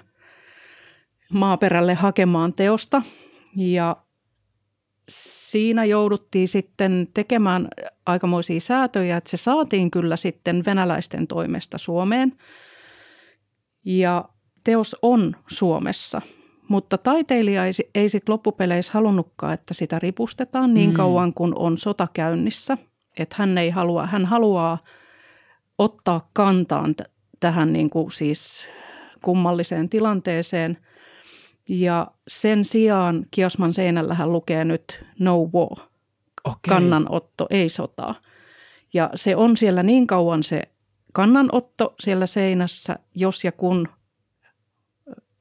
maaperälle 1.33 1.95
hakemaan 1.95 2.53
teosta. 2.53 3.03
Ja 3.57 3.97
siinä 5.09 5.85
jouduttiin 5.85 6.49
sitten 6.49 7.09
tekemään 7.15 7.69
aikamoisia 8.07 8.61
säätöjä, 8.61 9.17
että 9.17 9.31
se 9.31 9.37
saatiin 9.37 9.91
kyllä 9.91 10.17
sitten 10.17 10.63
venäläisten 10.67 11.27
toimesta 11.27 11.79
Suomeen. 11.79 12.33
Ja 13.85 14.29
teos 14.65 14.97
on 15.03 15.37
Suomessa, 15.47 16.23
mutta 16.69 16.99
taiteilija 16.99 17.67
ei, 17.67 17.73
ei 17.95 18.09
sitten 18.09 18.33
loppupeleissä 18.33 18.93
halunnutkaan, 18.93 19.53
että 19.55 19.75
sitä 19.75 19.99
ripustetaan 19.99 20.75
niin 20.75 20.91
mm. 20.91 20.97
kauan 20.97 21.35
kuin 21.35 21.59
on 21.59 21.79
sota 21.79 22.09
käynnissä. 22.13 22.79
Että 23.19 23.37
hän 23.39 23.59
ei 23.59 23.71
halua, 23.71 24.07
hän 24.07 24.27
haluaa 24.27 24.79
ottaa 25.79 26.31
kantaan 26.33 26.95
t- 26.95 27.11
tähän 27.41 27.73
niin 27.73 27.91
kuin 27.91 28.11
siis 28.11 28.65
kummalliseen 29.23 29.89
tilanteeseen– 29.89 30.79
ja 31.69 32.07
sen 32.29 32.65
sijaan 32.65 33.27
Kiosman 33.31 33.73
seinällähän 33.75 34.33
lukee 34.33 34.65
nyt 34.65 35.05
no 35.19 35.39
war, 35.55 35.87
okay. 36.45 36.59
kannanotto, 36.69 37.47
ei 37.51 37.69
sotaa. 37.69 38.15
Ja 38.95 39.11
se 39.15 39.37
on 39.37 39.57
siellä 39.57 39.83
niin 39.83 40.07
kauan 40.07 40.43
se 40.43 40.63
kannanotto 41.13 41.95
siellä 42.01 42.27
seinässä, 42.27 42.99
jos 43.15 43.45
ja 43.45 43.53
kun, 43.53 43.89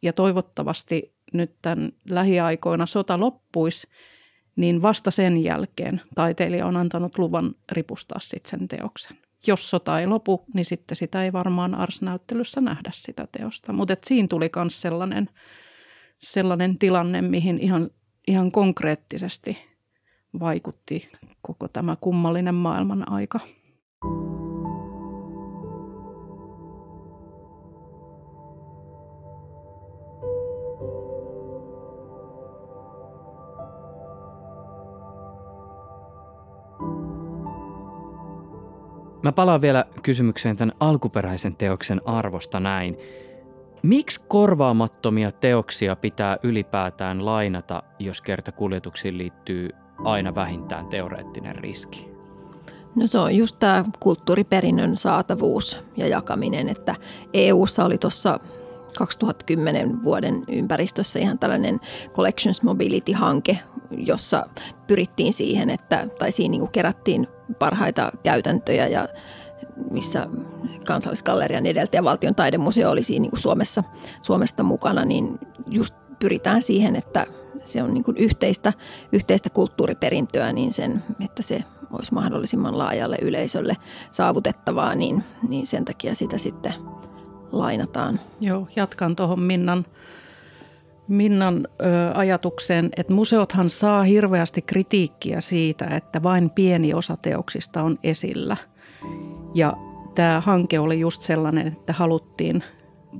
ja 0.02 0.14
toivottavasti 0.14 1.16
nyt 1.34 1.56
tämän 1.62 1.92
lähiaikoina 2.10 2.86
sota 2.86 3.20
loppuisi, 3.20 3.88
niin 4.56 4.82
vasta 4.82 5.12
sen 5.12 5.44
jälkeen 5.44 6.02
taiteilija 6.16 6.66
on 6.66 6.78
antanut 6.78 7.18
luvan 7.18 7.56
ripustaa 7.72 8.20
sitten 8.20 8.50
sen 8.50 8.68
teoksen. 8.68 9.18
Jos 9.48 9.70
sota 9.70 10.00
ei 10.00 10.08
lopu, 10.08 10.46
niin 10.54 10.66
sitten 10.66 10.96
sitä 10.96 11.24
ei 11.24 11.34
varmaan 11.34 11.76
Ars-näyttelyssä 11.76 12.62
nähdä 12.62 12.90
sitä 12.94 13.28
teosta. 13.32 13.74
Mutta 13.74 13.96
siinä 14.04 14.28
tuli 14.28 14.50
myös 14.56 14.82
sellainen– 14.82 15.30
sellainen 16.20 16.78
tilanne, 16.78 17.22
mihin 17.22 17.60
ihan, 17.60 17.90
ihan 18.28 18.52
konkreettisesti 18.52 19.58
vaikutti 20.40 21.10
koko 21.42 21.68
tämä 21.68 21.96
kummallinen 22.02 22.56
maailman 22.56 23.12
aika. 23.12 23.40
Mä 39.24 39.32
palaan 39.32 39.62
vielä 39.62 39.86
kysymykseen 40.04 40.58
tämän 40.58 40.76
alkuperäisen 40.80 41.56
teoksen 41.56 42.02
arvosta 42.06 42.60
näin. 42.60 42.98
Miksi 43.86 44.22
korvaamattomia 44.28 45.32
teoksia 45.32 45.96
pitää 45.96 46.38
ylipäätään 46.44 47.26
lainata, 47.26 47.84
jos 48.00 48.22
kerta 48.22 48.52
kuljetuksiin 48.52 49.18
liittyy 49.18 49.70
aina 50.04 50.36
vähintään 50.36 50.88
teoreettinen 50.88 51.56
riski? 51.56 52.08
No 52.96 53.08
se 53.08 53.20
on 53.20 53.36
just 53.36 53.60
tämä 53.60 53.86
kulttuuriperinnön 54.00 54.98
saatavuus 54.98 55.80
ja 55.98 56.08
jakaminen, 56.08 56.70
että 56.70 56.96
EU:ssa 57.34 57.86
oli 57.86 57.98
tuossa 57.98 58.40
2010 58.98 60.04
vuoden 60.04 60.44
ympäristössä 60.48 61.20
ihan 61.20 61.40
tällainen 61.40 61.80
Collections 62.14 62.62
Mobility-hanke, 62.64 63.60
jossa 63.92 64.46
pyrittiin 64.88 65.34
siihen, 65.34 65.70
että, 65.70 66.08
tai 66.20 66.32
siinä 66.32 66.52
niin 66.52 66.68
kerättiin 66.68 67.28
parhaita 67.60 68.12
käytäntöjä 68.24 68.88
ja 68.88 69.08
missä 69.92 70.28
kansallisgallerian 70.86 71.66
edeltäjä 71.66 72.04
valtion 72.04 72.36
taidemuseo 72.36 72.92
oli 72.92 73.04
siinä 73.04 73.22
niin 73.22 73.30
kuin 73.30 73.42
Suomessa, 73.42 73.84
Suomesta 74.22 74.64
mukana, 74.64 75.06
niin 75.06 75.40
just 75.68 75.96
pyritään 76.20 76.62
siihen, 76.62 76.96
että 76.96 77.28
se 77.64 77.84
on 77.84 77.94
niin 77.94 78.04
kuin 78.04 78.18
yhteistä, 78.18 78.74
yhteistä 79.12 79.50
kulttuuriperintöä, 79.50 80.54
niin 80.54 80.74
sen, 80.74 81.04
että 81.26 81.44
se 81.44 81.64
olisi 81.92 82.14
mahdollisimman 82.14 82.78
laajalle 82.78 83.18
yleisölle 83.22 83.78
saavutettavaa, 84.12 84.96
niin, 84.96 85.24
niin 85.50 85.68
sen 85.68 85.86
takia 85.86 86.16
sitä 86.16 86.38
sitten 86.38 86.74
lainataan. 87.52 88.20
Joo, 88.40 88.68
jatkan 88.76 89.16
tuohon 89.16 89.40
Minnan, 89.40 89.86
Minnan 91.08 91.68
ö, 91.82 91.86
ajatukseen, 92.14 92.90
että 92.98 93.14
museothan 93.14 93.70
saa 93.70 94.04
hirveästi 94.04 94.62
kritiikkiä 94.62 95.42
siitä, 95.42 95.86
että 95.86 96.24
vain 96.24 96.50
pieni 96.50 96.94
osa 96.94 97.18
teoksista 97.18 97.84
on 97.84 98.00
esillä. 98.04 98.58
Ja 99.54 99.74
tämä 100.16 100.42
hanke 100.46 100.80
oli 100.80 101.00
just 101.00 101.22
sellainen, 101.22 101.68
että 101.68 101.94
haluttiin 101.94 102.64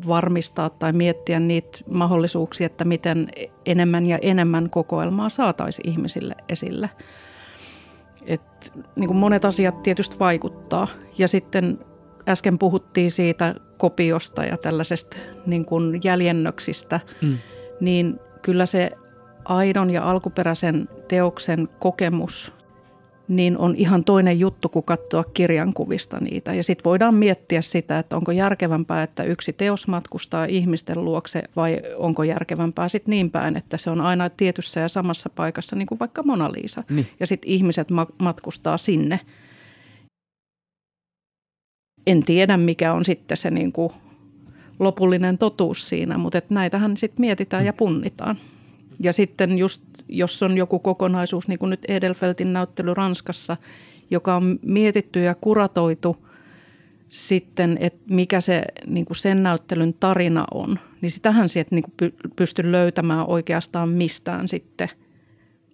varmistaa 0.08 0.70
tai 0.70 0.94
miettiä 0.94 1.40
niitä 1.40 1.78
mahdollisuuksia, 1.90 2.66
että 2.66 2.86
miten 2.86 3.28
enemmän 3.66 4.06
ja 4.06 4.20
enemmän 4.22 4.70
kokoelmaa 4.70 5.30
saataisiin 5.30 5.90
ihmisille 5.90 6.36
esille. 6.50 6.90
Et, 8.28 8.74
niin 8.96 9.08
kuin 9.08 9.18
monet 9.18 9.46
asiat 9.46 9.84
tietysti 9.84 10.20
vaikuttaa. 10.20 10.88
Ja 11.18 11.28
sitten 11.28 11.80
äsken 12.28 12.60
puhuttiin 12.60 13.12
siitä 13.12 13.56
kopiosta 13.78 14.46
ja 14.46 14.58
tällaisesta 14.58 15.18
niin 15.46 15.66
kuin 15.66 16.02
jäljennöksistä, 16.04 17.00
mm. 17.22 17.38
niin 17.82 18.20
kyllä 18.42 18.66
se 18.66 18.92
aidon 19.46 19.90
ja 19.90 20.10
alkuperäisen 20.10 20.90
teoksen 21.08 21.68
kokemus 21.80 22.54
niin 23.28 23.58
on 23.58 23.76
ihan 23.76 24.04
toinen 24.04 24.40
juttu 24.40 24.70
kuin 24.70 24.86
katsoa 24.86 25.24
kirjankuvista 25.24 26.20
niitä. 26.20 26.54
Ja 26.54 26.64
sitten 26.64 26.84
voidaan 26.84 27.16
miettiä 27.16 27.62
sitä, 27.62 28.00
että 28.00 28.18
onko 28.18 28.32
järkevämpää, 28.32 29.04
että 29.04 29.24
yksi 29.24 29.54
teos 29.54 29.88
matkustaa 29.88 30.46
ihmisten 30.46 31.06
luokse 31.06 31.44
vai 31.56 31.82
onko 31.98 32.24
järkevämpää 32.24 32.88
sitten 32.88 33.12
niin 33.12 33.32
päin, 33.32 33.58
että 33.58 33.78
se 33.78 33.90
on 33.90 34.02
aina 34.02 34.30
tietyssä 34.30 34.80
ja 34.80 34.90
samassa 34.90 35.30
paikassa, 35.30 35.76
niin 35.76 35.88
kuin 35.88 36.00
vaikka 36.00 36.24
Mona 36.24 36.52
Lisa. 36.52 36.84
Niin. 36.90 37.08
Ja 37.20 37.28
sitten 37.28 37.52
ihmiset 37.52 37.90
ma- 37.90 38.08
matkustaa 38.18 38.78
sinne. 38.78 39.20
En 42.08 42.24
tiedä, 42.24 42.58
mikä 42.58 42.94
on 42.94 43.06
sitten 43.06 43.38
se 43.38 43.52
niin 43.52 43.72
kuin 43.72 43.94
lopullinen 44.80 45.38
totuus 45.38 45.90
siinä, 45.90 46.18
mutta 46.18 46.38
että 46.38 46.54
näitähän 46.54 46.98
sitten 46.98 47.22
mietitään 47.22 47.66
ja 47.66 47.74
punnitaan. 47.74 48.40
Ja 49.00 49.14
sitten 49.14 49.58
just, 49.58 49.82
jos 50.10 50.44
on 50.44 50.58
joku 50.58 50.80
kokonaisuus, 50.80 51.48
niin 51.48 51.60
kuin 51.60 51.70
nyt 51.70 51.86
Edelfeltin 51.88 52.54
näyttely 52.54 52.94
Ranskassa, 52.94 53.58
joka 54.10 54.36
on 54.36 54.60
mietitty 54.62 55.24
ja 55.24 55.36
kuratoitu 55.36 56.26
sitten, 57.10 57.78
että 57.80 58.00
mikä 58.10 58.42
se 58.42 58.64
niin 58.88 59.06
kuin 59.06 59.18
sen 59.18 59.44
näyttelyn 59.44 59.94
tarina 60.00 60.46
on, 60.54 60.80
niin 61.02 61.12
sitähän 61.12 61.50
sieltä 61.50 61.76
niin 61.76 61.84
kuin 61.84 62.14
pysty 62.36 62.72
löytämään 62.72 63.26
oikeastaan 63.28 63.90
mistään 63.90 64.48
sitten 64.48 64.90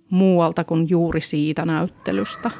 muualta 0.10 0.64
kuin 0.64 0.90
juuri 0.90 1.22
siitä 1.22 1.66
näyttelystä. 1.66 2.52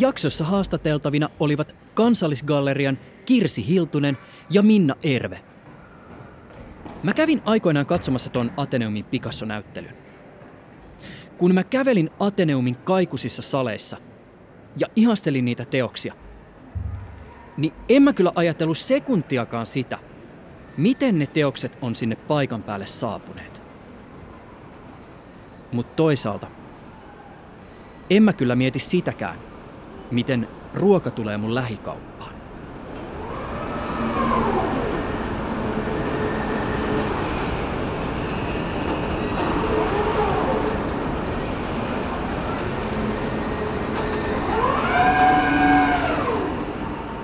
Jaksossa 0.00 0.44
haastateltavina 0.44 1.28
olivat 1.40 1.74
Kansallisgallerian 1.94 2.98
Kirsi 3.24 3.66
Hiltunen 3.66 4.18
ja 4.50 4.62
Minna 4.62 4.94
Erve. 5.02 5.40
Mä 7.02 7.12
kävin 7.12 7.42
aikoinaan 7.44 7.86
katsomassa 7.86 8.30
ton 8.30 8.52
Ateneumin 8.56 9.04
Picasso-näyttelyn. 9.04 9.96
Kun 11.38 11.54
mä 11.54 11.64
kävelin 11.64 12.10
Ateneumin 12.20 12.76
kaikusissa 12.76 13.42
saleissa 13.42 13.96
ja 14.76 14.86
ihastelin 14.96 15.44
niitä 15.44 15.64
teoksia, 15.64 16.14
niin 17.56 17.72
en 17.88 18.02
mä 18.02 18.12
kyllä 18.12 18.32
ajatellut 18.34 18.78
sekuntiakaan 18.78 19.66
sitä, 19.66 19.98
miten 20.76 21.18
ne 21.18 21.26
teokset 21.26 21.78
on 21.82 21.94
sinne 21.94 22.16
paikan 22.16 22.62
päälle 22.62 22.86
saapuneet. 22.86 23.62
Mutta 25.72 25.96
toisaalta, 25.96 26.46
en 28.10 28.22
mä 28.22 28.32
kyllä 28.32 28.56
mieti 28.56 28.78
sitäkään, 28.78 29.49
miten 30.10 30.48
ruoka 30.74 31.10
tulee 31.10 31.36
mun 31.36 31.54
lähikauppaan. 31.54 32.34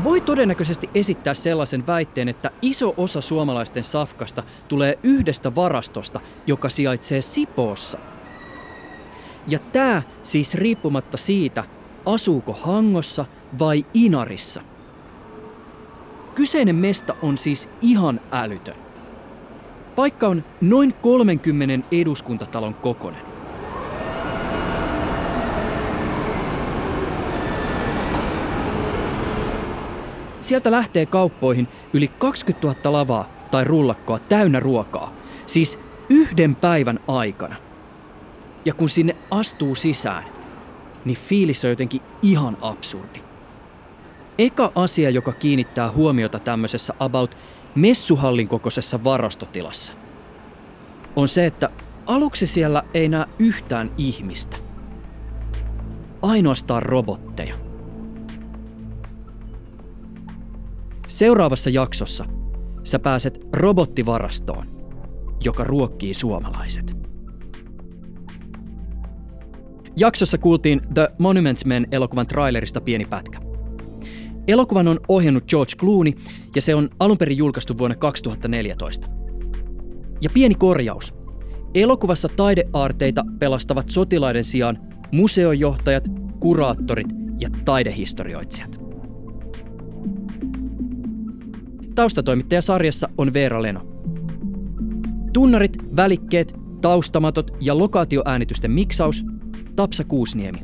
Voi 0.04 0.20
todennäköisesti 0.20 0.90
esittää 0.94 1.34
sellaisen 1.34 1.86
väitteen, 1.86 2.28
että 2.28 2.50
iso 2.62 2.94
osa 2.96 3.20
suomalaisten 3.20 3.84
safkasta 3.84 4.42
tulee 4.68 4.98
yhdestä 5.02 5.54
varastosta, 5.54 6.20
joka 6.46 6.68
sijaitsee 6.68 7.22
Sipoossa. 7.22 7.98
Ja 9.48 9.58
tämä 9.58 10.02
siis 10.22 10.54
riippumatta 10.54 11.16
siitä, 11.16 11.64
asuuko 12.06 12.52
Hangossa 12.52 13.24
vai 13.58 13.86
Inarissa. 13.94 14.62
Kyseinen 16.34 16.76
mesta 16.76 17.14
on 17.22 17.38
siis 17.38 17.68
ihan 17.80 18.20
älytön. 18.32 18.74
Paikka 19.96 20.28
on 20.28 20.44
noin 20.60 20.94
30 20.94 21.88
eduskuntatalon 21.92 22.74
kokonen. 22.74 23.20
Sieltä 30.40 30.70
lähtee 30.70 31.06
kauppoihin 31.06 31.68
yli 31.92 32.08
20 32.08 32.68
000 32.68 32.92
lavaa 32.92 33.28
tai 33.50 33.64
rullakkoa 33.64 34.18
täynnä 34.18 34.60
ruokaa, 34.60 35.12
siis 35.46 35.78
yhden 36.08 36.56
päivän 36.56 37.00
aikana. 37.08 37.56
Ja 38.64 38.74
kun 38.74 38.88
sinne 38.88 39.16
astuu 39.30 39.74
sisään, 39.74 40.35
niin 41.06 41.18
fiilis 41.18 41.64
on 41.64 41.70
jotenkin 41.70 42.02
ihan 42.22 42.56
absurdi. 42.60 43.22
Eka 44.38 44.72
asia, 44.74 45.10
joka 45.10 45.32
kiinnittää 45.32 45.90
huomiota 45.90 46.38
tämmöisessä 46.38 46.94
about 47.00 47.36
messuhallin 47.74 48.48
kokoisessa 48.48 49.04
varastotilassa, 49.04 49.92
on 51.16 51.28
se, 51.28 51.46
että 51.46 51.70
aluksi 52.06 52.46
siellä 52.46 52.82
ei 52.94 53.08
näe 53.08 53.26
yhtään 53.38 53.90
ihmistä. 53.98 54.56
Ainoastaan 56.22 56.82
robotteja. 56.82 57.54
Seuraavassa 61.08 61.70
jaksossa 61.70 62.24
sä 62.84 62.98
pääset 62.98 63.40
robottivarastoon, 63.52 64.66
joka 65.44 65.64
ruokkii 65.64 66.14
suomalaiset. 66.14 66.96
Jaksossa 69.98 70.38
kuultiin 70.38 70.80
The 70.94 71.08
Monuments 71.18 71.64
Men 71.64 71.86
elokuvan 71.90 72.26
trailerista 72.26 72.80
pieni 72.80 73.04
pätkä. 73.04 73.38
Elokuvan 74.48 74.88
on 74.88 75.00
ohjannut 75.08 75.44
George 75.48 75.72
Clooney 75.76 76.12
ja 76.54 76.62
se 76.62 76.74
on 76.74 76.88
alun 76.98 77.18
perin 77.18 77.38
julkaistu 77.38 77.78
vuonna 77.78 77.96
2014. 77.96 79.08
Ja 80.22 80.30
pieni 80.34 80.54
korjaus. 80.54 81.14
Elokuvassa 81.74 82.28
taideaarteita 82.28 83.24
pelastavat 83.38 83.90
sotilaiden 83.90 84.44
sijaan 84.44 84.78
museojohtajat, 85.12 86.04
kuraattorit 86.40 87.08
ja 87.40 87.50
taidehistorioitsijat. 87.64 88.80
Taustatoimittaja 91.94 92.62
sarjassa 92.62 93.08
on 93.18 93.32
Veera 93.32 93.62
Leno. 93.62 93.80
Tunnarit, 95.32 95.96
välikkeet, 95.96 96.54
taustamatot 96.80 97.50
ja 97.60 97.78
lokaatioäänitysten 97.78 98.70
miksaus 98.70 99.24
Tapsa 99.76 100.04
Kuusniemi. 100.04 100.58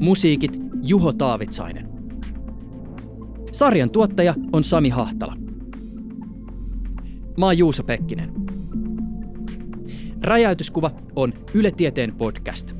Musiikit 0.00 0.60
Juho 0.82 1.12
Taavitsainen. 1.12 1.88
Sarjan 3.52 3.90
tuottaja 3.90 4.34
on 4.52 4.64
Sami 4.64 4.88
Hahtala. 4.88 5.36
Mä 7.38 7.46
oon 7.46 7.58
Juuso 7.58 7.82
Pekkinen. 7.82 8.32
Räjäytyskuva 10.22 10.90
on 11.16 11.32
Yle 11.54 11.70
Tieteen 11.70 12.14
podcast. 12.14 12.74